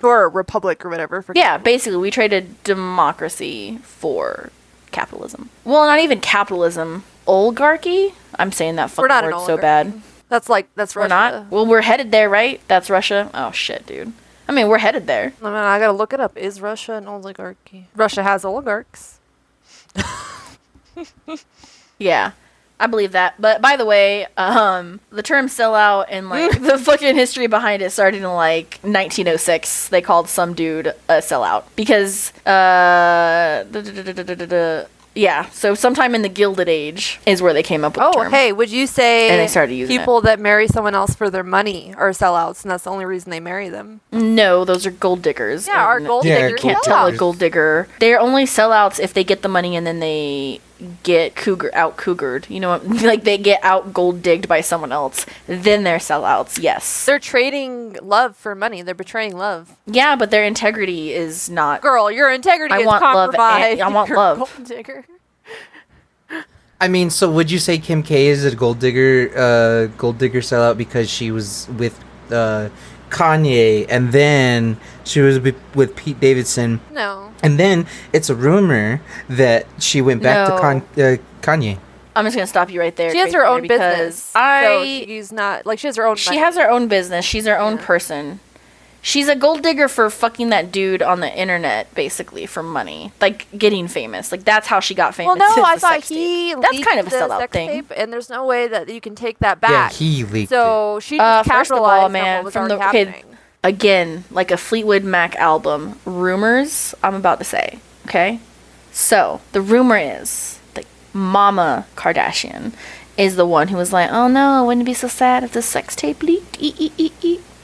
Or 0.02 0.24
a 0.24 0.28
republic 0.30 0.86
or 0.86 0.90
whatever. 0.90 1.22
For 1.22 1.34
Yeah, 1.36 1.58
basically, 1.58 1.98
we 1.98 2.10
traded 2.12 2.64
democracy 2.64 3.80
for 3.84 4.50
capitalism. 4.92 5.50
Well, 5.66 5.86
not 5.86 6.00
even 6.00 6.20
capitalism, 6.22 7.04
oligarchy. 7.28 8.14
I'm 8.38 8.52
saying 8.52 8.76
that 8.78 8.90
fucking 8.92 9.02
We're 9.04 9.08
not 9.10 9.24
an 9.26 9.32
word 9.32 9.46
so 9.46 9.54
oligarchy. 9.54 9.62
bad. 9.92 10.02
That's 10.30 10.48
like 10.50 10.70
that's 10.76 10.96
We're 10.96 11.02
Russia. 11.04 11.10
not. 11.10 11.52
Well, 11.52 11.66
we're 11.66 11.82
headed 11.82 12.12
there, 12.12 12.30
right? 12.30 12.62
That's 12.68 12.90
Russia. 12.90 13.30
Oh 13.34 13.52
shit, 13.52 13.86
dude. 13.86 14.14
I 14.48 14.52
mean, 14.52 14.68
we're 14.68 14.78
headed 14.80 15.06
there. 15.06 15.34
I 15.42 15.46
mean, 15.46 15.54
I 15.54 15.80
gotta 15.80 15.92
look 15.94 16.14
it 16.14 16.20
up. 16.20 16.38
Is 16.38 16.62
Russia 16.62 16.94
an 16.94 17.08
oligarchy? 17.08 17.88
Russia 17.96 18.24
has 18.24 18.46
oligarchs. 18.46 19.20
Yeah. 21.98 22.32
I 22.82 22.88
believe 22.88 23.12
that. 23.12 23.36
But 23.40 23.62
by 23.62 23.76
the 23.76 23.86
way, 23.86 24.26
um, 24.38 25.02
the 25.12 25.22
term 25.24 25.48
sellout 25.48 26.06
and 26.10 26.30
like 26.30 26.62
the 26.62 26.78
fucking 26.78 27.16
history 27.16 27.48
behind 27.48 27.82
it 27.82 27.92
started 27.92 28.18
in 28.22 28.34
like 28.34 28.80
1906. 28.84 29.90
They 29.90 30.02
called 30.02 30.30
some 30.30 30.54
dude 30.54 30.88
a 30.88 31.18
sellout 31.18 31.64
because, 31.76 32.32
uh, 32.46 33.64
da- 33.70 33.82
da- 33.82 33.92
da- 34.04 34.14
da- 34.14 34.24
da- 34.24 34.36
da- 34.36 34.46
da- 34.46 34.86
yeah. 35.16 35.50
So 35.50 35.76
sometime 35.76 36.16
in 36.16 36.22
the 36.22 36.30
Gilded 36.30 36.70
Age 36.70 37.20
is 37.26 37.42
where 37.42 37.52
they 37.54 37.64
came 37.64 37.84
up 37.84 37.98
with 37.98 38.06
Oh, 38.06 38.12
the 38.14 38.20
term. 38.26 38.32
hey, 38.32 38.54
would 38.54 38.70
you 38.72 38.88
say 38.88 39.30
And 39.30 39.40
they 39.40 39.48
started 39.48 39.74
using 39.74 39.96
it. 39.96 40.00
people 40.00 40.22
that 40.22 40.40
marry 40.40 40.68
someone 40.68 40.96
else 40.96 41.16
for 41.16 41.30
their 41.30 41.44
money 41.44 41.94
are 41.98 42.12
sellouts, 42.12 42.62
and 42.64 42.72
that's 42.72 42.84
the 42.86 42.92
only 42.92 43.06
reason 43.06 43.30
they 43.32 43.40
marry 43.42 43.68
them? 43.70 44.00
No, 44.14 44.64
those 44.64 44.86
are 44.86 44.92
gold 44.92 45.22
diggers. 45.22 45.68
Yeah, 45.68 45.84
our 45.84 46.00
gold 46.00 46.24
Yeah, 46.26 46.36
diggers 46.36 46.52
You 46.52 46.70
can't 46.70 46.78
are 46.78 46.84
tell 46.90 47.06
a 47.08 47.12
gold 47.18 47.40
digger. 47.40 47.88
They're 48.00 48.20
only 48.20 48.46
sellouts 48.46 49.00
if 49.00 49.14
they 49.14 49.24
get 49.26 49.42
the 49.42 49.50
money 49.50 49.76
and 49.76 49.86
then 49.86 50.00
they 50.00 50.62
get 51.04 51.36
cougar 51.36 51.70
out 51.74 51.98
cougared. 51.98 52.48
You 52.50 52.60
know, 52.60 52.78
like 52.84 53.24
they 53.24 53.38
get 53.38 53.64
out 53.64 53.94
gold 53.94 54.22
digged 54.22 54.48
by 54.48 54.62
someone 54.62 54.92
else. 54.92 55.26
Then 55.48 55.84
they're 55.84 55.98
sellouts. 55.98 56.62
Yes. 56.62 57.06
They're 57.06 57.20
trading 57.20 57.98
love 58.02 58.36
for 58.36 58.56
money. 58.56 58.82
They're 58.82 58.96
betraying 58.96 59.38
love. 59.38 59.76
yeah, 59.86 60.16
but 60.16 60.32
their 60.32 60.44
integrity 60.46 61.12
is 61.14 61.50
not. 61.50 61.82
Girl, 61.82 62.10
your 62.12 62.32
integrity 62.32 62.74
I 62.76 62.80
is 62.80 62.86
want 62.86 63.02
love 63.04 63.30
and- 63.30 63.38
compromised. 63.38 63.82
I 63.82 63.88
want 63.90 64.10
You're 64.10 64.18
love. 64.18 64.38
gold 64.40 64.68
digger. 64.68 65.06
I 66.82 66.88
mean, 66.88 67.10
so 67.10 67.30
would 67.30 67.52
you 67.52 67.60
say 67.60 67.78
Kim 67.78 68.02
K 68.04 68.28
is 68.28 68.46
a 68.46 68.56
gold 68.56 68.80
digger, 68.80 69.32
uh, 69.38 69.88
gold 69.98 70.18
digger 70.18 70.40
sellout 70.40 70.78
because 70.78 71.10
she 71.10 71.30
was 71.30 71.68
with 71.78 72.00
uh, 72.32 72.70
Kanye, 73.10 73.86
and 73.90 74.14
then 74.14 74.78
she 75.04 75.20
was 75.20 75.40
with 75.42 75.96
Pete 75.98 76.22
Davidson, 76.22 76.80
No. 76.92 77.29
And 77.44 77.60
then 77.60 77.86
it's 78.14 78.30
a 78.30 78.36
rumor 78.36 79.02
that 79.30 79.66
she 79.80 80.02
went 80.02 80.24
back 80.24 80.48
No. 80.50 80.56
to 80.56 80.62
Con- 80.62 80.82
uh, 80.98 81.18
Kanye. 81.42 81.78
I'm 82.16 82.26
just 82.26 82.36
gonna 82.36 82.48
stop 82.48 82.70
you 82.72 82.80
right 82.82 82.96
there. 82.96 83.12
She 83.12 83.18
has 83.20 83.34
her 83.34 83.46
own 83.46 83.66
business. 83.68 84.32
I. 84.36 84.64
so 84.64 84.84
she's 84.84 85.32
not 85.32 85.66
like 85.66 85.80
she 85.80 85.88
has 85.88 85.96
her 85.96 86.06
own. 86.06 86.16
She 86.18 86.32
money. 86.32 86.40
has 86.40 86.56
her 86.58 86.70
own 86.70 86.88
business. 86.88 87.24
She's 87.24 87.46
her 87.46 87.58
own 87.58 87.78
person. 87.78 88.40
She's 89.02 89.30
a 89.30 89.36
gold 89.36 89.62
digger 89.64 89.88
for 89.88 90.10
fucking 90.10 90.50
that 90.50 90.74
dude 90.74 91.02
on 91.02 91.22
the 91.22 91.34
internet, 91.34 91.94
basically 91.96 92.46
for 92.46 92.62
money, 92.62 93.14
like 93.22 93.48
getting 93.58 93.88
famous. 93.88 94.30
Like 94.34 94.44
that's 94.44 94.68
how 94.68 94.82
she 94.82 94.94
got 94.94 95.16
famous. 95.16 95.40
Well, 95.40 95.56
no, 95.58 95.64
I 95.66 95.78
thought 95.78 96.02
tape. 96.04 96.18
he. 96.18 96.54
That's 96.56 96.74
leaked 96.74 96.86
kind 96.86 97.00
of 97.00 97.08
a 97.08 97.10
sellout 97.10 97.50
thing. 97.52 97.70
Tape, 97.70 97.94
and 97.96 98.12
there's 98.12 98.30
no 98.30 98.46
way 98.46 98.68
that 98.68 98.90
you 98.90 99.00
can 99.00 99.16
take 99.16 99.40
that 99.40 99.62
back. 99.62 99.70
Yeah, 99.72 99.84
back. 99.88 99.92
he 99.94 100.26
leaked 100.26 100.50
so 100.50 101.00
she 101.00 101.18
Uh, 101.18 101.40
just 101.44 101.50
first 101.50 101.72
of 101.72 101.78
all, 101.78 101.86
capitalized 101.86 102.06
on 102.06 102.12
man, 102.12 102.36
what 102.40 102.46
was 102.46 102.54
from 102.54 102.68
the- 102.68 102.76
already 102.76 102.98
okay, 103.00 103.06
happening. 103.12 103.29
Again, 103.64 104.24
like 104.32 104.52
a 104.52 104.58
Fleetwood 104.58 105.04
Mac 105.04 105.36
album. 105.36 106.00
Rumors. 106.06 106.96
I'm 107.04 107.16
about 107.16 107.40
to 107.40 107.46
say. 107.46 107.80
Okay, 108.06 108.40
so 108.92 109.42
the 109.52 109.62
rumor 109.62 109.98
is 109.98 110.60
that 110.74 110.86
Mama 111.14 111.86
Kardashian 111.96 112.74
is 113.18 113.36
the 113.36 113.46
one 113.46 113.68
who 113.68 113.78
was 113.78 113.92
like, 113.92 114.10
"Oh 114.12 114.28
no, 114.28 114.52
I 114.52 114.62
wouldn't 114.62 114.84
it 114.84 114.86
be 114.86 114.94
so 114.94 115.08
sad 115.08 115.44
if 115.44 115.52
the 115.52 115.62
sex 115.62 115.96
tape 115.96 116.24
leaked?" 116.24 116.60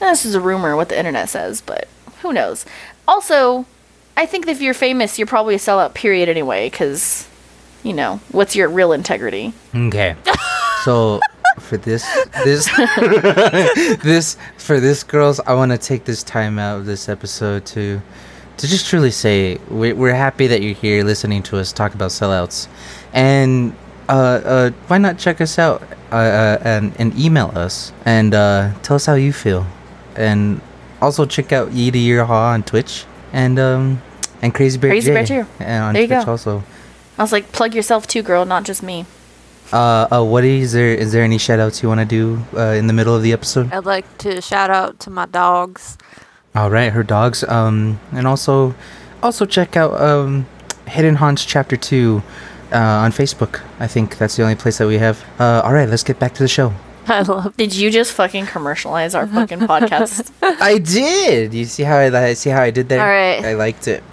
Now, 0.02 0.10
This 0.10 0.26
is 0.26 0.36
a 0.36 0.42
rumor, 0.42 0.76
what 0.76 0.90
the 0.90 0.98
internet 1.00 1.30
says, 1.30 1.62
but 1.62 1.88
who 2.22 2.34
knows? 2.34 2.66
Also, 3.08 3.66
I 4.18 4.26
think 4.26 4.46
that 4.46 4.52
if 4.52 4.62
you're 4.62 4.74
famous, 4.74 5.18
you're 5.18 5.26
probably 5.26 5.56
a 5.56 5.60
sellout. 5.60 5.94
Period. 5.94 6.28
Anyway, 6.28 6.70
because 6.70 7.28
you 7.84 7.94
know 7.94 8.20
what's 8.32 8.56
your 8.56 8.68
real 8.68 8.92
integrity? 8.92 9.54
Okay. 9.74 10.16
so 10.84 11.22
for 11.60 11.78
this 11.78 12.04
this 12.44 12.70
this 14.04 14.38
for 14.58 14.80
this 14.80 15.04
girls, 15.04 15.40
I 15.42 15.54
want 15.54 15.72
to 15.72 15.78
take 15.78 16.06
this 16.06 16.24
time 16.24 16.60
out 16.60 16.80
of 16.80 16.86
this 16.86 17.10
episode 17.10 17.66
to 17.68 18.02
to 18.58 18.68
just 18.68 18.88
truly 18.88 19.12
say 19.12 19.58
we're, 19.70 19.96
we're 19.96 20.14
happy 20.14 20.48
that 20.48 20.62
you're 20.62 20.74
here 20.76 21.04
listening 21.04 21.44
to 21.44 21.58
us 21.58 21.72
talk 21.74 21.94
about 21.94 22.12
sellouts, 22.12 22.68
and 23.14 23.76
uh, 24.08 24.12
uh, 24.46 24.70
why 24.88 24.98
not 24.98 25.18
check 25.18 25.42
us 25.42 25.58
out 25.60 25.82
uh, 26.12 26.58
and, 26.64 26.94
and 27.00 27.18
email 27.20 27.52
us 27.56 27.92
and 28.06 28.34
uh, 28.34 28.72
tell 28.84 28.96
us 28.96 29.06
how 29.06 29.16
you 29.16 29.34
feel. 29.34 29.66
And 30.16 30.62
also 31.02 31.26
check 31.26 31.52
out 31.52 31.72
Yi 31.74 31.92
to 31.92 31.98
Your 31.98 32.24
Ha 32.26 32.54
on 32.54 32.64
Twitch 32.64 33.06
and 33.34 33.60
um 33.60 34.02
and 34.42 34.54
Crazy 34.54 34.78
Bear 34.78 34.92
Crazy 34.92 35.08
J 35.08 35.14
Bear 35.14 35.26
too. 35.26 35.48
and 35.60 35.84
on 35.84 35.94
There 35.94 36.04
you 36.04 36.08
Twitch 36.08 36.26
go. 36.26 36.32
also. 36.32 36.64
I 37.18 37.22
was 37.24 37.32
like, 37.32 37.52
plug 37.52 37.74
yourself 37.74 38.08
too, 38.08 38.22
girl, 38.22 38.46
not 38.46 38.64
just 38.64 38.84
me. 38.84 39.06
Uh, 39.76 40.08
uh, 40.10 40.24
what 40.24 40.46
is 40.46 40.72
there? 40.72 40.94
Is 40.96 41.12
there 41.12 41.22
any 41.22 41.38
shout 41.38 41.60
outs 41.60 41.84
you 41.84 41.90
want 41.90 42.00
to 42.00 42.06
do 42.06 42.42
uh, 42.56 42.72
in 42.80 42.88
the 42.88 42.94
middle 42.94 43.14
of 43.14 43.24
the 43.24 43.34
episode? 43.34 43.74
I'd 43.74 43.84
like 43.84 44.06
to 44.20 44.40
shout 44.42 44.70
out 44.70 45.02
to 45.02 45.10
my 45.10 45.26
dogs. 45.26 45.98
All 46.56 46.70
right, 46.70 46.94
her 46.94 47.04
dogs. 47.04 47.44
Um, 47.44 48.00
and 48.14 48.26
also, 48.26 48.74
also 49.22 49.46
check 49.46 49.76
out 49.76 50.00
um, 50.00 50.46
Hidden 50.88 51.16
Haunts 51.16 51.44
Chapter 51.44 51.76
Two 51.76 52.24
uh, 52.72 52.78
on 52.78 53.12
Facebook. 53.12 53.62
I 53.82 53.88
think 53.88 54.18
that's 54.18 54.38
the 54.38 54.44
only 54.44 54.56
place 54.56 54.78
that 54.78 54.88
we 54.88 54.98
have. 54.98 55.22
Uh, 55.38 55.62
all 55.66 55.74
right, 55.74 55.90
let's 55.90 56.04
get 56.04 56.20
back 56.20 56.34
to 56.36 56.44
the 56.44 56.48
show. 56.48 56.74
I 57.08 57.24
love 57.24 57.56
Did 57.58 57.76
you 57.76 57.92
just 57.92 58.14
fucking 58.14 58.46
commercialize 58.46 59.14
our 59.14 59.28
fucking 59.28 59.60
podcast? 59.72 60.32
I 60.42 60.78
did. 60.78 61.54
You 61.54 61.66
see 61.66 61.84
how 61.84 61.98
I 61.98 62.08
li- 62.08 62.36
see 62.36 62.50
how 62.50 62.62
I 62.62 62.72
did 62.72 62.88
that? 62.90 63.00
All 63.00 63.06
right. 63.06 63.44
I 63.44 63.56
liked 63.56 63.90
it. 63.90 64.04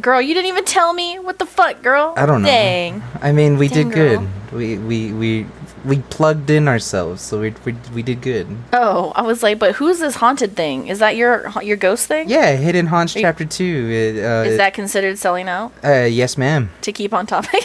Girl, 0.00 0.20
you 0.20 0.34
didn't 0.34 0.48
even 0.48 0.64
tell 0.64 0.92
me. 0.92 1.18
What 1.18 1.38
the 1.38 1.46
fuck, 1.46 1.82
girl? 1.82 2.12
I 2.16 2.26
don't 2.26 2.42
know. 2.42 2.48
Dang. 2.48 3.02
I 3.22 3.32
mean, 3.32 3.56
we 3.58 3.68
Dang, 3.68 3.88
did 3.88 3.94
good. 3.94 4.18
girl. 4.20 4.28
We 4.52 4.78
we 4.78 5.12
we 5.12 5.46
we 5.84 5.98
plugged 6.10 6.50
in 6.50 6.68
ourselves, 6.68 7.22
so 7.22 7.40
we 7.40 7.54
we, 7.64 7.72
we 7.94 8.02
did 8.02 8.20
good. 8.20 8.46
Oh, 8.72 9.12
I 9.16 9.22
was 9.22 9.42
like, 9.42 9.58
but 9.58 9.74
who's 9.76 9.98
this 9.98 10.16
haunted 10.16 10.54
thing? 10.56 10.88
Is 10.88 10.98
that 10.98 11.16
your 11.16 11.50
your 11.62 11.76
ghost 11.76 12.06
thing? 12.08 12.28
Yeah, 12.28 12.56
Hidden 12.56 12.86
Haunts 12.86 13.14
you- 13.14 13.22
Chapter 13.22 13.44
Two. 13.44 13.88
It, 13.90 14.24
uh, 14.24 14.44
Is 14.48 14.56
that 14.58 14.74
considered 14.74 15.18
selling 15.18 15.48
out? 15.48 15.72
Uh, 15.84 16.04
yes, 16.04 16.36
ma'am. 16.36 16.70
To 16.82 16.92
keep 16.92 17.12
on 17.14 17.26
topic. 17.26 17.64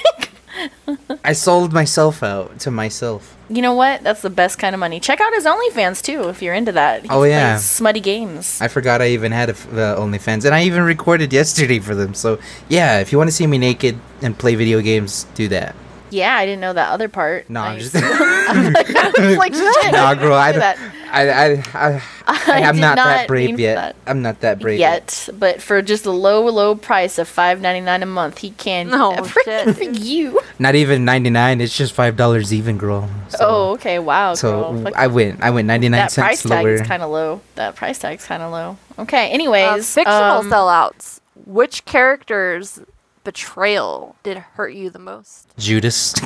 I 1.23 1.33
sold 1.33 1.73
myself 1.73 2.23
out 2.23 2.59
to 2.59 2.71
myself. 2.71 3.37
You 3.53 3.61
know 3.61 3.73
what? 3.73 4.01
That's 4.03 4.21
the 4.21 4.29
best 4.29 4.57
kind 4.59 4.73
of 4.73 4.79
money. 4.79 4.99
Check 4.99 5.19
out 5.21 5.33
his 5.33 5.45
OnlyFans 5.45 6.01
too 6.01 6.29
if 6.29 6.41
you're 6.41 6.53
into 6.55 6.71
that. 6.71 7.03
He 7.03 7.09
Oh, 7.09 7.23
yeah. 7.23 7.57
smutty 7.57 7.99
games. 7.99 8.59
I 8.61 8.67
forgot 8.67 9.01
I 9.01 9.07
even 9.09 9.31
had 9.31 9.49
a 9.49 9.53
f- 9.53 9.67
uh, 9.73 9.95
OnlyFans, 9.99 10.45
and 10.45 10.55
I 10.55 10.63
even 10.63 10.83
recorded 10.83 11.31
yesterday 11.39 11.79
for 11.79 11.93
them. 11.95 12.13
So 12.13 12.39
yeah, 12.69 12.99
if 12.99 13.11
you 13.11 13.17
want 13.17 13.29
to 13.29 13.35
see 13.35 13.47
me 13.47 13.57
naked 13.57 13.99
and 14.21 14.37
play 14.37 14.55
video 14.55 14.79
games, 14.81 15.25
do 15.35 15.47
that. 15.49 15.75
yeah, 16.11 16.35
I 16.35 16.45
didn't 16.45 16.61
know 16.61 16.73
that 16.73 16.91
other 16.91 17.07
part. 17.09 17.49
No, 17.49 17.61
I'm 17.61 17.79
just. 17.79 17.95
I 18.03 19.11
was 19.17 19.37
like, 19.37 19.53
shit. 19.53 19.91
nah, 19.93 20.13
girl, 20.13 20.33
I, 20.35 20.51
do 20.51 20.59
don't- 20.59 20.61
that. 20.61 20.77
I, 20.79 21.00
I, 21.11 21.63
I, 21.73 22.01
I, 22.27 22.59
am 22.61 22.75
did 22.75 22.81
not, 22.81 22.95
that 22.95 23.27
brave 23.27 23.59
yet. 23.59 23.75
that. 23.75 23.95
I'm 24.07 24.21
not 24.21 24.39
that 24.41 24.59
brave 24.59 24.79
yet. 24.79 25.25
Yet, 25.27 25.39
but 25.39 25.61
for 25.61 25.81
just 25.81 26.05
a 26.05 26.11
low, 26.11 26.45
low 26.49 26.75
price 26.75 27.17
of 27.17 27.27
five 27.27 27.61
ninety 27.61 27.81
nine 27.81 28.01
a 28.03 28.05
month, 28.05 28.39
he 28.39 28.51
can 28.51 28.87
do 28.87 28.97
No, 28.97 29.11
everything 29.17 29.65
shit, 29.65 29.77
for 29.77 29.83
you. 29.83 30.39
Not 30.59 30.75
even 30.75 31.05
99. 31.05 31.61
It's 31.61 31.75
just 31.75 31.93
five 31.93 32.15
dollars 32.15 32.53
even, 32.53 32.77
girl. 32.77 33.09
So, 33.29 33.37
oh, 33.41 33.71
okay, 33.73 33.99
wow. 33.99 34.33
So 34.33 34.73
girl. 34.73 34.83
Fuck 34.83 34.95
I 34.95 35.07
went. 35.07 35.41
I 35.41 35.49
went 35.49 35.67
99 35.67 35.91
that 35.97 36.11
cents 36.11 36.25
price 36.25 36.43
tag 36.43 36.65
is 36.65 36.81
kind 36.81 37.03
of 37.03 37.09
low. 37.11 37.41
That 37.55 37.75
price 37.75 37.99
tag's 37.99 38.25
kind 38.25 38.41
of 38.43 38.51
low. 38.51 38.77
Okay. 38.99 39.29
Anyways, 39.31 39.69
Um, 39.69 39.81
fictional 39.81 40.37
um, 40.39 40.49
sellouts. 40.51 41.19
Which 41.45 41.85
character's 41.85 42.79
betrayal 43.23 44.15
did 44.23 44.37
hurt 44.37 44.73
you 44.73 44.89
the 44.89 44.99
most? 44.99 45.47
Judas. 45.57 46.13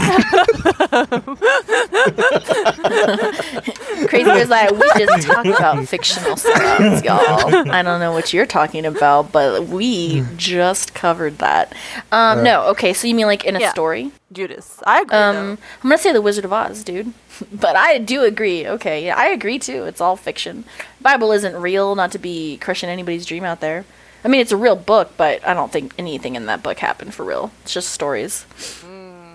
Crazy 4.08 4.30
was 4.32 4.50
like, 4.50 4.72
we 4.72 4.90
just 4.98 5.28
talk 5.28 5.46
about 5.46 5.88
fictional 5.88 6.36
sellouts, 6.36 7.04
y'all. 7.04 7.72
I 7.72 7.82
don't 7.82 8.00
know 8.00 8.14
what 8.14 8.34
you're 8.34 8.46
talking 8.46 8.86
about, 8.86 9.32
but 9.32 9.68
we 9.68 10.24
just 10.38 10.94
covered 10.94 11.38
that. 11.40 11.74
Um, 12.12 12.40
Uh, 12.40 12.44
no, 12.44 12.62
okay. 12.68 12.94
So 12.94 13.08
you 13.08 13.16
mean 13.16 13.28
like 13.28 13.46
in 13.46 13.56
a 13.56 13.60
Yeah. 13.60 13.72
story? 13.72 14.12
Judas. 14.32 14.80
I 14.86 15.02
agree. 15.02 15.18
Um. 15.18 15.58
I'm 15.84 15.90
gonna 15.90 15.98
say 15.98 16.12
the 16.12 16.22
Wizard 16.22 16.46
of 16.46 16.54
Oz, 16.54 16.84
dude. 16.84 17.14
but 17.52 17.76
I 17.76 17.98
do 18.00 18.24
agree. 18.24 18.68
Okay, 18.68 19.06
yeah, 19.06 19.16
I 19.18 19.28
agree 19.28 19.60
too. 19.60 19.86
It's 19.86 20.02
all 20.02 20.16
fiction. 20.16 20.66
Bible 21.02 21.32
isn't 21.32 21.56
real. 21.56 21.96
Not 21.96 22.12
to 22.14 22.20
be 22.20 22.58
crushing 22.58 22.90
anybody's 22.90 23.26
dream 23.26 23.44
out 23.44 23.62
there. 23.62 23.86
I 24.26 24.28
mean, 24.28 24.42
it's 24.42 24.52
a 24.52 24.58
real 24.58 24.76
book, 24.76 25.12
but 25.18 25.48
I 25.48 25.54
don't 25.54 25.72
think 25.72 25.94
anything 26.00 26.36
in 26.36 26.48
that 26.48 26.64
book 26.64 26.80
happened 26.80 27.14
for 27.14 27.24
real. 27.24 27.52
It's 27.62 27.74
just 27.74 27.90
stories. 27.90 28.48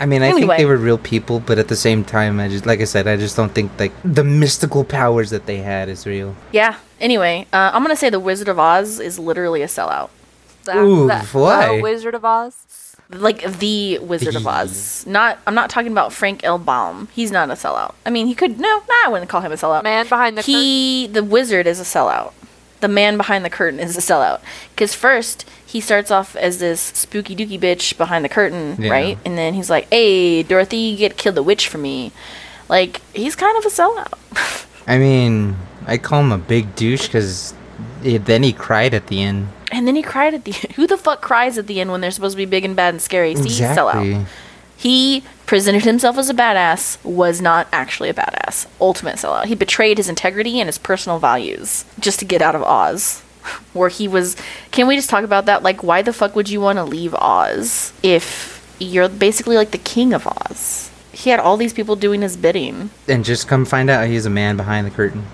I 0.01 0.07
mean, 0.07 0.23
I 0.23 0.33
think 0.33 0.51
they 0.57 0.65
were 0.65 0.77
real 0.77 0.99
people, 0.99 1.39
but 1.39 1.61
at 1.61 1.69
the 1.69 1.77
same 1.77 2.03
time, 2.05 2.41
I 2.41 2.49
just, 2.49 2.67
like 2.67 2.81
I 2.81 2.85
said, 2.85 3.07
I 3.07 3.17
just 3.17 3.37
don't 3.37 3.53
think 3.53 3.71
like 3.79 3.93
the 4.03 4.25
mystical 4.25 4.83
powers 4.83 5.31
that 5.31 5.47
they 5.47 5.59
had 5.59 5.89
is 5.89 6.07
real. 6.09 6.35
Yeah. 6.51 6.77
Anyway, 7.01 7.47
uh, 7.53 7.71
I'm 7.73 7.83
gonna 7.83 7.95
say 7.95 8.11
the 8.11 8.19
Wizard 8.19 8.49
of 8.49 8.59
Oz 8.59 8.99
is 8.99 9.17
literally 9.17 9.63
a 9.63 9.69
sellout. 9.69 10.09
That- 10.65 10.79
Ooh, 10.79 11.07
that- 11.07 11.27
why? 11.27 11.77
the 11.77 11.83
Wizard 11.83 12.15
of 12.17 12.25
Oz. 12.25 12.97
Like 13.11 13.59
the 13.59 13.99
Wizard 14.01 14.35
of 14.35 14.47
Oz. 14.47 15.05
Not. 15.07 15.39
I'm 15.47 15.55
not 15.55 15.69
talking 15.71 15.91
about 15.93 16.13
Frank 16.13 16.45
L. 16.45 16.59
Baum. 16.59 17.09
He's 17.13 17.33
not 17.33 17.51
a 17.51 17.55
sellout. 17.55 17.95
I 18.07 18.11
mean, 18.11 18.29
he 18.29 18.37
could. 18.37 18.61
No, 18.61 18.69
nah, 18.69 18.95
I 19.05 19.09
wouldn't 19.09 19.29
call 19.29 19.41
him 19.41 19.51
a 19.51 19.57
sellout. 19.57 19.83
Man 19.83 20.07
behind 20.09 20.39
the 20.39 20.43
curtain. 20.43 20.55
he 20.55 21.07
the 21.09 21.25
wizard 21.25 21.67
is 21.67 21.81
a 21.81 21.83
sellout 21.83 22.33
the 22.81 22.89
man 22.89 23.17
behind 23.17 23.45
the 23.45 23.51
curtain 23.51 23.79
is 23.81 23.97
a 23.97 24.01
sellout 24.01 24.41
because 24.75 24.95
first 24.95 25.45
he 25.65 25.81
starts 25.81 26.11
off 26.11 26.35
as 26.37 26.59
this 26.59 26.81
spooky 26.81 27.35
dooky 27.37 27.59
bitch 27.59 27.97
behind 27.99 28.25
the 28.25 28.29
curtain 28.29 28.77
Yeah. 28.79 28.91
right 28.91 29.19
and 29.25 29.37
then 29.39 29.55
he's 29.55 29.71
like 29.71 29.87
hey 29.91 30.43
dorothy 30.43 30.77
you 30.79 30.97
get 30.97 31.17
killed 31.17 31.35
the 31.37 31.43
witch 31.43 31.69
for 31.69 31.79
me 31.79 32.13
like 32.69 33.01
he's 33.15 33.37
kind 33.37 33.57
of 33.59 33.65
a 33.65 33.69
sellout 33.69 34.67
I 34.87 34.99
mean, 34.99 35.57
I 35.87 35.99
call 35.99 36.21
him 36.21 36.33
a 36.33 36.39
big 36.39 36.75
douche 36.75 37.07
because 37.07 37.55
then 38.03 38.43
he 38.43 38.53
cried 38.53 38.93
at 38.95 39.07
the 39.07 39.23
end. 39.23 39.49
and 39.71 39.87
then 39.87 39.95
he 39.95 40.03
cried 40.03 40.35
at 40.35 40.45
the 40.45 40.53
end. 40.55 40.73
who 40.77 40.87
the 40.87 40.97
fuck 40.97 41.21
cries 41.21 41.59
at 41.59 41.67
the 41.69 41.81
end 41.81 41.93
when 41.93 42.01
they're 42.01 42.11
supposed 42.11 42.33
to 42.33 42.37
be 42.37 42.47
big 42.47 42.65
and 42.65 42.75
bad 42.75 42.95
and 42.95 43.01
scary 43.03 43.35
see 43.37 43.63
sellout 43.63 44.27
he 44.81 45.23
presented 45.45 45.85
himself 45.85 46.17
as 46.17 46.31
a 46.31 46.35
badass 46.35 46.97
was 47.05 47.43
not 47.43 47.69
actually 47.71 48.09
a 48.09 48.15
badass. 48.15 48.67
Ultimate 48.81 49.17
sellout. 49.17 49.45
He 49.45 49.55
betrayed 49.55 49.99
his 49.99 50.09
integrity 50.09 50.59
and 50.59 50.69
his 50.69 50.79
personal 50.79 51.19
values 51.19 51.85
just 51.99 52.19
to 52.21 52.25
get 52.25 52.41
out 52.41 52.55
of 52.55 52.63
oz 52.63 53.21
where 53.75 53.91
he 53.91 54.09
was 54.09 54.37
can 54.71 54.87
we 54.87 54.97
just 54.97 55.11
talk 55.11 55.23
about 55.23 55.45
that? 55.45 55.63
Like 55.63 55.83
why 55.83 56.01
the 56.01 56.15
fuck 56.15 56.35
would 56.35 56.49
you 56.49 56.63
want 56.63 56.79
to 56.79 56.85
leave 56.85 57.15
oz 57.17 57.93
if 58.03 58.75
you're 58.79 59.11
basically 59.11 59.57
like 59.57 59.73
the 59.73 59.79
king 59.79 60.15
of 60.15 60.27
oz? 60.27 60.91
He 61.13 61.29
had 61.29 61.41
all 61.41 61.59
these 61.59 61.75
people 61.75 61.95
doing 61.97 62.23
his 62.23 62.39
bidding. 62.39 62.89
And 63.07 63.23
just 63.23 63.49
come 63.49 63.67
find 63.67 63.91
out 63.91 64.07
he's 64.07 64.25
a 64.25 64.31
man 64.31 64.57
behind 64.57 64.87
the 64.87 64.91
curtain. 64.91 65.25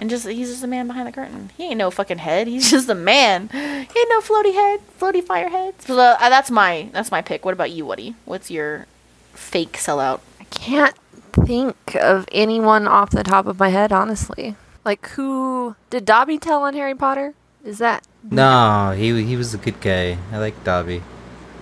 and 0.00 0.08
just 0.10 0.28
he's 0.28 0.48
just 0.48 0.62
a 0.62 0.68
man 0.68 0.86
behind 0.86 1.08
the 1.08 1.12
curtain. 1.12 1.50
He 1.56 1.64
ain't 1.64 1.78
no 1.78 1.90
fucking 1.90 2.18
head. 2.18 2.46
He's 2.46 2.70
just 2.76 2.88
a 2.88 2.94
man. 2.94 3.48
He 3.48 3.58
ain't 3.58 4.10
no 4.10 4.20
floaty 4.20 4.52
head 4.54 4.78
floaty 5.00 5.24
fire 5.24 5.48
head 5.48 5.74
so 5.82 5.98
uh, 5.98 6.28
that's 6.28 6.52
my 6.52 6.88
that's 6.92 7.10
my 7.10 7.20
pick. 7.20 7.44
What 7.44 7.54
about 7.54 7.72
you 7.72 7.84
woody? 7.84 8.14
What's 8.26 8.48
your 8.48 8.86
fake 9.34 9.74
sellout 9.74 10.20
I 10.40 10.44
can't 10.44 10.96
think 11.32 11.96
of 11.96 12.26
anyone 12.32 12.86
off 12.86 13.10
the 13.10 13.22
top 13.22 13.46
of 13.46 13.58
my 13.58 13.68
head, 13.68 13.92
honestly. 13.92 14.56
Like 14.84 15.08
who 15.10 15.76
did 15.90 16.04
Dobby 16.04 16.38
tell 16.38 16.62
on 16.62 16.74
Harry 16.74 16.94
Potter? 16.94 17.34
Is 17.64 17.78
that? 17.78 18.06
No, 18.30 18.92
he 18.96 19.24
he 19.24 19.36
was 19.36 19.54
a 19.54 19.58
good 19.58 19.80
guy. 19.80 20.18
I 20.32 20.38
like 20.38 20.62
Dobby. 20.64 21.02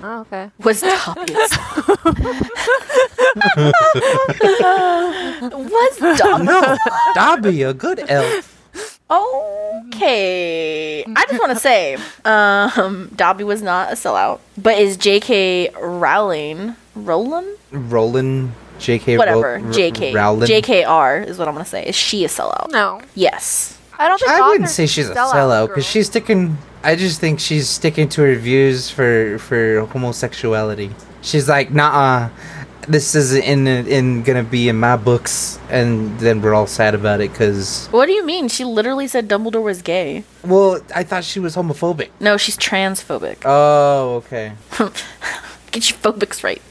Oh, 0.03 0.21
okay. 0.21 0.51
was 0.59 0.81
Dobby. 0.81 1.35
was 5.55 6.19
Dobby? 6.19 6.45
No, 6.45 6.77
Dobby, 7.15 7.63
a 7.63 7.75
good 7.75 8.03
elf. 8.09 8.61
Okay. 9.11 11.05
I 11.05 11.27
just 11.29 11.41
want 11.41 11.53
to 11.53 11.59
say, 11.59 11.99
um, 12.25 13.11
Dobby 13.15 13.45
was 13.45 13.61
not 13.61 13.93
a 13.93 13.95
sellout, 13.95 14.41
but 14.57 14.79
is 14.79 14.97
J.K. 14.97 15.71
Rowling, 15.79 16.77
Rowling, 17.05 17.57
Roland, 17.73 18.53
J.K. 18.79 19.19
whatever, 19.19 19.59
Ro- 19.63 19.73
J.K. 19.73 20.13
Rowling. 20.15 20.47
J.K.R. 20.47 21.21
is 21.23 21.39
what 21.39 21.49
I'm 21.49 21.55
gonna 21.55 21.65
say. 21.65 21.87
Is 21.87 21.97
she 21.97 22.25
a 22.25 22.29
sellout? 22.29 22.71
No, 22.71 23.01
Yes. 23.15 23.77
I 23.99 24.09
don't 24.09 24.19
think. 24.19 24.31
I 24.31 24.49
wouldn't 24.49 24.71
say 24.71 24.87
she's 24.87 25.09
a 25.11 25.13
sell 25.13 25.29
out, 25.29 25.35
sellout 25.35 25.69
because 25.69 25.85
she's 25.85 26.07
sticking. 26.07 26.57
I 26.83 26.97
just 26.97 27.21
think 27.21 27.39
she's 27.39 27.69
sticking 27.69 28.09
to 28.11 28.23
her 28.23 28.35
views 28.35 28.89
for 28.89 29.39
for 29.39 29.85
homosexuality. 29.93 30.91
She's 31.21 31.47
like, 31.51 31.71
nah, 31.71 32.31
this 32.89 33.15
is 33.15 33.35
in 33.35 33.67
in 33.67 34.23
gonna 34.23 34.43
be 34.43 34.71
in 34.71 34.81
my 34.81 34.97
books, 34.97 35.59
and 35.69 36.19
then 36.19 36.41
we're 36.41 36.55
all 36.55 36.67
sad 36.67 36.95
about 36.95 37.21
it 37.21 37.31
because 37.33 37.89
What 37.91 38.07
do 38.07 38.13
you 38.13 38.25
mean? 38.25 38.49
She 38.49 38.65
literally 38.65 39.07
said 39.07 39.29
Dumbledore 39.29 39.63
was 39.63 39.83
gay. 39.83 40.25
well, 40.43 40.81
I 40.95 41.05
thought 41.05 41.23
she 41.25 41.39
was 41.39 41.55
homophobic. 41.55 42.09
No, 42.21 42.39
she's 42.39 42.57
transphobic. 42.57 43.43
Oh, 43.45 44.15
okay. 44.25 44.53
Get 45.73 45.91
your 45.91 45.99
phobics 45.99 46.43
right. 46.43 46.63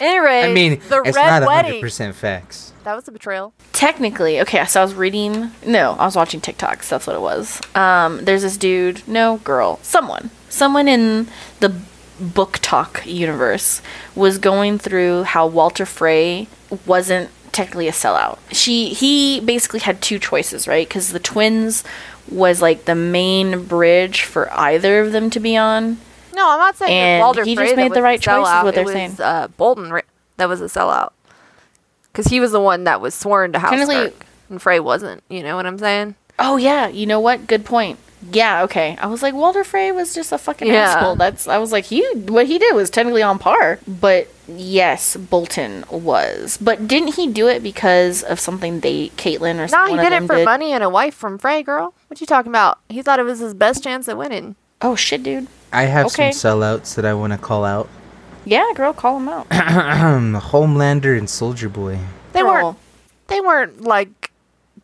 Anyway, 0.00 0.42
I 0.42 0.52
mean, 0.52 0.80
the 0.88 1.02
it's 1.02 1.16
red 1.16 1.40
not 1.40 1.46
wedding. 1.46 1.72
hundred 1.72 1.80
percent 1.80 2.14
facts. 2.16 2.72
That 2.84 2.94
was 2.94 3.08
a 3.08 3.12
betrayal. 3.12 3.54
Technically, 3.72 4.40
okay, 4.40 4.64
so 4.66 4.80
I 4.80 4.84
was 4.84 4.94
reading. 4.94 5.50
No, 5.66 5.92
I 5.92 6.04
was 6.04 6.16
watching 6.16 6.40
TikToks. 6.40 6.88
That's 6.88 7.06
what 7.06 7.16
it 7.16 7.22
was. 7.22 7.60
Um, 7.74 8.24
there's 8.24 8.42
this 8.42 8.56
dude, 8.56 9.06
no 9.08 9.38
girl, 9.38 9.78
someone, 9.82 10.30
someone 10.48 10.86
in 10.88 11.28
the 11.60 11.74
book 12.20 12.58
talk 12.62 13.02
universe 13.06 13.82
was 14.14 14.38
going 14.38 14.78
through 14.78 15.24
how 15.24 15.46
Walder 15.46 15.86
Frey 15.86 16.46
wasn't 16.86 17.30
technically 17.52 17.88
a 17.88 17.92
sellout. 17.92 18.38
She 18.52 18.88
he 18.90 19.40
basically 19.40 19.80
had 19.80 20.02
two 20.02 20.18
choices, 20.18 20.68
right? 20.68 20.86
Because 20.86 21.10
the 21.10 21.18
twins 21.18 21.84
was 22.28 22.60
like 22.60 22.84
the 22.84 22.94
main 22.94 23.64
bridge 23.64 24.22
for 24.22 24.52
either 24.52 25.00
of 25.00 25.12
them 25.12 25.30
to 25.30 25.40
be 25.40 25.56
on. 25.56 25.98
No, 26.34 26.50
I'm 26.50 26.58
not 26.58 26.76
saying 26.76 26.92
And 26.92 27.20
that 27.20 27.24
Walter 27.24 27.44
he 27.44 27.54
Frey 27.56 27.66
just 27.66 27.76
made 27.76 27.92
the 27.92 28.02
right 28.02 28.20
choice 28.20 28.42
is 28.46 28.48
sellout. 28.48 28.64
what 28.64 28.74
they're 28.74 28.84
it 28.84 28.92
saying. 28.92 29.10
was, 29.12 29.20
Uh, 29.20 29.48
Bolton 29.56 29.92
Ra- 29.92 30.00
that 30.36 30.48
was 30.48 30.60
a 30.60 30.64
sellout. 30.66 31.10
because 32.12 32.26
he 32.26 32.40
was 32.40 32.52
the 32.52 32.60
one 32.60 32.84
that 32.84 33.00
was 33.00 33.14
sworn 33.14 33.52
to 33.52 33.58
House 33.58 33.70
Technically- 33.70 33.94
Stark, 34.08 34.26
and 34.50 34.60
Frey 34.62 34.80
wasn't. 34.80 35.22
You 35.28 35.42
know 35.42 35.56
what 35.56 35.66
I'm 35.66 35.78
saying? 35.78 36.14
Oh 36.38 36.56
yeah, 36.56 36.88
you 36.88 37.06
know 37.06 37.20
what? 37.20 37.46
Good 37.46 37.64
point. 37.64 37.98
Yeah, 38.32 38.62
okay. 38.64 38.96
I 39.00 39.06
was 39.06 39.22
like 39.22 39.34
Walder 39.34 39.64
Frey 39.64 39.92
was 39.92 40.14
just 40.14 40.32
a 40.32 40.38
fucking 40.38 40.66
Yeah. 40.68 40.94
asshole. 40.96 41.16
That's 41.16 41.46
I 41.46 41.58
was 41.58 41.72
like 41.72 41.84
he 41.84 42.02
what 42.26 42.46
he 42.46 42.58
did 42.58 42.74
was 42.74 42.88
technically 42.90 43.22
on 43.22 43.38
par. 43.38 43.78
But 43.86 44.28
yes, 44.48 45.14
Bolton 45.16 45.84
was. 45.90 46.56
But 46.60 46.88
didn't 46.88 47.14
he 47.16 47.26
do 47.28 47.48
it 47.48 47.62
because 47.62 48.22
of 48.22 48.40
something 48.40 48.80
they 48.80 49.10
Catelyn 49.18 49.62
or 49.62 49.68
something? 49.68 49.70
No, 49.70 49.86
someone 49.86 49.88
he 49.90 49.94
of 49.98 50.02
did 50.04 50.12
them 50.12 50.24
it 50.24 50.26
for 50.40 50.44
money 50.44 50.72
and 50.72 50.82
a 50.82 50.88
wife 50.88 51.14
from 51.14 51.36
Frey, 51.38 51.62
girl. 51.62 51.92
What 52.08 52.20
you 52.20 52.26
talking 52.26 52.50
about? 52.50 52.78
He 52.88 53.02
thought 53.02 53.18
it 53.18 53.24
was 53.24 53.40
his 53.40 53.52
best 53.54 53.84
chance 53.84 54.08
at 54.08 54.16
winning. 54.16 54.56
Oh 54.80 54.96
shit, 54.96 55.22
dude. 55.22 55.46
I 55.74 55.84
have 55.84 56.06
Okay. 56.06 56.32
some 56.32 56.58
sellouts 56.60 56.94
that 56.94 57.04
I 57.04 57.14
want 57.14 57.32
to 57.32 57.38
call 57.38 57.64
out. 57.64 57.88
Yeah, 58.44 58.70
girl, 58.74 58.92
call 58.92 59.18
them 59.18 59.28
out. 59.28 59.48
Homelander 59.50 61.16
and 61.18 61.28
Soldier 61.28 61.68
Boy. 61.68 61.98
They 62.32 62.40
Girl, 62.40 62.52
weren't. 62.52 62.78
They 63.28 63.40
weren't 63.40 63.80
like 63.82 64.30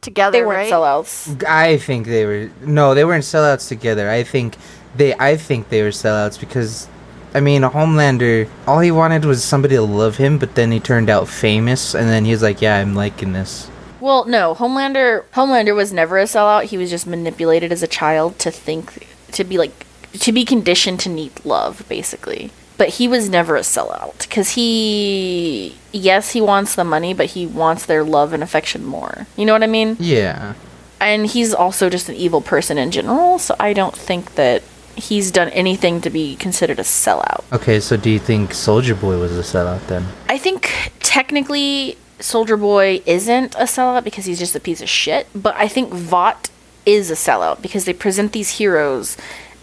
together. 0.00 0.32
They 0.38 0.44
weren't 0.44 0.70
right? 0.70 0.72
sellouts. 0.72 1.44
I 1.46 1.76
think 1.78 2.06
they 2.06 2.24
were 2.26 2.50
no, 2.62 2.94
they 2.94 3.04
weren't 3.04 3.24
sellouts 3.24 3.68
together. 3.68 4.10
I 4.10 4.22
think 4.22 4.56
they 4.96 5.14
I 5.14 5.36
think 5.36 5.68
they 5.68 5.82
were 5.82 5.90
sellouts 5.90 6.38
because 6.40 6.88
I 7.34 7.40
mean, 7.40 7.62
Homelander, 7.62 8.48
all 8.66 8.80
he 8.80 8.90
wanted 8.90 9.24
was 9.24 9.44
somebody 9.44 9.76
to 9.76 9.82
love 9.82 10.16
him, 10.16 10.38
but 10.38 10.54
then 10.56 10.72
he 10.72 10.80
turned 10.80 11.08
out 11.10 11.28
famous 11.28 11.94
and 11.94 12.08
then 12.08 12.24
he 12.24 12.32
was 12.32 12.42
like, 12.42 12.60
"Yeah, 12.60 12.76
I'm 12.78 12.94
liking 12.94 13.32
this." 13.34 13.68
Well, 14.00 14.24
no, 14.24 14.54
Homelander 14.54 15.24
Homelander 15.34 15.74
was 15.76 15.92
never 15.92 16.18
a 16.18 16.24
sellout. 16.24 16.64
He 16.64 16.78
was 16.78 16.88
just 16.90 17.06
manipulated 17.06 17.70
as 17.72 17.82
a 17.82 17.86
child 17.86 18.38
to 18.40 18.50
think 18.50 19.06
to 19.32 19.44
be 19.44 19.58
like 19.58 19.86
to 20.12 20.32
be 20.32 20.44
conditioned 20.44 21.00
to 21.00 21.08
need 21.08 21.32
love, 21.44 21.84
basically. 21.88 22.50
But 22.76 22.88
he 22.90 23.06
was 23.08 23.28
never 23.28 23.56
a 23.56 23.60
sellout 23.60 24.28
cuz 24.30 24.50
he 24.50 25.76
yes, 25.92 26.30
he 26.30 26.40
wants 26.40 26.74
the 26.74 26.84
money, 26.84 27.12
but 27.12 27.26
he 27.26 27.46
wants 27.46 27.84
their 27.84 28.02
love 28.02 28.32
and 28.32 28.42
affection 28.42 28.84
more. 28.84 29.26
You 29.36 29.44
know 29.44 29.52
what 29.52 29.62
I 29.62 29.66
mean? 29.66 29.96
Yeah. 30.00 30.54
And 31.00 31.26
he's 31.26 31.54
also 31.54 31.88
just 31.88 32.08
an 32.08 32.14
evil 32.14 32.40
person 32.40 32.78
in 32.78 32.90
general, 32.90 33.38
so 33.38 33.54
I 33.58 33.72
don't 33.72 33.96
think 33.96 34.34
that 34.34 34.62
he's 34.96 35.30
done 35.30 35.48
anything 35.50 36.00
to 36.02 36.10
be 36.10 36.36
considered 36.36 36.78
a 36.78 36.82
sellout. 36.82 37.44
Okay, 37.52 37.80
so 37.80 37.96
do 37.96 38.10
you 38.10 38.18
think 38.18 38.52
Soldier 38.52 38.94
Boy 38.94 39.18
was 39.18 39.36
a 39.36 39.42
sellout 39.42 39.86
then? 39.86 40.06
I 40.28 40.38
think 40.38 40.92
technically 41.00 41.96
Soldier 42.20 42.56
Boy 42.56 43.02
isn't 43.06 43.54
a 43.54 43.64
sellout 43.64 44.04
because 44.04 44.26
he's 44.26 44.38
just 44.38 44.54
a 44.54 44.60
piece 44.60 44.80
of 44.80 44.88
shit, 44.88 45.26
but 45.34 45.54
I 45.56 45.68
think 45.68 45.92
Vought 45.92 46.50
is 46.86 47.10
a 47.10 47.14
sellout 47.14 47.62
because 47.62 47.84
they 47.84 47.92
present 47.92 48.32
these 48.32 48.58
heroes 48.58 49.16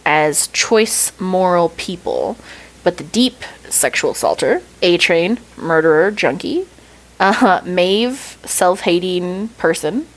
as 0.07 0.47
choice 0.47 1.11
moral 1.19 1.67
people, 1.75 2.37
but 2.81 2.95
the 2.95 3.03
deep 3.03 3.43
sexual 3.67 4.11
assaulter, 4.11 4.61
A 4.81 4.97
Train, 4.97 5.37
murderer, 5.57 6.11
junkie, 6.11 6.65
uh, 7.19 7.59
Maeve, 7.65 8.37
self-hating 8.45 9.49
person, 9.57 10.07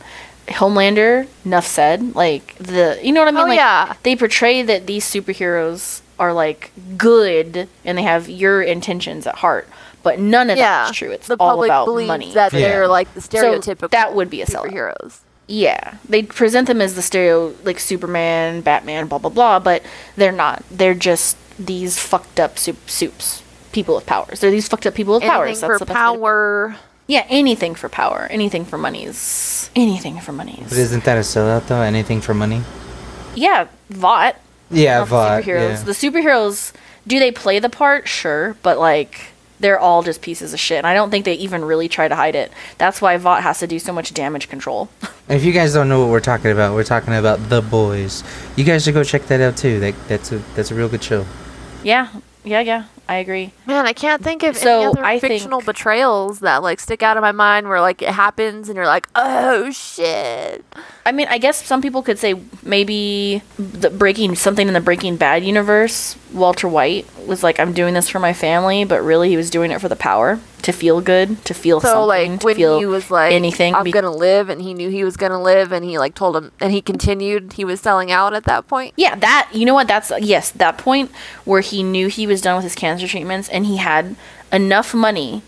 Homelander, 0.46 1.26
enough 1.44 1.66
said. 1.66 2.14
Like 2.14 2.54
the, 2.58 3.00
you 3.02 3.10
know 3.12 3.20
what 3.20 3.28
I 3.28 3.32
mean? 3.32 3.44
Oh, 3.44 3.48
like, 3.48 3.56
yeah. 3.58 3.94
They 4.04 4.14
portray 4.14 4.62
that 4.62 4.86
these 4.86 5.04
superheroes 5.04 6.02
are 6.20 6.32
like 6.32 6.70
good 6.96 7.68
and 7.84 7.98
they 7.98 8.02
have 8.02 8.28
your 8.28 8.62
intentions 8.62 9.26
at 9.26 9.36
heart, 9.36 9.68
but 10.04 10.20
none 10.20 10.50
of 10.50 10.56
Yeah, 10.58 10.84
that's 10.84 10.96
true. 10.96 11.10
It's 11.10 11.26
the 11.26 11.36
all 11.40 11.50
public 11.50 11.68
about 11.68 11.88
money. 12.06 12.32
that 12.34 12.52
Yeah. 12.52 12.60
they're 12.60 12.86
like 12.88 13.12
the 13.14 13.20
So 13.22 13.28
stereotypical. 13.58 13.90
that 13.90 14.14
would 14.14 14.30
be 14.30 14.40
a 14.42 14.46
sellout. 14.46 14.70
superheroes. 14.70 15.18
Yeah, 15.52 15.96
they 16.08 16.22
present 16.22 16.68
them 16.68 16.80
as 16.80 16.94
the 16.94 17.02
stereo, 17.02 17.52
like 17.64 17.80
Superman, 17.80 18.60
Batman, 18.60 19.08
blah 19.08 19.18
blah 19.18 19.30
blah, 19.30 19.58
but 19.58 19.82
they're 20.14 20.30
not. 20.30 20.62
They're 20.70 20.94
just 20.94 21.36
these 21.58 21.98
fucked 21.98 22.38
up 22.38 22.56
soup 22.56 22.88
soups, 22.88 23.42
people 23.72 23.96
with 23.96 24.06
powers. 24.06 24.38
They're 24.38 24.52
these 24.52 24.68
fucked 24.68 24.86
up 24.86 24.94
people 24.94 25.14
with 25.14 25.24
powers. 25.24 25.48
Anything 25.62 25.68
for 25.68 25.78
the 25.80 25.86
best 25.86 25.88
to- 25.88 25.94
power. 25.94 26.76
Yeah, 27.08 27.26
anything 27.28 27.74
for 27.74 27.88
power, 27.88 28.28
anything 28.30 28.64
for 28.64 28.78
monies, 28.78 29.68
anything 29.74 30.20
for 30.20 30.30
monies. 30.30 30.66
But 30.68 30.78
isn't 30.78 31.02
that 31.02 31.16
a 31.16 31.22
sellout 31.22 31.66
though? 31.66 31.80
Anything 31.80 32.20
for 32.20 32.32
money? 32.32 32.62
yeah, 33.34 33.66
Vought. 33.88 34.36
Yeah, 34.70 34.98
not 34.98 35.04
the 35.06 35.10
Vought. 35.10 35.42
superheroes. 35.42 35.78
Yeah. 35.78 35.82
The 35.82 35.92
superheroes, 35.92 36.72
do 37.08 37.18
they 37.18 37.32
play 37.32 37.58
the 37.58 37.68
part? 37.68 38.06
Sure, 38.06 38.54
but 38.62 38.78
like 38.78 39.32
they're 39.60 39.78
all 39.78 40.02
just 40.02 40.22
pieces 40.22 40.52
of 40.52 40.58
shit. 40.60 40.78
And 40.78 40.86
I 40.86 40.94
don't 40.94 41.10
think 41.10 41.24
they 41.24 41.34
even 41.34 41.64
really 41.64 41.88
try 41.88 42.08
to 42.08 42.16
hide 42.16 42.34
it. 42.34 42.50
That's 42.78 43.00
why 43.00 43.16
Vought 43.18 43.42
has 43.42 43.60
to 43.60 43.66
do 43.66 43.78
so 43.78 43.92
much 43.92 44.12
damage 44.14 44.48
control. 44.48 44.88
If 45.30 45.44
you 45.44 45.52
guys 45.52 45.72
don't 45.72 45.88
know 45.88 46.00
what 46.00 46.10
we're 46.10 46.18
talking 46.18 46.50
about, 46.50 46.74
we're 46.74 46.82
talking 46.82 47.14
about 47.14 47.50
The 47.50 47.62
Boys. 47.62 48.24
You 48.56 48.64
guys 48.64 48.82
should 48.82 48.94
go 48.94 49.04
check 49.04 49.26
that 49.26 49.40
out 49.40 49.56
too. 49.56 49.78
That 49.78 49.94
that's 50.08 50.32
a 50.32 50.38
that's 50.56 50.72
a 50.72 50.74
real 50.74 50.88
good 50.88 51.04
show. 51.04 51.24
yeah, 51.84 52.08
yeah, 52.42 52.58
yeah. 52.58 52.86
I 53.10 53.16
agree. 53.16 53.52
Man, 53.66 53.86
I 53.86 53.92
can't 53.92 54.22
think 54.22 54.44
of 54.44 54.56
So, 54.56 54.76
any 54.82 54.86
other 54.86 55.04
I 55.04 55.18
fictional 55.18 55.58
think- 55.60 55.66
betrayals 55.66 56.38
that 56.40 56.62
like 56.62 56.78
stick 56.78 57.02
out 57.02 57.16
of 57.16 57.22
my 57.22 57.32
mind 57.32 57.68
where 57.68 57.80
like 57.80 58.02
it 58.02 58.10
happens 58.10 58.68
and 58.68 58.76
you're 58.76 58.86
like, 58.86 59.08
oh 59.16 59.72
shit. 59.72 60.64
I 61.04 61.10
mean, 61.10 61.26
I 61.28 61.38
guess 61.38 61.64
some 61.66 61.82
people 61.82 62.02
could 62.02 62.20
say 62.20 62.34
maybe 62.62 63.42
the 63.58 63.90
breaking 63.90 64.36
something 64.36 64.68
in 64.68 64.74
the 64.74 64.80
Breaking 64.80 65.16
Bad 65.16 65.42
universe. 65.44 66.14
Walter 66.32 66.68
White 66.68 67.08
was 67.26 67.42
like, 67.42 67.58
"I'm 67.58 67.72
doing 67.72 67.94
this 67.94 68.08
for 68.08 68.20
my 68.20 68.32
family," 68.32 68.84
but 68.84 69.02
really 69.02 69.28
he 69.30 69.36
was 69.36 69.50
doing 69.50 69.72
it 69.72 69.80
for 69.80 69.88
the 69.88 69.96
power, 69.96 70.38
to 70.62 70.70
feel 70.72 71.00
good, 71.00 71.44
to 71.46 71.54
feel 71.54 71.80
So 71.80 71.88
something, 71.88 72.32
like 72.32 72.40
to 72.40 72.44
when 72.46 72.54
feel 72.54 72.78
he 72.78 72.86
was 72.86 73.10
like, 73.10 73.32
anything. 73.32 73.74
I'm 73.74 73.90
gonna 73.90 74.12
live, 74.14 74.48
and 74.48 74.62
he 74.62 74.72
knew 74.72 74.90
he 74.90 75.02
was 75.02 75.16
gonna 75.16 75.42
live, 75.42 75.72
and 75.72 75.84
he 75.84 75.98
like 75.98 76.14
told 76.14 76.36
him, 76.36 76.52
and 76.60 76.70
he 76.72 76.80
continued. 76.80 77.54
He 77.54 77.64
was 77.64 77.80
selling 77.80 78.12
out 78.12 78.32
at 78.32 78.44
that 78.44 78.68
point. 78.68 78.94
Yeah, 78.96 79.16
that 79.16 79.48
you 79.52 79.64
know 79.64 79.74
what? 79.74 79.88
That's 79.88 80.12
yes, 80.20 80.50
that 80.52 80.78
point 80.78 81.10
where 81.44 81.62
he 81.62 81.82
knew 81.82 82.06
he 82.06 82.28
was 82.28 82.40
done 82.40 82.54
with 82.54 82.64
his 82.64 82.76
cancer 82.76 82.99
treatments 83.08 83.48
and 83.48 83.66
he 83.66 83.76
had 83.78 84.16
enough 84.52 84.94
money. 84.94 85.42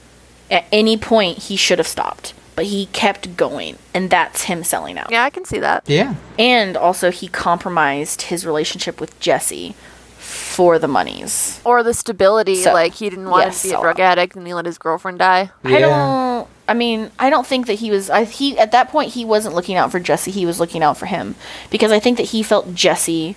At 0.51 0.65
any 0.71 0.97
point, 0.99 1.39
he 1.39 1.57
should 1.57 1.79
have 1.79 1.89
stopped, 1.89 2.35
but 2.57 2.67
he 2.67 2.87
kept 2.87 3.37
going, 3.39 3.79
and 3.95 4.11
that's 4.11 4.43
him 4.45 4.63
selling 4.65 4.99
out. 4.99 5.11
Yeah, 5.11 5.25
I 5.25 5.31
can 5.31 5.47
see 5.47 5.59
that. 5.61 5.85
Yeah. 5.87 6.17
And 6.39 6.77
also, 6.77 7.11
he 7.11 7.27
compromised 7.29 8.23
his 8.23 8.45
relationship 8.45 9.01
with 9.01 9.19
Jesse 9.19 9.75
for 10.19 10.79
the 10.79 10.89
monies. 10.89 11.61
Or 11.65 11.83
the 11.83 11.95
stability, 11.95 12.57
So, 12.57 12.75
like 12.75 12.93
he 12.95 13.09
didn't 13.09 13.31
want 13.31 13.47
yes, 13.47 13.63
to 13.63 13.69
be 13.69 13.73
a 13.75 13.77
sellout. 13.79 13.83
drug 13.83 14.01
addict, 14.01 14.37
and 14.37 14.47
he 14.47 14.53
let 14.53 14.67
his 14.67 14.77
girlfriend 14.77 15.21
die. 15.21 15.51
I 15.65 15.79
don't. 15.79 16.49
I 16.69 16.75
mean, 16.75 17.11
I 17.19 17.31
don't 17.31 17.47
think 17.47 17.67
that 17.67 17.75
he 17.75 17.91
was. 17.91 18.11
I 18.11 18.25
he 18.25 18.59
at 18.59 18.73
that 18.73 18.89
point 18.91 19.13
he 19.15 19.25
wasn't 19.25 19.55
looking 19.55 19.77
out 19.77 19.91
for 19.91 20.01
Jesse. 20.01 20.31
He 20.31 20.45
was 20.45 20.61
looking 20.61 20.83
out 20.83 20.99
for 20.99 21.07
him 21.07 21.35
because 21.71 21.91
I 21.93 21.99
think 21.99 22.19
that 22.19 22.25
he 22.29 22.43
felt 22.43 22.75
Jesse 22.75 23.37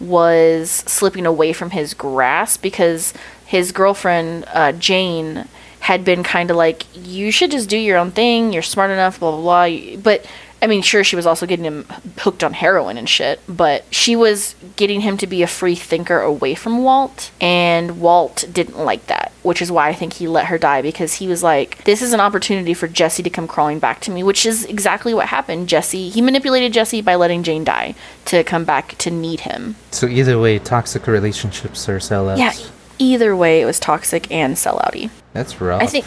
was 0.00 0.70
slipping 0.70 1.26
away 1.26 1.52
from 1.52 1.70
his 1.70 1.94
grasp 1.94 2.62
because 2.62 3.12
his 3.52 3.70
girlfriend 3.70 4.46
uh, 4.48 4.72
Jane 4.72 5.46
had 5.80 6.06
been 6.06 6.22
kind 6.22 6.50
of 6.50 6.56
like, 6.56 6.86
"You 6.94 7.30
should 7.30 7.50
just 7.50 7.68
do 7.68 7.76
your 7.76 7.98
own 7.98 8.10
thing. 8.10 8.50
You're 8.50 8.62
smart 8.62 8.90
enough." 8.90 9.20
Blah 9.20 9.32
blah 9.32 9.68
blah. 9.68 9.96
But 9.98 10.24
I 10.62 10.68
mean, 10.68 10.80
sure, 10.80 11.04
she 11.04 11.16
was 11.16 11.26
also 11.26 11.44
getting 11.44 11.66
him 11.66 11.84
hooked 12.20 12.42
on 12.42 12.54
heroin 12.54 12.96
and 12.96 13.06
shit, 13.06 13.40
but 13.46 13.84
she 13.90 14.16
was 14.16 14.54
getting 14.76 15.02
him 15.02 15.18
to 15.18 15.26
be 15.26 15.42
a 15.42 15.46
free 15.46 15.74
thinker 15.74 16.20
away 16.20 16.54
from 16.54 16.82
Walt, 16.82 17.30
and 17.42 18.00
Walt 18.00 18.46
didn't 18.50 18.78
like 18.78 19.06
that, 19.08 19.32
which 19.42 19.60
is 19.60 19.70
why 19.70 19.88
I 19.88 19.92
think 19.92 20.14
he 20.14 20.26
let 20.26 20.46
her 20.46 20.56
die 20.56 20.80
because 20.80 21.14
he 21.14 21.28
was 21.28 21.42
like, 21.42 21.84
this 21.84 22.00
is 22.00 22.14
an 22.14 22.20
opportunity 22.20 22.72
for 22.72 22.88
Jesse 22.88 23.24
to 23.24 23.28
come 23.28 23.46
crawling 23.46 23.80
back 23.80 24.00
to 24.02 24.10
me, 24.10 24.22
which 24.22 24.46
is 24.46 24.64
exactly 24.64 25.12
what 25.12 25.26
happened. 25.26 25.68
Jesse, 25.68 26.08
he 26.08 26.22
manipulated 26.22 26.72
Jesse 26.72 27.02
by 27.02 27.16
letting 27.16 27.42
Jane 27.42 27.64
die 27.64 27.96
to 28.26 28.42
come 28.44 28.64
back 28.64 28.96
to 28.98 29.10
need 29.10 29.40
him. 29.40 29.74
So 29.90 30.06
either 30.06 30.38
way, 30.38 30.58
toxic 30.58 31.06
relationships 31.06 31.86
are 31.88 31.98
sellouts. 31.98 32.38
Yeah, 32.38 32.52
either 32.98 33.34
way, 33.36 33.60
it 33.60 33.64
was 33.64 33.78
toxic 33.80 34.30
and 34.30 34.56
sellouty. 34.56 35.10
That's 35.32 35.60
rough. 35.60 35.82
I 35.82 35.86
think, 35.86 36.04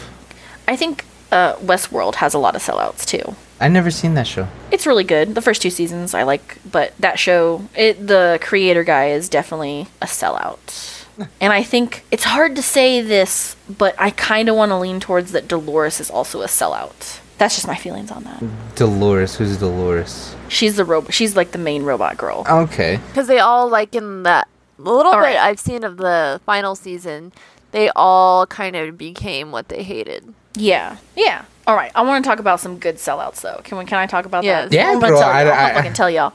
I 0.68 0.76
think 0.76 1.04
uh, 1.32 1.54
Westworld 1.56 2.16
has 2.16 2.34
a 2.34 2.38
lot 2.38 2.54
of 2.56 2.62
sellouts 2.62 3.04
too. 3.04 3.36
I 3.58 3.68
never 3.68 3.90
seen 3.90 4.14
that 4.14 4.26
show. 4.26 4.48
it's 4.70 4.86
really 4.86 5.04
good. 5.04 5.34
The 5.34 5.40
first 5.40 5.62
two 5.62 5.70
seasons 5.70 6.12
I 6.12 6.24
like, 6.24 6.58
but 6.70 6.92
that 6.98 7.18
show, 7.18 7.66
it 7.74 8.06
the 8.06 8.38
creator 8.42 8.84
guy 8.84 9.06
is 9.08 9.28
definitely 9.28 9.86
a 10.02 10.06
sellout. 10.06 10.92
And 11.40 11.50
I 11.50 11.62
think 11.62 12.04
it's 12.10 12.24
hard 12.24 12.54
to 12.56 12.62
say 12.62 13.00
this, 13.00 13.56
but 13.70 13.94
I 13.98 14.10
kind 14.10 14.50
of 14.50 14.54
want 14.56 14.68
to 14.68 14.76
lean 14.76 15.00
towards 15.00 15.32
that 15.32 15.48
Dolores 15.48 15.98
is 15.98 16.10
also 16.10 16.42
a 16.42 16.46
sellout. 16.46 17.20
That's 17.38 17.54
just 17.54 17.66
my 17.66 17.74
feelings 17.74 18.10
on 18.10 18.24
that. 18.24 18.42
Dolores, 18.74 19.34
who's 19.36 19.56
Dolores? 19.56 20.34
She's 20.48 20.76
the 20.76 20.84
robot. 20.84 21.14
She's 21.14 21.34
like 21.34 21.52
the 21.52 21.58
main 21.58 21.84
robot 21.84 22.18
girl. 22.18 22.44
Okay. 22.46 23.00
Because 23.08 23.28
they 23.28 23.38
all 23.38 23.66
like 23.66 23.94
in 23.94 24.24
that 24.24 24.46
little 24.78 25.12
All 25.12 25.18
bit 25.18 25.24
right. 25.24 25.36
I've 25.36 25.58
seen 25.60 25.84
of 25.84 25.96
the 25.96 26.40
final 26.46 26.74
season, 26.74 27.32
they 27.72 27.90
all 27.96 28.46
kind 28.46 28.76
of 28.76 28.96
became 28.98 29.50
what 29.52 29.68
they 29.68 29.82
hated. 29.82 30.32
Yeah, 30.54 30.96
yeah. 31.14 31.44
All 31.66 31.74
right, 31.74 31.90
I 31.94 32.02
want 32.02 32.24
to 32.24 32.28
talk 32.30 32.38
about 32.38 32.60
some 32.60 32.78
good 32.78 32.96
sellouts 32.96 33.40
though. 33.40 33.60
Can 33.64 33.76
we? 33.78 33.84
Can 33.84 33.98
I 33.98 34.06
talk 34.06 34.24
about 34.24 34.44
Yes. 34.44 34.70
that? 34.70 34.74
Yeah, 34.76 34.86
I'm 34.90 35.00
gonna 35.00 35.08
bro, 35.08 35.18
tell 35.20 35.28
I- 35.28 35.42
y'all. 35.42 35.52
I'm 35.52 35.58
I- 35.58 35.62
gonna 35.68 35.74
fucking 35.74 35.92
tell 35.94 36.10
y'all. 36.10 36.32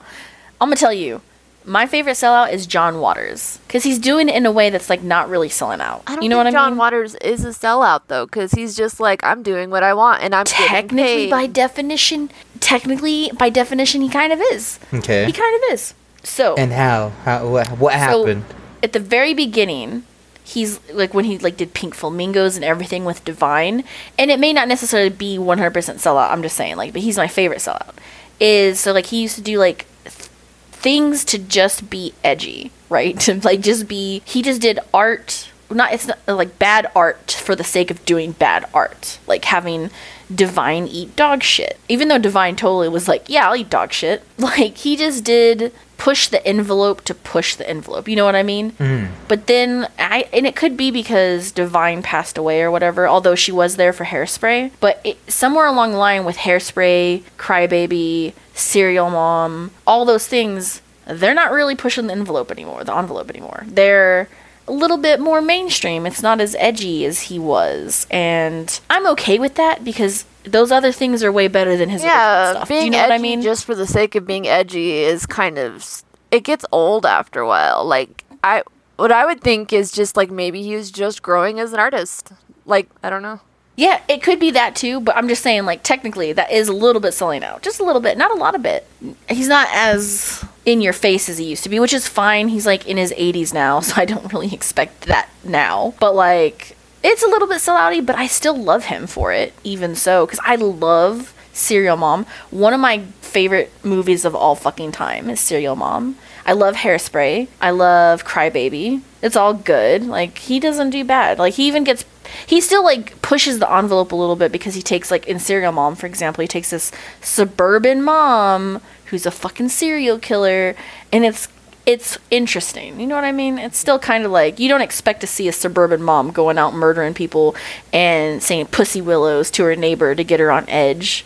I'm 0.59 0.67
gonna 0.69 0.75
tell 0.75 0.93
you. 0.93 1.21
My 1.63 1.85
favorite 1.85 2.13
sellout 2.13 2.51
is 2.51 2.65
John 2.65 2.99
Waters 2.99 3.59
because 3.67 3.83
he's 3.83 3.99
doing 3.99 4.29
it 4.29 4.35
in 4.35 4.47
a 4.47 4.51
way 4.51 4.71
that's 4.71 4.89
like 4.89 5.03
not 5.03 5.29
really 5.29 5.47
selling 5.47 5.79
out. 5.79 6.01
I 6.07 6.15
don't 6.15 6.23
you 6.23 6.29
know 6.29 6.37
think 6.43 6.55
what 6.55 6.59
I 6.59 6.65
mean? 6.65 6.71
John? 6.71 6.77
Waters 6.77 7.13
is 7.15 7.45
a 7.45 7.49
sellout 7.49 8.01
though, 8.07 8.25
because 8.25 8.53
he's 8.53 8.75
just 8.75 8.99
like 8.99 9.23
I'm 9.23 9.43
doing 9.43 9.69
what 9.69 9.83
I 9.83 9.93
want 9.93 10.23
and 10.23 10.33
I'm 10.33 10.45
technically 10.45 11.03
paid. 11.03 11.29
by 11.29 11.45
definition 11.45 12.31
technically 12.59 13.31
by 13.37 13.49
definition 13.49 14.01
he 14.01 14.09
kind 14.09 14.33
of 14.33 14.41
is 14.51 14.79
Okay. 14.93 15.25
he 15.25 15.31
kind 15.31 15.55
of 15.63 15.73
is 15.73 15.93
so 16.23 16.55
And 16.55 16.71
how? 16.71 17.09
How? 17.23 17.47
What, 17.47 17.67
what 17.77 17.93
so 17.93 17.97
happened? 17.99 18.45
at 18.83 18.93
the 18.93 18.99
very 18.99 19.33
beginning 19.33 20.03
he's 20.51 20.79
like 20.91 21.13
when 21.13 21.25
he 21.25 21.37
like 21.37 21.57
did 21.57 21.73
Pink 21.73 21.95
Flamingos 21.95 22.55
and 22.55 22.65
everything 22.65 23.05
with 23.05 23.23
Divine, 23.23 23.83
and 24.17 24.29
it 24.29 24.39
may 24.39 24.53
not 24.53 24.67
necessarily 24.67 25.09
be 25.09 25.37
100% 25.37 25.71
sellout. 25.73 26.31
I'm 26.31 26.41
just 26.41 26.55
saying 26.55 26.77
like, 26.77 26.93
but 26.93 27.01
he's 27.01 27.17
my 27.17 27.27
favorite 27.27 27.59
sellout. 27.59 27.93
Is 28.39 28.79
so 28.79 28.91
like 28.91 29.07
he 29.07 29.21
used 29.21 29.35
to 29.35 29.41
do 29.41 29.57
like 29.57 29.85
th- 30.03 30.29
things 30.71 31.23
to 31.25 31.37
just 31.37 31.89
be 31.89 32.13
edgy, 32.23 32.71
right? 32.89 33.19
To 33.21 33.35
like 33.43 33.61
just 33.61 33.87
be. 33.87 34.21
He 34.25 34.41
just 34.41 34.61
did 34.61 34.79
art. 34.93 35.49
Not 35.69 35.93
it's 35.93 36.07
not 36.07 36.19
uh, 36.27 36.35
like 36.35 36.59
bad 36.59 36.91
art 36.95 37.31
for 37.31 37.55
the 37.55 37.63
sake 37.63 37.91
of 37.91 38.03
doing 38.03 38.33
bad 38.33 38.65
art, 38.73 39.19
like 39.27 39.45
having 39.45 39.89
Divine 40.33 40.87
eat 40.87 41.15
dog 41.15 41.43
shit. 41.43 41.79
Even 41.87 42.07
though 42.07 42.17
Divine 42.17 42.55
totally 42.55 42.89
was 42.89 43.07
like, 43.07 43.29
yeah, 43.29 43.47
I'll 43.47 43.55
eat 43.55 43.69
dog 43.69 43.93
shit. 43.93 44.23
Like 44.37 44.77
he 44.77 44.97
just 44.97 45.23
did 45.23 45.71
push 46.01 46.29
the 46.29 46.43
envelope 46.47 47.03
to 47.03 47.13
push 47.13 47.53
the 47.53 47.69
envelope. 47.69 48.07
You 48.07 48.15
know 48.15 48.25
what 48.25 48.35
I 48.35 48.41
mean? 48.41 48.71
Mm. 48.71 49.09
But 49.27 49.45
then 49.45 49.87
I 49.99 50.27
and 50.33 50.47
it 50.47 50.55
could 50.55 50.75
be 50.75 50.89
because 50.89 51.51
Divine 51.51 52.01
passed 52.01 52.39
away 52.39 52.63
or 52.63 52.71
whatever, 52.71 53.07
although 53.07 53.35
she 53.35 53.51
was 53.51 53.75
there 53.75 53.93
for 53.93 54.05
Hairspray. 54.05 54.71
But 54.79 54.99
it, 55.03 55.31
somewhere 55.31 55.67
along 55.67 55.91
the 55.91 55.99
line 55.99 56.25
with 56.25 56.37
Hairspray, 56.37 57.21
Crybaby, 57.37 58.33
Serial 58.55 59.11
Mom, 59.11 59.69
all 59.85 60.03
those 60.05 60.25
things, 60.25 60.81
they're 61.05 61.35
not 61.35 61.51
really 61.51 61.75
pushing 61.75 62.07
the 62.07 62.13
envelope 62.13 62.49
anymore, 62.49 62.83
the 62.83 62.95
envelope 62.95 63.29
anymore. 63.29 63.63
They're 63.67 64.27
a 64.71 64.73
little 64.73 64.97
bit 64.97 65.19
more 65.19 65.41
mainstream. 65.41 66.05
It's 66.05 66.21
not 66.23 66.39
as 66.39 66.55
edgy 66.57 67.05
as 67.05 67.21
he 67.23 67.37
was, 67.37 68.07
and 68.09 68.79
I'm 68.89 69.05
okay 69.07 69.37
with 69.37 69.55
that 69.55 69.83
because 69.83 70.25
those 70.43 70.71
other 70.71 70.91
things 70.91 71.23
are 71.23 71.31
way 71.31 71.47
better 71.47 71.75
than 71.77 71.89
his 71.89 72.03
Yeah, 72.03 72.51
stuff. 72.53 72.69
being 72.69 72.85
you 72.85 72.91
know 72.91 72.97
edgy 72.99 73.09
what 73.09 73.15
I 73.15 73.21
mean? 73.21 73.41
just 73.41 73.65
for 73.65 73.75
the 73.75 73.85
sake 73.85 74.15
of 74.15 74.25
being 74.25 74.47
edgy 74.47 74.93
is 74.99 75.25
kind 75.25 75.57
of 75.59 76.01
it 76.31 76.43
gets 76.43 76.65
old 76.71 77.05
after 77.05 77.41
a 77.41 77.47
while. 77.47 77.83
Like 77.85 78.23
I 78.43 78.63
what 78.95 79.11
I 79.11 79.25
would 79.25 79.41
think 79.41 79.73
is 79.73 79.91
just 79.91 80.15
like 80.17 80.31
maybe 80.31 80.63
he 80.63 80.75
was 80.75 80.89
just 80.89 81.21
growing 81.21 81.59
as 81.59 81.73
an 81.73 81.79
artist. 81.79 82.31
Like 82.65 82.87
I 83.03 83.09
don't 83.09 83.21
know. 83.21 83.41
Yeah, 83.75 84.01
it 84.07 84.21
could 84.23 84.39
be 84.39 84.51
that 84.51 84.75
too, 84.75 84.99
but 84.99 85.15
I'm 85.15 85.27
just 85.29 85.41
saying, 85.41 85.63
like, 85.65 85.81
technically, 85.81 86.33
that 86.33 86.51
is 86.51 86.67
a 86.67 86.73
little 86.73 86.99
bit 87.01 87.13
selling 87.13 87.41
out. 87.43 87.63
Just 87.63 87.79
a 87.79 87.83
little 87.83 88.01
bit, 88.01 88.17
not 88.17 88.29
a 88.29 88.35
lot 88.35 88.53
of 88.53 88.61
bit. 88.61 88.85
He's 89.29 89.47
not 89.47 89.67
as 89.71 90.45
in 90.65 90.81
your 90.81 90.93
face 90.93 91.29
as 91.29 91.37
he 91.37 91.45
used 91.45 91.63
to 91.63 91.69
be, 91.69 91.79
which 91.79 91.93
is 91.93 92.07
fine. 92.07 92.47
He's 92.47 92.65
like 92.65 92.87
in 92.87 92.97
his 92.97 93.11
80s 93.13 93.53
now, 93.53 93.79
so 93.81 93.93
I 93.97 94.05
don't 94.05 94.31
really 94.31 94.53
expect 94.53 95.01
that 95.01 95.29
now. 95.43 95.93
But, 95.99 96.15
like, 96.15 96.75
it's 97.03 97.23
a 97.23 97.27
little 97.27 97.47
bit 97.47 97.57
sellouty, 97.57 98.05
but 98.05 98.15
I 98.15 98.27
still 98.27 98.55
love 98.55 98.85
him 98.85 99.07
for 99.07 99.31
it, 99.31 99.53
even 99.63 99.95
so, 99.95 100.25
because 100.25 100.39
I 100.45 100.55
love 100.55 101.33
Serial 101.53 101.97
Mom. 101.97 102.25
One 102.49 102.73
of 102.73 102.79
my 102.79 102.99
favorite 103.21 103.71
movies 103.83 104.25
of 104.25 104.35
all 104.35 104.55
fucking 104.55 104.91
time 104.91 105.29
is 105.29 105.39
Serial 105.39 105.75
Mom. 105.75 106.17
I 106.45 106.53
love 106.53 106.75
Hairspray. 106.75 107.47
I 107.59 107.71
love 107.71 108.25
Crybaby. 108.25 109.01
It's 109.21 109.35
all 109.35 109.53
good. 109.53 110.05
Like 110.05 110.37
he 110.37 110.59
doesn't 110.59 110.89
do 110.89 111.03
bad. 111.03 111.37
Like 111.39 111.53
he 111.53 111.67
even 111.67 111.83
gets 111.83 112.03
he 112.45 112.61
still 112.61 112.83
like 112.83 113.21
pushes 113.21 113.59
the 113.59 113.71
envelope 113.71 114.11
a 114.11 114.15
little 114.15 114.35
bit 114.35 114.51
because 114.51 114.75
he 114.75 114.81
takes 114.81 115.11
like 115.11 115.27
in 115.27 115.39
Serial 115.39 115.71
Mom, 115.71 115.95
for 115.95 116.05
example, 116.07 116.41
he 116.41 116.47
takes 116.47 116.69
this 116.69 116.91
suburban 117.21 118.01
mom 118.01 118.81
who's 119.05 119.25
a 119.25 119.31
fucking 119.31 119.69
serial 119.69 120.17
killer 120.17 120.75
and 121.11 121.25
it's 121.25 121.47
it's 121.85 122.17
interesting. 122.29 122.99
You 122.99 123.07
know 123.07 123.15
what 123.15 123.23
I 123.23 123.31
mean? 123.31 123.57
It's 123.57 123.77
still 123.77 123.99
kind 123.99 124.23
of 124.23 124.31
like 124.31 124.59
you 124.59 124.69
don't 124.69 124.81
expect 124.81 125.21
to 125.21 125.27
see 125.27 125.47
a 125.47 125.53
suburban 125.53 126.01
mom 126.01 126.31
going 126.31 126.57
out 126.57 126.73
murdering 126.73 127.13
people 127.13 127.55
and 127.91 128.41
saying 128.41 128.67
pussy 128.67 129.01
willows 129.01 129.49
to 129.51 129.63
her 129.63 129.75
neighbor 129.75 130.15
to 130.15 130.23
get 130.23 130.39
her 130.39 130.51
on 130.51 130.69
edge. 130.69 131.25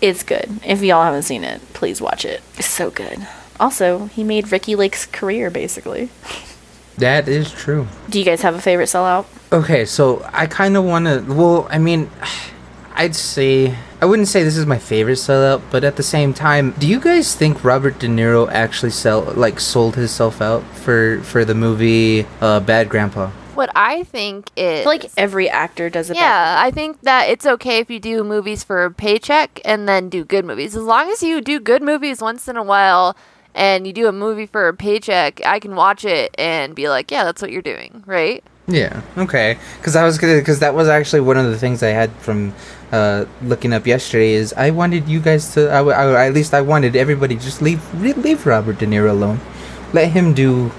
It's 0.00 0.22
good. 0.22 0.60
If 0.64 0.82
y'all 0.82 1.04
haven't 1.04 1.24
seen 1.24 1.44
it, 1.44 1.60
please 1.74 2.00
watch 2.00 2.24
it. 2.24 2.42
It's 2.56 2.68
so 2.68 2.90
good. 2.90 3.26
Also, 3.58 4.06
he 4.06 4.24
made 4.24 4.50
Ricki 4.52 4.74
Lake's 4.74 5.06
career 5.06 5.50
basically. 5.50 6.10
That 7.00 7.28
is 7.28 7.50
true. 7.50 7.86
Do 8.08 8.18
you 8.18 8.24
guys 8.24 8.42
have 8.42 8.54
a 8.54 8.60
favorite 8.60 8.88
sellout? 8.88 9.26
Okay, 9.52 9.84
so 9.84 10.22
I 10.32 10.46
kind 10.46 10.76
of 10.76 10.84
want 10.84 11.06
to. 11.06 11.24
Well, 11.32 11.66
I 11.70 11.78
mean, 11.78 12.10
I'd 12.94 13.16
say 13.16 13.74
I 14.02 14.06
wouldn't 14.06 14.28
say 14.28 14.42
this 14.42 14.56
is 14.56 14.64
my 14.64 14.78
favorite 14.78 15.18
sellout, 15.18 15.60
but 15.70 15.84
at 15.84 15.96
the 15.96 16.02
same 16.02 16.32
time, 16.32 16.72
do 16.78 16.86
you 16.86 16.98
guys 16.98 17.34
think 17.34 17.62
Robert 17.62 17.98
De 17.98 18.06
Niro 18.06 18.50
actually 18.50 18.90
sell 18.90 19.22
like 19.36 19.60
sold 19.60 19.96
himself 19.96 20.40
out 20.40 20.62
for 20.74 21.20
for 21.22 21.44
the 21.44 21.54
movie 21.54 22.26
uh, 22.40 22.60
Bad 22.60 22.88
Grandpa? 22.88 23.30
What 23.54 23.70
I 23.74 24.04
think 24.04 24.50
is 24.56 24.86
like 24.86 25.10
every 25.18 25.50
actor 25.50 25.90
does 25.90 26.08
it. 26.08 26.16
Yeah, 26.16 26.56
I 26.58 26.70
think 26.70 27.02
that 27.02 27.28
it's 27.28 27.44
okay 27.44 27.78
if 27.78 27.90
you 27.90 28.00
do 28.00 28.24
movies 28.24 28.64
for 28.64 28.84
a 28.84 28.90
paycheck 28.90 29.60
and 29.66 29.86
then 29.86 30.08
do 30.08 30.24
good 30.24 30.46
movies. 30.46 30.74
As 30.74 30.82
long 30.82 31.10
as 31.10 31.22
you 31.22 31.42
do 31.42 31.60
good 31.60 31.82
movies 31.82 32.22
once 32.22 32.48
in 32.48 32.56
a 32.56 32.62
while 32.62 33.16
and 33.54 33.86
you 33.86 33.92
do 33.92 34.06
a 34.08 34.12
movie 34.12 34.46
for 34.46 34.68
a 34.68 34.74
paycheck, 34.74 35.40
I 35.44 35.58
can 35.58 35.74
watch 35.76 36.04
it 36.04 36.34
and 36.38 36.74
be 36.74 36.88
like, 36.88 37.10
yeah, 37.10 37.24
that's 37.24 37.42
what 37.42 37.50
you're 37.52 37.62
doing, 37.62 38.02
right? 38.06 38.42
Yeah. 38.66 39.02
Okay. 39.18 39.58
Because 39.78 39.96
I 39.96 40.04
was. 40.04 40.18
Because 40.18 40.60
that 40.60 40.74
was 40.74 40.86
actually 40.88 41.22
one 41.22 41.36
of 41.36 41.46
the 41.46 41.58
things 41.58 41.82
I 41.82 41.88
had 41.88 42.12
from 42.18 42.54
uh, 42.92 43.24
looking 43.42 43.72
up 43.72 43.84
yesterday. 43.86 44.32
Is 44.34 44.52
I 44.52 44.70
wanted 44.70 45.08
you 45.08 45.18
guys 45.18 45.54
to. 45.54 45.68
I, 45.72 45.78
w- 45.78 45.96
I- 45.96 46.26
at 46.28 46.34
least 46.34 46.54
I 46.54 46.60
wanted 46.60 46.94
everybody 46.94 47.34
just 47.34 47.60
leave 47.62 47.82
leave 48.00 48.46
Robert 48.46 48.78
De 48.78 48.86
Niro 48.86 49.10
alone. 49.10 49.40
Let 49.92 50.12
him 50.12 50.34
do. 50.34 50.70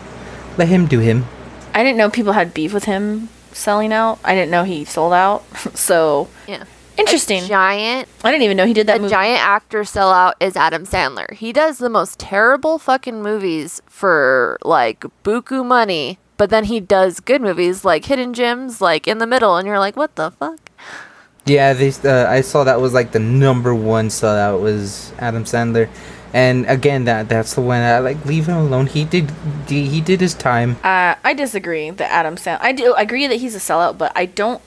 Let 0.58 0.70
him 0.70 0.86
do 0.88 1.00
him. 1.00 1.26
I 1.74 1.84
didn't 1.84 1.98
know 1.98 2.10
people 2.10 2.32
had 2.34 2.54
beef 2.54 2.74
with 2.74 2.86
him 2.86 3.28
selling 3.52 3.92
out. 3.92 4.20
I 4.24 4.36
didn't 4.36 4.52
know 4.52 4.64
he 4.64 4.86
sold 4.86 5.12
out. 5.12 5.44
so 5.76 6.30
Yeah. 6.48 6.64
Interesting. 7.02 7.44
A 7.44 7.48
giant 7.48 8.08
I 8.24 8.32
didn't 8.32 8.44
even 8.44 8.58
know 8.58 8.66
he 8.66 8.74
did 8.74 8.88
that 8.88 8.98
a 8.98 9.02
movie. 9.02 9.12
giant 9.12 9.42
actor 9.42 9.82
sellout 9.82 10.34
is 10.40 10.56
Adam 10.56 10.86
Sandler. 10.86 11.34
He 11.34 11.52
does 11.54 11.78
the 11.78 11.90
most 11.90 12.20
terrible 12.20 12.80
fucking 12.80 13.22
movies 13.22 13.82
for 13.88 14.58
like 14.64 15.04
buku 15.24 15.66
money, 15.66 16.18
but 16.38 16.50
then 16.50 16.66
he 16.66 16.80
does 16.80 17.20
good 17.20 17.42
movies 17.42 17.84
like 17.86 18.06
Hidden 18.06 18.34
Gems, 18.34 18.82
like 18.82 19.08
in 19.08 19.18
the 19.20 19.28
middle, 19.28 19.58
and 19.58 19.68
you're 19.68 19.80
like, 19.80 19.96
what 19.96 20.16
the 20.16 20.32
fuck? 20.32 20.70
Yeah, 21.46 21.74
they. 21.74 21.90
Uh, 22.04 22.30
I 22.30 22.42
saw 22.42 22.64
that 22.64 22.80
was 22.80 22.94
like 22.94 23.12
the 23.12 23.20
number 23.20 23.74
one 23.74 24.10
sellout 24.10 24.62
was 24.62 25.12
Adam 25.18 25.44
Sandler, 25.44 25.90
and 26.34 26.66
again 26.68 27.06
that 27.06 27.30
that's 27.30 27.56
the 27.56 27.62
one 27.62 27.82
I 27.82 27.98
like. 27.98 28.24
Leave 28.26 28.46
him 28.48 28.58
alone. 28.58 28.86
He 28.86 29.06
did. 29.06 29.32
He, 29.68 29.88
he 29.88 30.02
did 30.02 30.22
his 30.22 30.36
time. 30.36 30.78
Uh, 30.84 31.16
I 31.24 31.34
disagree 31.34 31.90
that 31.90 32.12
Adam 32.12 32.36
Sandler. 32.36 32.60
I 32.62 32.74
do 32.74 32.94
agree 32.94 33.26
that 33.26 33.38
he's 33.38 33.56
a 33.56 33.60
sellout, 33.60 33.98
but 33.98 34.12
I 34.16 34.28
don't. 34.28 34.62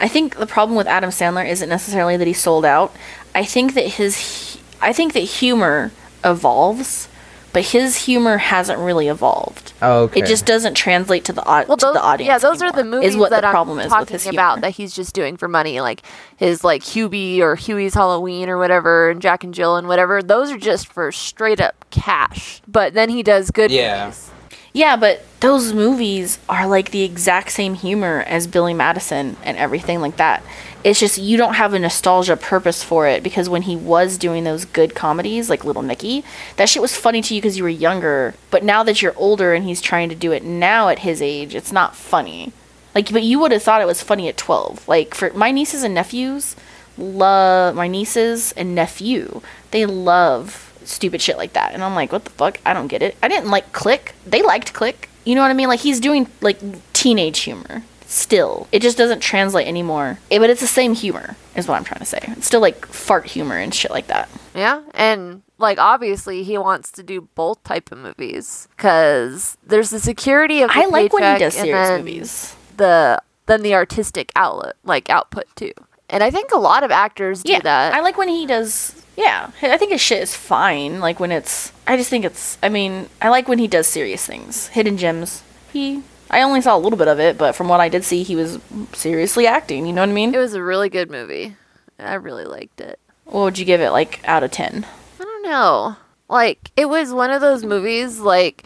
I 0.00 0.08
think 0.08 0.36
the 0.36 0.46
problem 0.46 0.76
with 0.76 0.86
Adam 0.86 1.10
Sandler 1.10 1.48
isn't 1.48 1.68
necessarily 1.68 2.16
that 2.16 2.26
he 2.26 2.32
sold 2.32 2.64
out. 2.64 2.94
I 3.34 3.44
think 3.44 3.74
that 3.74 3.86
his. 3.86 4.58
I 4.80 4.92
think 4.92 5.12
that 5.14 5.20
humor 5.20 5.92
evolves, 6.24 7.08
but 7.52 7.62
his 7.66 8.04
humor 8.04 8.38
hasn't 8.38 8.78
really 8.78 9.08
evolved. 9.08 9.72
Oh, 9.80 10.02
okay. 10.04 10.20
It 10.20 10.26
just 10.26 10.44
doesn't 10.46 10.74
translate 10.74 11.24
to 11.26 11.32
the, 11.32 11.42
au- 11.42 11.64
Well, 11.66 11.76
to 11.76 11.86
those, 11.86 11.94
the 11.94 12.02
audience. 12.02 12.26
yeah, 12.26 12.38
those 12.38 12.60
are 12.60 12.72
the 12.72 12.84
movies 12.84 13.10
Is 13.10 13.16
what 13.16 13.30
that 13.30 13.42
the 13.42 13.46
I'm 13.46 13.52
problem 13.52 13.78
is 13.78 13.86
talking 13.88 14.00
with 14.12 14.22
his 14.24 14.26
about 14.26 14.54
humor. 14.54 14.60
that 14.62 14.70
he's 14.72 14.94
just 14.94 15.14
doing 15.14 15.36
for 15.36 15.48
money, 15.48 15.80
like 15.80 16.02
his 16.36 16.64
like 16.64 16.82
Hubie 16.82 17.38
or 17.40 17.56
Huey's 17.56 17.94
Halloween 17.94 18.48
or 18.48 18.58
whatever, 18.58 19.10
and 19.10 19.22
Jack 19.22 19.44
and 19.44 19.54
Jill 19.54 19.76
and 19.76 19.86
whatever. 19.88 20.22
Those 20.22 20.50
are 20.50 20.58
just 20.58 20.92
for 20.92 21.10
straight 21.12 21.60
up 21.60 21.84
cash. 21.90 22.60
But 22.68 22.94
then 22.94 23.08
he 23.08 23.22
does 23.22 23.50
good 23.50 23.70
Yeah. 23.70 24.06
movies. 24.06 24.30
Yeah, 24.76 24.96
but 24.96 25.24
those 25.38 25.72
movies 25.72 26.40
are 26.48 26.66
like 26.66 26.90
the 26.90 27.04
exact 27.04 27.52
same 27.52 27.74
humor 27.74 28.24
as 28.26 28.48
Billy 28.48 28.74
Madison 28.74 29.36
and 29.44 29.56
everything 29.56 30.00
like 30.00 30.16
that. 30.16 30.42
It's 30.82 30.98
just 30.98 31.16
you 31.16 31.36
don't 31.36 31.54
have 31.54 31.74
a 31.74 31.78
nostalgia 31.78 32.36
purpose 32.36 32.82
for 32.82 33.06
it 33.06 33.22
because 33.22 33.48
when 33.48 33.62
he 33.62 33.76
was 33.76 34.18
doing 34.18 34.42
those 34.42 34.64
good 34.64 34.96
comedies 34.96 35.48
like 35.48 35.64
Little 35.64 35.82
Nicky, 35.82 36.24
that 36.56 36.68
shit 36.68 36.82
was 36.82 36.96
funny 36.96 37.22
to 37.22 37.34
you 37.36 37.40
because 37.40 37.56
you 37.56 37.62
were 37.62 37.68
younger. 37.68 38.34
But 38.50 38.64
now 38.64 38.82
that 38.82 39.00
you're 39.00 39.16
older 39.16 39.54
and 39.54 39.64
he's 39.64 39.80
trying 39.80 40.08
to 40.08 40.16
do 40.16 40.32
it 40.32 40.42
now 40.42 40.88
at 40.88 40.98
his 40.98 41.22
age, 41.22 41.54
it's 41.54 41.72
not 41.72 41.94
funny. 41.94 42.52
Like, 42.96 43.12
but 43.12 43.22
you 43.22 43.38
would 43.38 43.52
have 43.52 43.62
thought 43.62 43.80
it 43.80 43.86
was 43.86 44.02
funny 44.02 44.28
at 44.28 44.36
12. 44.36 44.88
Like, 44.88 45.14
for 45.14 45.32
my 45.34 45.52
nieces 45.52 45.84
and 45.84 45.94
nephews, 45.94 46.56
love 46.98 47.76
my 47.76 47.86
nieces 47.86 48.50
and 48.52 48.74
nephew, 48.74 49.40
they 49.70 49.86
love 49.86 50.73
stupid 50.86 51.20
shit 51.20 51.36
like 51.36 51.52
that. 51.54 51.74
And 51.74 51.82
I'm 51.82 51.94
like, 51.94 52.12
what 52.12 52.24
the 52.24 52.30
fuck? 52.30 52.58
I 52.64 52.74
don't 52.74 52.88
get 52.88 53.02
it. 53.02 53.16
I 53.22 53.28
didn't 53.28 53.50
like 53.50 53.72
Click. 53.72 54.14
They 54.26 54.42
liked 54.42 54.72
Click. 54.72 55.08
You 55.24 55.34
know 55.34 55.42
what 55.42 55.50
I 55.50 55.54
mean? 55.54 55.68
Like, 55.68 55.80
he's 55.80 56.00
doing, 56.00 56.28
like, 56.40 56.58
teenage 56.92 57.40
humor. 57.40 57.82
Still. 58.06 58.68
It 58.72 58.82
just 58.82 58.98
doesn't 58.98 59.20
translate 59.20 59.66
anymore. 59.66 60.18
Eh, 60.30 60.38
but 60.38 60.50
it's 60.50 60.60
the 60.60 60.66
same 60.66 60.94
humor, 60.94 61.36
is 61.56 61.66
what 61.66 61.76
I'm 61.76 61.84
trying 61.84 62.00
to 62.00 62.04
say. 62.04 62.20
It's 62.22 62.46
still, 62.46 62.60
like, 62.60 62.84
fart 62.86 63.26
humor 63.26 63.56
and 63.56 63.74
shit 63.74 63.90
like 63.90 64.08
that. 64.08 64.28
Yeah, 64.54 64.82
and 64.92 65.42
like 65.58 65.78
obviously 65.78 66.42
he 66.42 66.58
wants 66.58 66.90
to 66.92 67.02
do 67.02 67.22
both 67.34 67.62
type 67.64 67.90
of 67.92 67.98
movies 67.98 68.68
because 68.76 69.56
there's 69.64 69.90
the 69.90 70.00
security 70.00 70.62
of 70.62 70.70
the 70.70 70.78
I 70.78 70.86
like 70.86 71.12
when 71.12 71.34
he 71.34 71.38
does 71.38 71.54
serious 71.54 71.98
movies. 71.98 72.56
The 72.76 73.20
then 73.46 73.62
the 73.62 73.74
artistic 73.74 74.32
outlet 74.36 74.76
like 74.84 75.10
output 75.10 75.46
too, 75.56 75.72
and 76.10 76.22
I 76.22 76.30
think 76.30 76.52
a 76.52 76.58
lot 76.58 76.82
of 76.82 76.90
actors 76.90 77.42
do 77.42 77.52
yeah, 77.52 77.60
that. 77.60 77.94
I 77.94 78.00
like 78.00 78.16
when 78.16 78.28
he 78.28 78.46
does. 78.46 79.02
Yeah, 79.16 79.50
I 79.62 79.78
think 79.78 79.92
his 79.92 80.00
shit 80.00 80.22
is 80.22 80.34
fine. 80.34 81.00
Like 81.00 81.20
when 81.20 81.32
it's, 81.32 81.72
I 81.86 81.96
just 81.96 82.10
think 82.10 82.24
it's. 82.24 82.58
I 82.62 82.68
mean, 82.68 83.08
I 83.22 83.28
like 83.28 83.48
when 83.48 83.58
he 83.58 83.68
does 83.68 83.86
serious 83.86 84.24
things. 84.26 84.68
Hidden 84.68 84.96
gems. 84.96 85.42
He. 85.72 86.02
I 86.30 86.42
only 86.42 86.60
saw 86.60 86.76
a 86.76 86.78
little 86.78 86.98
bit 86.98 87.08
of 87.08 87.20
it, 87.20 87.38
but 87.38 87.54
from 87.54 87.68
what 87.68 87.80
I 87.80 87.88
did 87.88 88.02
see, 88.02 88.22
he 88.22 88.34
was 88.34 88.58
seriously 88.92 89.46
acting. 89.46 89.86
You 89.86 89.92
know 89.92 90.02
what 90.02 90.08
I 90.08 90.12
mean? 90.12 90.34
it 90.34 90.38
was 90.38 90.54
a 90.54 90.62
really 90.62 90.88
good 90.88 91.10
movie. 91.10 91.56
I 91.98 92.14
really 92.14 92.44
liked 92.44 92.80
it. 92.80 92.98
What 93.24 93.44
would 93.44 93.58
you 93.58 93.64
give 93.64 93.80
it? 93.80 93.90
Like 93.90 94.20
out 94.24 94.42
of 94.42 94.50
ten? 94.50 94.86
I 95.20 95.24
don't 95.24 95.42
know. 95.42 95.96
Like 96.28 96.70
it 96.76 96.88
was 96.88 97.12
one 97.12 97.30
of 97.30 97.40
those 97.40 97.64
movies 97.64 98.18
like 98.18 98.64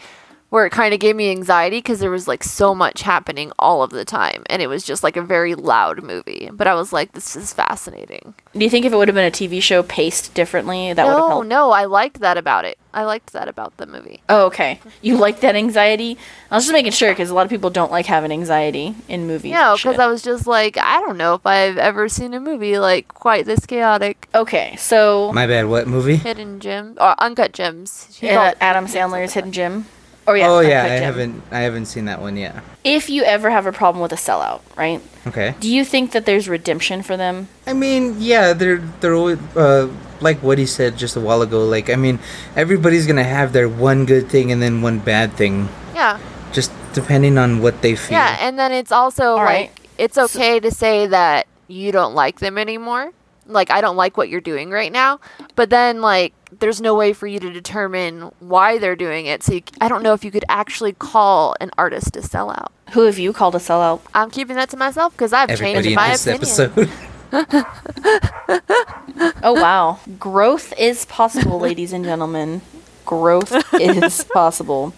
where 0.49 0.65
it 0.65 0.71
kind 0.71 0.93
of 0.93 0.99
gave 0.99 1.15
me 1.15 1.29
anxiety 1.31 1.77
because 1.77 1.99
there 1.99 2.09
was 2.11 2.27
like 2.27 2.43
so 2.43 2.73
much 2.73 3.01
happening 3.03 3.51
all 3.59 3.83
of 3.83 3.91
the 3.91 4.03
time 4.05 4.43
and 4.47 4.61
it 4.61 4.67
was 4.67 4.83
just 4.83 5.03
like 5.03 5.15
a 5.15 5.21
very 5.21 5.53
loud 5.55 6.01
movie 6.03 6.49
but 6.51 6.65
i 6.67 6.73
was 6.73 6.91
like 6.91 7.11
this 7.13 7.35
is 7.35 7.53
fascinating 7.53 8.33
Do 8.53 8.59
you 8.63 8.69
think 8.69 8.85
if 8.85 8.91
it 8.93 8.95
would 8.95 9.07
have 9.07 9.15
been 9.15 9.25
a 9.25 9.31
TV 9.31 9.61
show 9.61 9.83
paced 9.83 10.33
differently, 10.33 10.91
that 10.93 11.05
would 11.05 11.11
have 11.11 11.27
helped? 11.27 11.47
no 11.47 11.71
i 11.71 11.85
liked 11.85 12.19
that 12.21 12.37
about 12.37 12.65
it 12.65 12.77
i 12.93 13.03
liked 13.03 13.31
that 13.33 13.47
about 13.47 13.77
the 13.77 13.85
movie 13.85 14.21
Oh, 14.27 14.45
okay. 14.47 14.79
You 15.01 15.17
like 15.17 15.41
that 15.41 15.55
anxiety? 15.55 16.17
I 16.49 16.55
was 16.55 16.65
just 16.65 16.73
making 16.73 16.91
sure 16.93 17.11
because 17.11 17.29
a 17.29 17.35
lot 17.35 17.45
of 17.45 17.49
people 17.51 17.69
don't 17.69 17.91
like 17.91 18.07
having 18.07 18.31
anxiety 18.31 18.95
in 19.07 19.27
movies. 19.27 19.51
no 19.51 19.75
because 19.75 19.99
i 19.99 20.07
was 20.07 20.21
just 20.23 20.47
like 20.47 20.77
i 20.77 20.99
don't 21.01 21.17
know 21.17 21.35
if 21.35 21.45
i've 21.45 21.77
ever 21.77 22.09
seen 22.09 22.33
a 22.33 22.39
movie 22.39 22.79
like 22.79 23.07
quite 23.09 23.45
this 23.45 23.65
chaotic 23.67 24.27
Okay, 24.33 24.75
so 24.77 25.31
My 25.33 25.45
bad. 25.47 25.67
What 25.67 25.87
movie? 25.87 26.15
hidden 26.15 26.59
gem 26.59 26.95
or 26.99 27.13
uncut 27.21 27.53
gems 27.53 28.07
She 28.11 28.29
uh, 28.29 28.53
Adam 28.59 28.85
Sandler's 28.87 29.33
Hidden 29.33 29.51
Gem. 29.51 29.85
Oh 30.29 30.33
yeah. 30.33 30.49
oh 30.49 30.59
yeah, 30.59 30.83
I 30.83 30.87
Gem. 30.89 31.03
haven't 31.03 31.43
I 31.51 31.59
haven't 31.61 31.85
seen 31.85 32.05
that 32.05 32.21
one 32.21 32.37
yet. 32.37 32.55
If 32.83 33.09
you 33.09 33.23
ever 33.23 33.49
have 33.49 33.65
a 33.65 33.71
problem 33.71 34.01
with 34.01 34.11
a 34.13 34.15
sellout, 34.15 34.61
right? 34.77 35.01
Okay. 35.25 35.55
Do 35.59 35.67
you 35.67 35.83
think 35.83 36.11
that 36.11 36.25
there's 36.25 36.47
redemption 36.47 37.01
for 37.01 37.17
them? 37.17 37.47
I 37.65 37.73
mean, 37.73 38.15
yeah, 38.19 38.53
they're 38.53 38.77
they're 39.01 39.15
always 39.15 39.39
uh, 39.55 39.89
like 40.21 40.41
what 40.43 40.57
he 40.57 40.65
said 40.65 40.97
just 40.97 41.15
a 41.15 41.19
while 41.19 41.41
ago. 41.41 41.65
Like, 41.65 41.89
I 41.89 41.95
mean, 41.95 42.19
everybody's 42.55 43.07
gonna 43.07 43.23
have 43.23 43.53
their 43.53 43.67
one 43.67 44.05
good 44.05 44.29
thing 44.29 44.51
and 44.51 44.61
then 44.61 44.81
one 44.81 44.99
bad 44.99 45.33
thing, 45.33 45.67
yeah 45.93 46.19
just 46.51 46.71
depending 46.93 47.37
on 47.37 47.61
what 47.61 47.81
they 47.81 47.95
feel. 47.95 48.17
Yeah, 48.17 48.37
and 48.39 48.57
then 48.57 48.71
it's 48.71 48.91
also 48.91 49.37
All 49.37 49.43
right. 49.43 49.69
like 49.69 49.81
it's 49.97 50.17
okay 50.17 50.59
to 50.59 50.71
say 50.71 51.07
that 51.07 51.47
you 51.67 51.91
don't 51.91 52.15
like 52.15 52.39
them 52.39 52.57
anymore. 52.57 53.11
Like 53.49 53.71
I 53.71 53.81
don't 53.81 53.97
like 53.97 54.15
what 54.15 54.29
you're 54.29 54.41
doing 54.41 54.69
right 54.71 54.91
now, 54.91 55.19
but 55.55 55.69
then 55.69 56.01
like 56.01 56.33
there's 56.59 56.79
no 56.81 56.95
way 56.95 57.13
for 57.13 57.27
you 57.27 57.39
to 57.39 57.51
determine 57.51 58.31
why 58.39 58.77
they're 58.77 58.95
doing 58.95 59.25
it. 59.25 59.43
So 59.43 59.53
you, 59.53 59.61
I 59.81 59.89
don't 59.89 60.03
know 60.03 60.13
if 60.13 60.23
you 60.23 60.31
could 60.31 60.45
actually 60.49 60.93
call 60.93 61.55
an 61.59 61.71
artist 61.77 62.15
a 62.15 62.21
sellout. 62.21 62.67
Who 62.93 63.01
have 63.01 63.19
you 63.19 63.33
called 63.33 63.55
a 63.55 63.59
sellout? 63.59 64.01
I'm 64.13 64.31
keeping 64.31 64.55
that 64.55 64.69
to 64.69 64.77
myself 64.77 65.13
because 65.13 65.33
I've 65.33 65.49
Everybody 65.49 65.73
changed 65.73 65.89
in 65.89 65.95
my 65.95 66.09
this 66.41 66.59
opinion. 66.59 66.89
episode. 67.31 67.31
Oh 69.43 69.53
wow, 69.53 69.99
growth 70.17 70.73
is 70.77 71.05
possible, 71.05 71.59
ladies 71.59 71.91
and 71.93 72.03
gentlemen. 72.05 72.61
Growth 73.05 73.51
is 73.73 74.23
possible. 74.33 74.93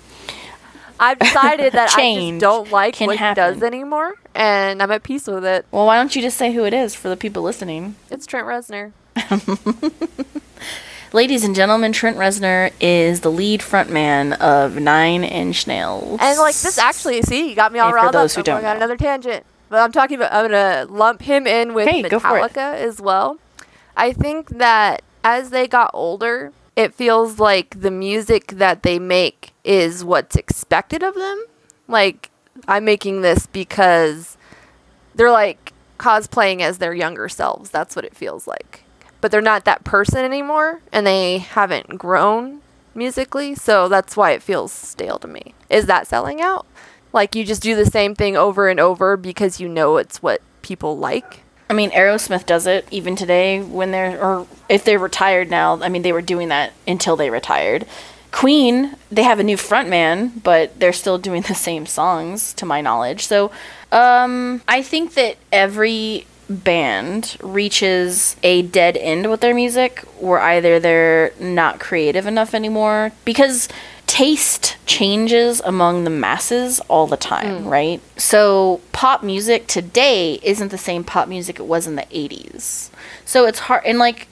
I've 1.01 1.19
decided 1.19 1.73
that 1.73 1.89
I 1.89 1.95
Change 1.95 2.39
just 2.39 2.41
don't 2.41 2.71
like 2.71 2.93
can 2.93 3.07
what 3.07 3.17
happen. 3.17 3.43
he 3.43 3.53
does 3.59 3.63
anymore, 3.63 4.13
and 4.35 4.81
I'm 4.81 4.91
at 4.91 5.03
peace 5.03 5.27
with 5.27 5.43
it. 5.43 5.65
Well, 5.71 5.85
why 5.87 5.97
don't 5.97 6.15
you 6.15 6.21
just 6.21 6.37
say 6.37 6.53
who 6.53 6.63
it 6.63 6.73
is 6.73 6.93
for 6.95 7.09
the 7.09 7.17
people 7.17 7.41
listening? 7.43 7.95
It's 8.09 8.25
Trent 8.27 8.45
Reznor. 8.47 8.91
Ladies 11.13 11.43
and 11.43 11.53
gentlemen, 11.53 11.91
Trent 11.91 12.15
Reznor 12.15 12.71
is 12.79 13.19
the 13.19 13.31
lead 13.31 13.59
frontman 13.59 14.39
of 14.39 14.77
Nine 14.79 15.25
Inch 15.25 15.67
Nails. 15.67 16.19
And 16.21 16.39
like 16.39 16.55
this 16.55 16.77
actually, 16.77 17.21
see, 17.23 17.49
you 17.49 17.55
got 17.55 17.73
me 17.73 17.79
all 17.79 17.87
Hey, 17.87 17.91
for 17.91 17.95
riled 17.97 18.13
those 18.13 18.31
up. 18.33 18.37
who 18.37 18.43
don't 18.43 18.61
going 18.61 18.65
on 18.67 18.73
know. 18.79 18.85
another 18.85 18.95
tangent. 18.95 19.45
But 19.67 19.79
I'm 19.81 19.91
talking 19.91 20.15
about 20.15 20.31
I'm 20.31 20.49
gonna 20.49 20.85
lump 20.89 21.21
him 21.21 21.47
in 21.47 21.73
with 21.73 21.87
Hey, 21.89 22.01
go 22.03 22.19
for 22.19 22.37
it. 22.37 22.41
Metallica 22.53 22.75
as 22.75 23.01
well. 23.01 23.39
I 23.97 24.13
think 24.13 24.49
that 24.57 25.01
as 25.23 25.49
they 25.49 25.67
got 25.67 25.91
older, 25.93 26.53
it 26.75 26.93
feels 26.93 27.39
like 27.39 27.81
the 27.81 27.91
music 27.91 28.47
that 28.47 28.83
they 28.83 28.99
make 28.99 29.53
is 29.63 30.03
what's 30.03 30.35
expected 30.35 31.03
of 31.03 31.15
them. 31.15 31.45
Like 31.87 32.29
I'm 32.67 32.85
making 32.85 33.21
this 33.21 33.47
because 33.47 34.37
they're 35.15 35.31
like 35.31 35.73
cosplaying 35.97 36.61
as 36.61 36.77
their 36.77 36.93
younger 36.93 37.29
selves. 37.29 37.69
That's 37.69 37.95
what 37.95 38.05
it 38.05 38.15
feels 38.15 38.47
like. 38.47 38.83
But 39.19 39.31
they're 39.31 39.41
not 39.41 39.65
that 39.65 39.83
person 39.83 40.23
anymore 40.23 40.81
and 40.91 41.05
they 41.05 41.39
haven't 41.39 41.97
grown 41.97 42.61
musically, 42.95 43.55
so 43.55 43.87
that's 43.87 44.17
why 44.17 44.31
it 44.31 44.41
feels 44.41 44.71
stale 44.71 45.19
to 45.19 45.27
me. 45.27 45.53
Is 45.69 45.85
that 45.85 46.07
selling 46.07 46.41
out? 46.41 46.65
Like 47.13 47.35
you 47.35 47.43
just 47.43 47.61
do 47.61 47.75
the 47.75 47.85
same 47.85 48.15
thing 48.15 48.35
over 48.37 48.67
and 48.69 48.79
over 48.79 49.17
because 49.17 49.59
you 49.59 49.67
know 49.67 49.97
it's 49.97 50.23
what 50.23 50.41
people 50.61 50.97
like? 50.97 51.43
I 51.71 51.73
mean, 51.73 51.91
Aerosmith 51.91 52.45
does 52.45 52.67
it 52.67 52.85
even 52.91 53.15
today 53.15 53.61
when 53.61 53.91
they're, 53.91 54.21
or 54.21 54.45
if 54.67 54.83
they're 54.83 54.99
retired 54.99 55.49
now. 55.49 55.81
I 55.81 55.87
mean, 55.87 56.01
they 56.01 56.11
were 56.11 56.21
doing 56.21 56.49
that 56.49 56.73
until 56.85 57.15
they 57.15 57.29
retired. 57.29 57.85
Queen, 58.33 58.97
they 59.09 59.23
have 59.23 59.39
a 59.39 59.43
new 59.43 59.55
frontman, 59.55 60.43
but 60.43 60.77
they're 60.81 60.91
still 60.91 61.17
doing 61.17 61.41
the 61.47 61.55
same 61.55 61.85
songs, 61.85 62.53
to 62.55 62.65
my 62.65 62.81
knowledge. 62.81 63.25
So, 63.25 63.51
um, 63.93 64.61
I 64.67 64.81
think 64.81 65.13
that 65.13 65.37
every 65.49 66.27
band 66.49 67.37
reaches 67.41 68.35
a 68.43 68.63
dead 68.63 68.97
end 68.97 69.29
with 69.29 69.39
their 69.39 69.55
music, 69.55 69.99
where 70.19 70.41
either 70.41 70.77
they're 70.77 71.31
not 71.39 71.79
creative 71.79 72.27
enough 72.27 72.53
anymore 72.53 73.13
because 73.23 73.69
taste 74.11 74.75
changes 74.85 75.61
among 75.61 76.03
the 76.03 76.09
masses 76.09 76.81
all 76.89 77.07
the 77.07 77.15
time, 77.15 77.63
mm. 77.63 77.71
right? 77.71 78.01
So 78.19 78.81
pop 78.91 79.23
music 79.23 79.67
today 79.67 80.37
isn't 80.43 80.67
the 80.67 80.77
same 80.77 81.05
pop 81.05 81.29
music 81.29 81.61
it 81.61 81.65
was 81.65 81.87
in 81.87 81.95
the 81.95 82.05
80s. 82.11 82.89
So 83.23 83.45
it's 83.45 83.59
hard 83.59 83.83
and 83.85 83.99
like 83.99 84.27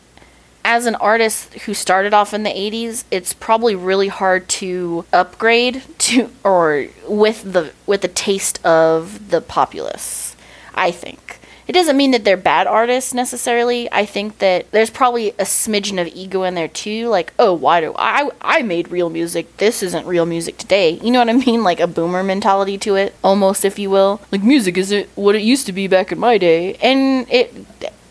as 0.66 0.86
an 0.86 0.96
artist 0.96 1.54
who 1.60 1.74
started 1.74 2.14
off 2.14 2.34
in 2.34 2.44
the 2.44 2.50
80s, 2.50 3.06
it's 3.10 3.32
probably 3.32 3.74
really 3.74 4.10
hard 4.10 4.50
to 4.50 5.06
upgrade 5.14 5.82
to 6.00 6.30
or 6.44 6.88
with 7.08 7.54
the 7.54 7.72
with 7.86 8.02
the 8.02 8.10
taste 8.10 8.64
of 8.66 9.30
the 9.30 9.40
populace. 9.40 10.36
I 10.76 10.92
think. 10.92 11.39
It 11.70 11.74
doesn't 11.74 11.98
mean 11.98 12.10
that 12.12 12.24
they're 12.24 12.36
bad 12.36 12.66
artists 12.66 13.14
necessarily. 13.14 13.88
I 13.92 14.04
think 14.04 14.40
that 14.40 14.72
there's 14.72 14.90
probably 14.90 15.30
a 15.30 15.44
smidgen 15.44 16.02
of 16.02 16.08
ego 16.16 16.42
in 16.42 16.56
there 16.56 16.68
too. 16.68 17.10
Like, 17.10 17.32
oh, 17.38 17.54
why 17.54 17.80
do 17.80 17.94
I 17.96 18.32
I 18.42 18.64
made 18.64 18.90
real 18.90 19.12
music? 19.12 19.58
This 19.58 19.84
isn't 19.84 20.08
real 20.08 20.26
music 20.26 20.58
today. 20.58 20.94
You 21.04 21.12
know 21.12 21.20
what 21.20 21.30
I 21.30 21.34
mean? 21.34 21.64
Like 21.64 21.80
a 21.80 21.86
boomer 21.86 22.24
mentality 22.24 22.80
to 22.80 22.96
it, 22.96 23.14
almost, 23.24 23.64
if 23.64 23.78
you 23.78 23.92
will. 23.92 24.20
Like 24.32 24.42
music 24.42 24.80
isn't 24.80 25.10
what 25.14 25.36
it 25.36 25.44
used 25.44 25.68
to 25.68 25.72
be 25.72 25.88
back 25.88 26.12
in 26.12 26.18
my 26.18 26.40
day, 26.40 26.74
and 26.82 27.30
it 27.30 27.54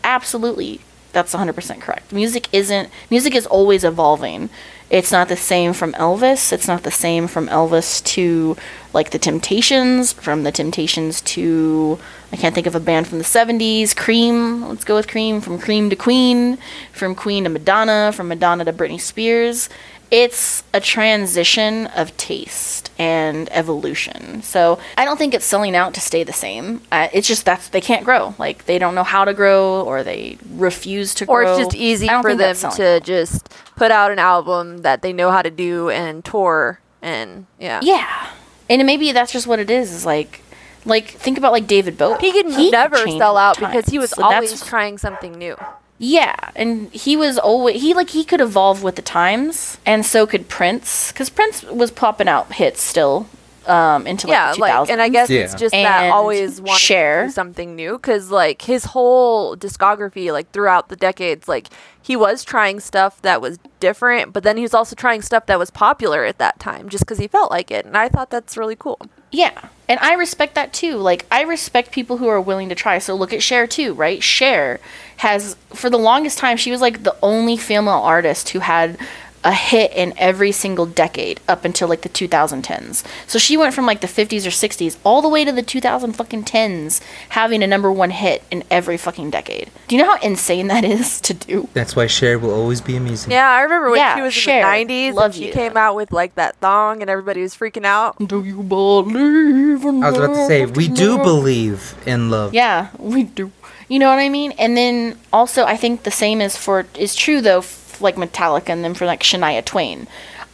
absolutely 0.05 0.79
that's 1.11 1.35
100% 1.35 1.81
correct. 1.81 2.13
Music 2.13 2.47
isn't 2.53 2.89
music 3.09 3.35
is 3.35 3.45
always 3.45 3.83
evolving. 3.83 4.49
It's 4.89 5.11
not 5.11 5.27
the 5.27 5.37
same 5.37 5.73
from 5.73 5.93
Elvis. 5.93 6.51
It's 6.51 6.67
not 6.67 6.83
the 6.83 6.91
same 6.91 7.27
from 7.27 7.47
Elvis 7.47 8.03
to 8.05 8.57
like 8.91 9.11
the 9.11 9.19
Temptations, 9.19 10.13
from 10.13 10.43
the 10.43 10.51
Temptations 10.51 11.21
to 11.21 11.99
I 12.31 12.37
can't 12.37 12.55
think 12.55 12.67
of 12.67 12.75
a 12.75 12.79
band 12.79 13.07
from 13.07 13.17
the 13.19 13.23
70s, 13.23 13.95
Cream. 13.95 14.67
Let's 14.67 14.83
go 14.83 14.95
with 14.95 15.07
Cream 15.07 15.41
from 15.41 15.59
Cream 15.59 15.89
to 15.89 15.95
Queen, 15.95 16.57
from 16.91 17.15
Queen 17.15 17.43
to 17.43 17.49
Madonna, 17.49 18.11
from 18.13 18.27
Madonna 18.27 18.65
to 18.65 18.73
Britney 18.73 18.99
Spears. 18.99 19.69
It's 20.11 20.63
a 20.73 20.81
transition 20.81 21.85
of 21.87 22.15
taste 22.17 22.89
and 22.97 23.47
evolution. 23.51 24.41
So 24.41 24.79
I 24.97 25.05
don't 25.05 25.17
think 25.17 25.35
it's 25.35 25.45
selling 25.45 25.75
out 25.75 25.93
to 25.93 26.01
stay 26.01 26.23
the 26.23 26.33
same. 26.33 26.81
Uh, 26.91 27.09
it's 27.13 27.27
just 27.27 27.45
that's 27.45 27.69
they 27.69 27.81
can't 27.81 28.03
grow. 28.03 28.33
Like 28.39 28.65
they 28.65 28.79
don't 28.79 28.95
know 28.95 29.03
how 29.03 29.23
to 29.23 29.35
grow, 29.35 29.83
or 29.83 30.03
they 30.03 30.39
refuse 30.55 31.13
to 31.15 31.27
grow. 31.27 31.35
Or 31.35 31.43
it's 31.43 31.59
just 31.59 31.75
easy 31.75 32.07
for 32.07 32.33
them 32.33 32.55
to 32.55 32.95
out. 32.95 33.03
just 33.03 33.49
put 33.79 33.91
out 33.91 34.11
an 34.11 34.19
album 34.19 34.79
that 34.79 35.01
they 35.01 35.13
know 35.13 35.31
how 35.31 35.41
to 35.41 35.49
do 35.49 35.89
and 35.89 36.23
tour 36.23 36.81
and 37.01 37.45
yeah. 37.57 37.79
Yeah, 37.81 38.29
and 38.69 38.85
maybe 38.85 39.13
that's 39.13 39.31
just 39.31 39.47
what 39.47 39.57
it 39.57 39.71
is. 39.71 39.91
Is 39.91 40.05
like, 40.05 40.41
like 40.85 41.07
think 41.07 41.37
about 41.37 41.53
like 41.53 41.65
David 41.65 41.97
Bowie. 41.97 42.17
He 42.19 42.33
could 42.33 42.53
He 42.53 42.69
never 42.69 42.97
sell 42.97 43.37
out 43.37 43.57
because 43.57 43.85
he 43.85 43.97
was. 43.97 44.11
So 44.11 44.23
always 44.23 44.63
trying 44.65 44.97
something 44.97 45.31
new. 45.31 45.55
Yeah, 45.97 46.35
and 46.55 46.91
he 46.91 47.15
was 47.15 47.37
always 47.37 47.81
he 47.81 47.93
like 47.93 48.09
he 48.09 48.25
could 48.25 48.41
evolve 48.41 48.83
with 48.83 48.97
the 48.97 49.01
times, 49.01 49.77
and 49.85 50.05
so 50.05 50.27
could 50.27 50.49
Prince, 50.49 51.11
because 51.11 51.29
Prince 51.29 51.63
was 51.63 51.89
popping 51.89 52.27
out 52.27 52.53
hits 52.53 52.81
still, 52.81 53.27
um, 53.69 54.07
into 54.07 54.27
like 54.27 54.33
yeah, 54.33 54.51
the 54.51 54.57
2000s. 54.57 54.59
like, 54.59 54.89
and 54.89 55.01
I 55.01 55.09
guess 55.09 55.29
Yeah. 55.29 55.41
it's 55.41 55.53
just 55.55 55.71
that 55.73 56.11
always 56.11 56.59
wanting 56.59 56.79
Cher. 56.79 57.21
to 57.21 57.27
do 57.27 57.31
something 57.33 57.75
new 57.75 57.93
because, 57.93 58.31
like, 58.31 58.63
his 58.63 58.85
whole 58.85 59.55
discography, 59.55 60.31
like, 60.33 60.51
throughout 60.51 60.89
the 60.89 60.95
decades, 60.95 61.47
like, 61.47 61.67
he 62.01 62.15
was 62.15 62.43
trying 62.43 62.79
stuff 62.79 63.21
that 63.21 63.39
was 63.41 63.59
different, 63.79 64.33
but 64.33 64.43
then 64.43 64.57
he 64.57 64.63
was 64.63 64.73
also 64.73 64.95
trying 64.95 65.21
stuff 65.21 65.45
that 65.45 65.59
was 65.59 65.69
popular 65.69 66.25
at 66.25 66.39
that 66.39 66.59
time 66.59 66.89
just 66.89 67.03
because 67.03 67.19
he 67.19 67.27
felt 67.27 67.51
like 67.51 67.69
it, 67.69 67.85
and 67.85 67.95
I 67.95 68.09
thought 68.09 68.31
that's 68.31 68.57
really 68.57 68.75
cool. 68.75 68.99
Yeah, 69.31 69.67
and 69.87 69.99
I 69.99 70.13
respect 70.15 70.55
that 70.55 70.73
too. 70.73 70.95
Like 70.95 71.27
I 71.29 71.41
respect 71.43 71.91
people 71.91 72.17
who 72.17 72.27
are 72.27 72.41
willing 72.41 72.69
to 72.69 72.75
try. 72.75 72.97
So 72.97 73.13
look 73.13 73.31
at 73.31 73.43
Cher 73.43 73.67
too, 73.67 73.93
right? 73.93 74.23
Cher 74.23 74.79
has 75.17 75.55
for 75.75 75.87
the 75.91 75.99
longest 75.99 76.39
time 76.39 76.57
she 76.57 76.71
was 76.71 76.81
like 76.81 77.03
the 77.03 77.15
only 77.21 77.55
female 77.57 77.89
artist 77.93 78.49
who 78.49 78.59
had 78.59 78.97
a 79.43 79.53
hit 79.53 79.91
in 79.93 80.13
every 80.17 80.51
single 80.51 80.85
decade 80.85 81.39
up 81.47 81.63
until 81.65 81.87
like 81.87 82.01
the 82.01 82.09
2010s. 82.09 83.03
So 83.27 83.39
she 83.39 83.55
went 83.57 83.73
from 83.73 83.85
like 83.85 84.01
the 84.01 84.07
50s 84.07 84.45
or 84.45 84.49
60s 84.49 84.97
all 85.03 85.21
the 85.21 85.29
way 85.29 85.45
to 85.45 85.51
the 85.51 85.63
2000 85.63 86.13
fucking 86.13 86.43
10s 86.43 87.01
having 87.29 87.63
a 87.63 87.67
number 87.67 87.91
1 87.91 88.09
hit 88.09 88.43
in 88.51 88.63
every 88.69 88.97
fucking 88.97 89.29
decade. 89.29 89.69
Do 89.87 89.95
you 89.95 90.03
know 90.03 90.11
how 90.11 90.19
insane 90.21 90.67
that 90.67 90.83
is 90.83 91.21
to 91.21 91.33
do? 91.33 91.69
That's 91.73 91.95
why 91.95 92.07
Cher 92.07 92.37
will 92.37 92.53
always 92.53 92.81
be 92.81 92.95
amazing. 92.95 93.31
Yeah, 93.31 93.49
I 93.49 93.61
remember 93.61 93.91
when 93.91 93.99
Yeah, 93.99 94.15
she 94.15 94.21
was 94.21 94.33
Cher, 94.33 94.75
in 94.75 94.87
the 94.87 94.93
90s 94.93 95.13
love 95.13 95.25
and 95.25 95.35
she 95.35 95.47
you. 95.47 95.53
came 95.53 95.77
out 95.77 95.95
with, 95.95 96.11
like, 96.11 96.35
that 96.35 96.55
thong 96.57 97.01
and 97.01 97.09
everybody 97.09 97.41
was 97.41 97.55
freaking 97.55 97.85
out. 97.85 98.17
Do 98.19 98.43
you 98.43 98.61
believe 98.63 99.83
in 99.85 100.03
I 100.03 100.09
was 100.09 100.19
about 100.19 100.33
to 100.35 100.47
say, 100.47 100.65
we 100.65 100.87
do 100.87 101.17
believe 101.17 101.95
in 102.05 102.29
love. 102.29 102.53
Yeah, 102.53 102.89
we 102.97 103.23
do. 103.23 103.51
You 103.87 103.97
know 103.97 104.09
what 104.09 104.19
I 104.19 104.29
mean? 104.29 104.51
And 104.59 104.77
then 104.77 105.17
also, 105.33 105.63
I 105.65 105.75
think 105.75 106.03
the 106.03 106.11
same 106.11 106.41
is 106.41 106.55
for 106.55 106.85
is 106.95 107.15
true 107.15 107.41
though, 107.41 107.61
f- 107.99 108.01
like 108.01 108.15
Metallica, 108.15 108.69
and 108.69 108.83
then 108.83 108.93
for 108.93 109.05
like 109.05 109.21
Shania 109.21 109.63
Twain. 109.63 110.07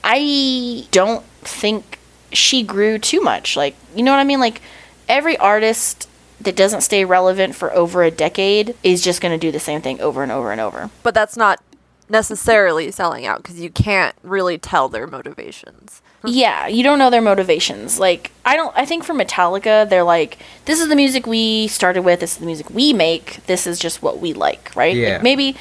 I 0.04 0.88
don't 0.92 1.24
think 1.42 2.00
she 2.32 2.64
grew 2.64 3.00
too 3.00 3.22
much. 3.22 3.56
Like, 3.56 3.76
you 3.96 4.04
know 4.04 4.12
what 4.12 4.20
I 4.20 4.24
mean? 4.24 4.40
Like, 4.40 4.62
every 5.08 5.38
artist 5.38 6.10
that 6.42 6.56
doesn't 6.56 6.82
stay 6.82 7.06
relevant 7.06 7.56
for 7.56 7.74
over 7.74 8.04
a 8.04 8.12
decade 8.12 8.76
is 8.84 9.04
just 9.04 9.22
going 9.22 9.32
to 9.32 9.38
do 9.38 9.52
the 9.52 9.60
same 9.60 9.82
thing 9.82 10.00
over 10.02 10.22
and 10.22 10.32
over 10.32 10.52
and 10.52 10.62
over. 10.62 10.90
But 11.02 11.14
that's 11.14 11.38
not 11.38 11.62
necessarily 12.10 12.92
selling 12.92 13.26
out 13.26 13.42
because 13.42 13.60
you 13.60 13.70
can't 13.70 14.16
really 14.22 14.58
tell 14.58 14.90
their 14.90 15.08
motivations. 15.08 16.02
Yeah, 16.24 16.68
you 16.68 16.84
don't 16.84 17.00
know 17.00 17.10
their 17.10 17.22
motivations. 17.22 18.00
Like, 18.00 18.32
I 18.46 18.56
don't, 18.56 18.76
I 18.76 18.86
think 18.86 19.04
for 19.04 19.14
Metallica, 19.14 19.88
they're 19.88 20.04
like, 20.04 20.40
this 20.66 20.82
is 20.82 20.90
the 20.90 20.96
music 20.96 21.28
we 21.28 21.68
started 21.68 22.02
with, 22.02 22.20
this 22.20 22.34
is 22.34 22.38
the 22.40 22.46
music 22.46 22.70
we 22.70 22.94
make, 22.94 23.46
this 23.46 23.68
is 23.68 23.80
just 23.80 24.02
what 24.02 24.20
we 24.20 24.34
like, 24.34 24.76
right? 24.76 24.96
Yeah. 24.96 25.14
Like 25.14 25.24
maybe, 25.24 25.56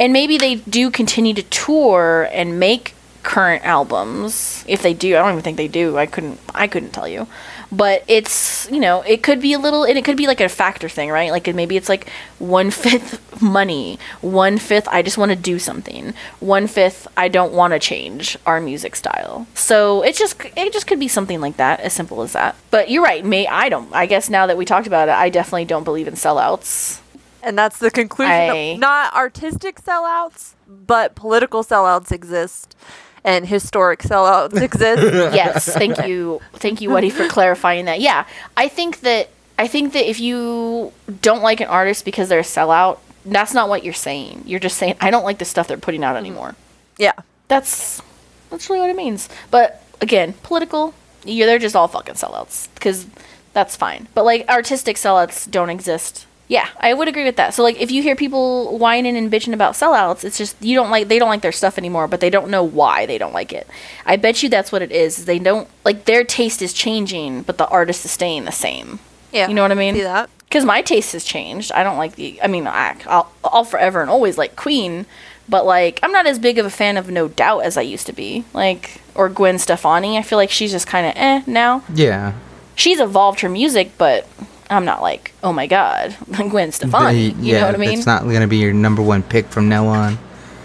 and 0.00 0.14
maybe 0.14 0.38
they 0.38 0.56
do 0.56 0.90
continue 0.90 1.34
to 1.34 1.42
tour 1.42 2.28
and 2.32 2.58
make 2.58 2.94
current 3.22 3.64
albums. 3.66 4.64
If 4.66 4.80
they 4.80 4.94
do, 4.94 5.14
I 5.14 5.18
don't 5.18 5.32
even 5.32 5.42
think 5.42 5.58
they 5.58 5.68
do. 5.68 5.98
I 5.98 6.06
couldn't, 6.06 6.40
I 6.54 6.66
couldn't 6.66 6.92
tell 6.92 7.06
you. 7.06 7.26
But 7.70 8.02
it's, 8.08 8.68
you 8.70 8.80
know, 8.80 9.02
it 9.02 9.22
could 9.22 9.42
be 9.42 9.52
a 9.52 9.58
little, 9.58 9.84
and 9.84 9.98
it 9.98 10.04
could 10.04 10.16
be 10.16 10.26
like 10.26 10.40
a 10.40 10.48
factor 10.48 10.88
thing, 10.88 11.10
right? 11.10 11.30
Like 11.30 11.54
maybe 11.54 11.76
it's 11.76 11.88
like 11.90 12.08
one 12.38 12.70
fifth 12.70 13.42
money, 13.42 13.98
one 14.22 14.56
fifth 14.56 14.88
I 14.88 15.02
just 15.02 15.18
want 15.18 15.32
to 15.32 15.36
do 15.36 15.58
something, 15.58 16.14
one 16.40 16.66
fifth 16.66 17.06
I 17.16 17.28
don't 17.28 17.52
want 17.52 17.74
to 17.74 17.78
change 17.78 18.38
our 18.46 18.58
music 18.58 18.96
style. 18.96 19.46
So 19.54 20.02
it 20.02 20.16
just, 20.16 20.40
it 20.56 20.72
just 20.72 20.86
could 20.86 20.98
be 20.98 21.08
something 21.08 21.42
like 21.42 21.58
that, 21.58 21.80
as 21.80 21.92
simple 21.92 22.22
as 22.22 22.32
that. 22.32 22.56
But 22.70 22.90
you're 22.90 23.04
right, 23.04 23.24
may 23.24 23.46
I 23.46 23.68
don't. 23.68 23.92
I 23.94 24.06
guess 24.06 24.30
now 24.30 24.46
that 24.46 24.56
we 24.56 24.64
talked 24.64 24.86
about 24.86 25.08
it, 25.08 25.14
I 25.14 25.28
definitely 25.28 25.66
don't 25.66 25.84
believe 25.84 26.08
in 26.08 26.14
sellouts. 26.14 27.00
And 27.42 27.56
that's 27.58 27.78
the 27.78 27.90
conclusion. 27.90 28.32
I- 28.32 28.76
not 28.78 29.14
artistic 29.14 29.80
sellouts, 29.82 30.54
but 30.68 31.14
political 31.14 31.64
sellouts 31.64 32.12
exist 32.12 32.76
and 33.24 33.46
historic 33.46 34.00
sellouts 34.00 34.60
exist. 34.62 35.34
yes, 35.34 35.68
thank 35.72 36.06
you, 36.06 36.40
thank 36.54 36.80
you, 36.80 36.90
Waddy, 36.90 37.10
for 37.10 37.28
clarifying 37.28 37.84
that. 37.86 38.00
Yeah, 38.00 38.26
I 38.56 38.68
think 38.68 39.00
that 39.00 39.28
I 39.58 39.66
think 39.66 39.92
that 39.92 40.08
if 40.08 40.20
you 40.20 40.92
don't 41.20 41.42
like 41.42 41.60
an 41.60 41.66
artist 41.68 42.04
because 42.06 42.28
they're 42.30 42.38
a 42.40 42.42
sellout, 42.42 42.98
that's 43.26 43.52
not 43.52 43.68
what 43.68 43.84
you're 43.84 43.92
saying. 43.92 44.44
You're 44.46 44.60
just 44.60 44.78
saying 44.78 44.96
I 45.00 45.10
don't 45.10 45.24
like 45.24 45.38
the 45.38 45.44
stuff 45.44 45.68
they're 45.68 45.76
putting 45.76 46.02
out 46.04 46.16
anymore. 46.16 46.54
yeah. 46.98 47.12
That's 47.48 48.00
that's 48.48 48.68
really 48.70 48.80
what 48.80 48.90
it 48.90 48.96
means. 48.96 49.28
But 49.50 49.82
again, 50.00 50.34
political, 50.44 50.94
yeah, 51.24 51.46
they're 51.46 51.58
just 51.58 51.74
all 51.76 51.88
fucking 51.88 52.14
sellouts 52.14 52.68
because 52.74 53.06
that's 53.52 53.76
fine. 53.76 54.06
But 54.14 54.24
like 54.24 54.48
artistic 54.48 54.96
sellouts 54.96 55.50
don't 55.50 55.68
exist. 55.68 56.26
Yeah, 56.50 56.68
I 56.80 56.92
would 56.94 57.06
agree 57.06 57.22
with 57.22 57.36
that. 57.36 57.54
So 57.54 57.62
like 57.62 57.80
if 57.80 57.92
you 57.92 58.02
hear 58.02 58.16
people 58.16 58.76
whining 58.76 59.16
and 59.16 59.30
bitching 59.30 59.54
about 59.54 59.74
sellouts, 59.74 60.24
it's 60.24 60.36
just 60.36 60.60
you 60.60 60.74
don't 60.74 60.90
like 60.90 61.06
they 61.06 61.20
don't 61.20 61.28
like 61.28 61.42
their 61.42 61.52
stuff 61.52 61.78
anymore, 61.78 62.08
but 62.08 62.20
they 62.20 62.28
don't 62.28 62.50
know 62.50 62.64
why 62.64 63.06
they 63.06 63.18
don't 63.18 63.32
like 63.32 63.52
it. 63.52 63.68
I 64.04 64.16
bet 64.16 64.42
you 64.42 64.48
that's 64.48 64.72
what 64.72 64.82
it 64.82 64.90
is. 64.90 65.26
They 65.26 65.38
don't 65.38 65.68
like 65.84 66.06
their 66.06 66.24
taste 66.24 66.60
is 66.60 66.72
changing, 66.72 67.42
but 67.42 67.56
the 67.56 67.68
artist 67.68 68.04
is 68.04 68.10
staying 68.10 68.46
the 68.46 68.52
same. 68.52 68.98
Yeah. 69.32 69.46
You 69.46 69.54
know 69.54 69.62
what 69.62 69.70
I 69.70 69.76
mean? 69.76 69.94
See 69.94 70.02
that? 70.02 70.28
because 70.50 70.64
my 70.64 70.82
taste 70.82 71.12
has 71.12 71.22
changed. 71.24 71.70
I 71.72 71.84
don't 71.84 71.96
like 71.96 72.16
the. 72.16 72.42
I 72.42 72.48
mean, 72.48 72.66
I, 72.66 72.96
I'll, 73.06 73.32
I'll 73.44 73.64
forever 73.64 74.00
and 74.00 74.10
always 74.10 74.36
like 74.36 74.56
Queen, 74.56 75.06
but 75.48 75.64
like 75.64 76.00
I'm 76.02 76.12
not 76.12 76.26
as 76.26 76.38
big 76.38 76.58
of 76.58 76.66
a 76.66 76.70
fan 76.70 76.96
of 76.96 77.08
No 77.08 77.28
Doubt 77.28 77.60
as 77.60 77.76
I 77.76 77.82
used 77.82 78.06
to 78.08 78.12
be. 78.12 78.44
Like 78.52 79.00
or 79.14 79.28
Gwen 79.28 79.58
Stefani. 79.58 80.18
I 80.18 80.22
feel 80.22 80.36
like 80.38 80.50
she's 80.50 80.72
just 80.72 80.88
kind 80.88 81.06
of 81.06 81.12
eh 81.16 81.42
now. 81.46 81.84
Yeah. 81.94 82.34
She's 82.74 82.98
evolved 82.98 83.40
her 83.40 83.48
music, 83.48 83.92
but 83.96 84.26
I'm 84.70 84.84
not 84.84 85.02
like 85.02 85.32
oh 85.42 85.52
my 85.52 85.66
god, 85.66 86.16
Gwen 86.30 86.72
Stefani. 86.72 87.30
The- 87.30 87.42
you 87.42 87.52
know 87.54 87.66
what 87.66 87.74
I 87.74 87.78
mean? 87.78 87.98
It's 87.98 88.06
not 88.06 88.22
going 88.22 88.40
to 88.40 88.46
be 88.46 88.58
your 88.58 88.72
number 88.72 89.02
one 89.02 89.22
pick 89.22 89.46
from 89.46 89.68
now 89.68 89.86
on. 89.86 90.18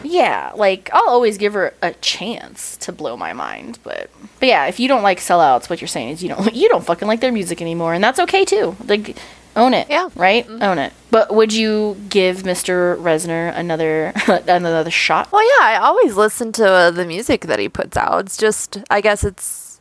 Yeah, 0.03 0.51
like 0.56 0.89
I'll 0.93 1.10
always 1.10 1.38
give 1.38 1.53
her 1.53 1.74
a 1.82 1.91
chance 1.93 2.78
to 2.78 2.91
blow 2.91 3.18
my 3.18 3.34
mind, 3.34 3.80
but 3.84 4.10
but 4.39 4.47
yeah, 4.47 4.66
if 4.68 4.80
you 4.80 4.88
don't 4.88 5.03
like 5.03 5.20
sellouts, 5.20 5.70
what 5.70 5.82
you're 5.82 5.88
saying 5.88 6.10
is 6.10 6.24
you 6.24 6.30
don't 6.30 6.53
you 6.62 6.70
don't 6.70 6.86
fucking 6.86 7.08
like 7.08 7.20
their 7.22 7.32
music 7.32 7.62
anymore, 7.62 7.93
and 7.93 8.03
that's 8.03 8.20
okay 8.20 8.45
too. 8.45 8.76
Like 8.86 9.18
own 9.56 9.74
it. 9.74 9.89
Yeah. 9.89 10.10
Right? 10.16 10.47
Own 10.49 10.78
it. 10.80 10.93
But 11.12 11.34
would 11.34 11.53
you 11.53 11.95
give 12.10 12.43
Mr. 12.43 12.97
Reznor 12.97 13.56
another 13.56 14.12
another 14.47 14.91
shot? 14.91 15.32
Well, 15.32 15.43
yeah, 15.43 15.66
I 15.68 15.78
always 15.78 16.16
listen 16.16 16.51
to 16.53 16.68
uh, 16.70 16.91
the 16.91 17.06
music 17.06 17.41
that 17.41 17.58
he 17.60 17.70
puts 17.70 17.95
out. 17.97 18.26
It's 18.26 18.38
just, 18.38 18.80
I 18.89 18.99
guess 19.01 19.24
it's, 19.24 19.80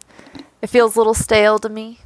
it 0.63 0.69
feels 0.69 0.95
a 0.95 0.99
little 1.01 1.15
stale 1.15 1.59
to 1.59 1.69
me. 1.69 1.99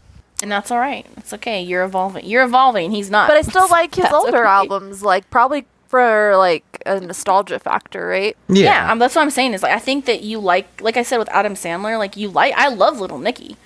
And 0.43 0.51
that's 0.51 0.71
all 0.71 0.79
right. 0.79 1.07
It's 1.17 1.33
okay. 1.35 1.63
You're 1.63 1.85
evolving. 1.85 2.25
You're 2.25 2.45
evolving. 2.45 2.93
He's 2.93 3.11
not. 3.11 3.29
But 3.29 3.37
I 3.39 3.43
still 3.43 3.69
like 3.71 3.95
his 3.95 4.07
older 4.13 4.39
okay. 4.39 4.49
albums, 4.49 5.03
like 5.03 5.29
probably 5.31 5.67
for 5.89 6.37
like 6.37 6.83
a 6.87 7.01
nostalgia 7.01 7.59
factor, 7.59 8.07
right? 8.07 8.37
Yeah. 8.49 8.65
Yeah, 8.65 8.93
um, 8.93 8.99
that's 8.99 9.17
what 9.17 9.23
I'm 9.23 9.31
saying. 9.31 9.55
Is 9.55 9.63
like 9.63 9.73
I 9.73 9.79
think 9.79 10.05
that 10.05 10.23
you 10.23 10.39
like, 10.39 10.81
like 10.81 10.97
I 10.97 11.03
said 11.03 11.19
with 11.19 11.29
Adam 11.31 11.55
Sandler, 11.55 11.99
like 11.99 12.17
you 12.17 12.29
like. 12.29 12.55
I 12.55 12.69
love 12.69 13.01
Little 13.01 13.19
Nicky, 13.19 13.57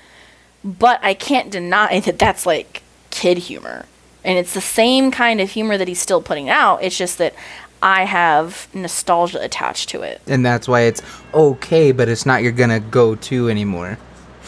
but 0.65 0.99
I 1.03 1.15
can't 1.15 1.51
deny 1.51 2.01
that 2.05 2.19
that's 2.19 2.47
like 2.47 2.83
kid 3.11 3.39
humor, 3.39 3.87
and 4.25 4.39
it's 4.39 4.55
the 4.55 4.61
same 4.61 5.11
kind 5.11 5.41
of 5.41 5.51
humor 5.51 5.77
that 5.77 5.89
he's 5.89 6.01
still 6.01 6.23
putting 6.23 6.49
out. 6.49 6.83
It's 6.83 6.97
just 6.97 7.19
that 7.19 7.35
I 7.83 8.05
have 8.05 8.69
nostalgia 8.73 9.43
attached 9.43 9.89
to 9.91 10.03
it. 10.03 10.23
and 10.29 10.47
that's 10.47 10.69
why 10.69 10.83
it's 10.83 11.03
okay, 11.35 11.91
but 11.91 12.09
it's 12.09 12.25
not 12.25 12.43
your 12.43 12.53
going 12.53 12.71
to 12.71 12.79
go 12.79 13.17
to 13.17 13.51
anymore. 13.51 13.99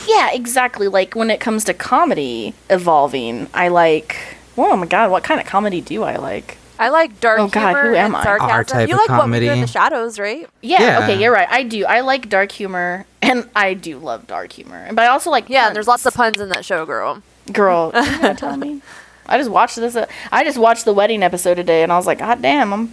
Yeah, 0.08 0.30
exactly. 0.32 0.88
Like 0.88 1.14
when 1.14 1.30
it 1.30 1.40
comes 1.40 1.64
to 1.64 1.74
comedy 1.74 2.54
evolving, 2.70 3.48
I 3.54 3.68
like. 3.68 4.16
Oh 4.56 4.76
my 4.76 4.86
god, 4.86 5.10
what 5.10 5.24
kind 5.24 5.40
of 5.40 5.46
comedy 5.46 5.80
do 5.80 6.02
I 6.04 6.16
like? 6.16 6.58
I 6.78 6.88
like 6.88 7.20
dark 7.20 7.38
Oh, 7.40 7.48
God, 7.48 7.68
humor 7.76 7.82
who 7.90 7.94
am 7.96 8.06
and 8.06 8.16
I? 8.16 8.22
sarcasm. 8.24 8.50
Our 8.50 8.64
type 8.64 8.88
you 8.88 8.94
of 8.96 9.00
like 9.08 9.18
what 9.18 9.30
we 9.30 9.40
do 9.40 9.50
in 9.50 9.60
the 9.60 9.66
shadows, 9.68 10.18
right? 10.18 10.48
Yeah, 10.60 10.80
Yeah. 10.80 10.98
okay, 11.04 11.20
you're 11.22 11.32
right. 11.32 11.48
I 11.48 11.62
do. 11.62 11.84
I 11.86 12.00
like 12.00 12.28
dark 12.28 12.50
humor, 12.52 13.06
and 13.22 13.48
I 13.54 13.74
do 13.74 13.98
love 13.98 14.26
dark 14.26 14.52
humor. 14.52 14.88
But 14.92 15.00
I 15.00 15.06
also 15.08 15.30
like 15.30 15.48
Yeah, 15.48 15.68
and 15.68 15.76
there's 15.76 15.86
lots 15.88 16.04
of 16.06 16.14
puns. 16.14 16.36
puns 16.36 16.42
in 16.42 16.48
that 16.50 16.64
show, 16.64 16.84
girl. 16.84 17.22
girl. 17.52 17.92
You 17.94 18.18
gonna 18.20 18.34
tell 18.34 18.56
me? 18.56 18.80
I 19.26 19.38
just 19.38 19.50
watched 19.50 19.76
this. 19.76 19.96
Uh, 19.96 20.06
I 20.32 20.44
just 20.44 20.58
watched 20.58 20.84
the 20.84 20.92
wedding 20.92 21.22
episode 21.22 21.54
today, 21.54 21.82
and 21.82 21.90
I 21.92 21.96
was 21.96 22.06
like, 22.06 22.18
God 22.18 22.42
damn, 22.42 22.72
I'm. 22.74 22.92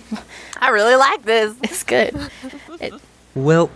I 0.58 0.70
really 0.70 0.96
like 0.96 1.24
this. 1.24 1.56
It's 1.64 1.84
good. 1.84 2.14
Welp, 3.36 3.72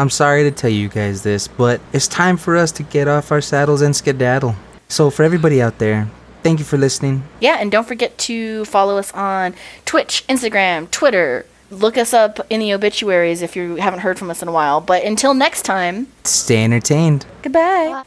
I'm 0.00 0.08
sorry 0.08 0.44
to 0.44 0.50
tell 0.50 0.70
you 0.70 0.88
guys 0.88 1.22
this, 1.24 1.46
but 1.46 1.78
it's 1.92 2.08
time 2.08 2.38
for 2.38 2.56
us 2.56 2.72
to 2.72 2.82
get 2.82 3.06
off 3.06 3.30
our 3.30 3.42
saddles 3.42 3.82
and 3.82 3.94
skedaddle. 3.94 4.56
So, 4.88 5.10
for 5.10 5.24
everybody 5.24 5.60
out 5.60 5.76
there, 5.78 6.08
thank 6.42 6.58
you 6.58 6.64
for 6.64 6.78
listening. 6.78 7.22
Yeah, 7.38 7.58
and 7.60 7.70
don't 7.70 7.86
forget 7.86 8.16
to 8.30 8.64
follow 8.64 8.96
us 8.96 9.12
on 9.12 9.54
Twitch, 9.84 10.24
Instagram, 10.26 10.90
Twitter. 10.90 11.44
Look 11.70 11.98
us 11.98 12.14
up 12.14 12.40
in 12.48 12.60
the 12.60 12.72
obituaries 12.72 13.42
if 13.42 13.54
you 13.54 13.76
haven't 13.76 14.00
heard 14.00 14.18
from 14.18 14.30
us 14.30 14.40
in 14.40 14.48
a 14.48 14.52
while. 14.52 14.80
But 14.80 15.04
until 15.04 15.34
next 15.34 15.62
time, 15.62 16.06
Stay 16.24 16.64
entertained. 16.64 17.26
goodbye. 17.42 17.92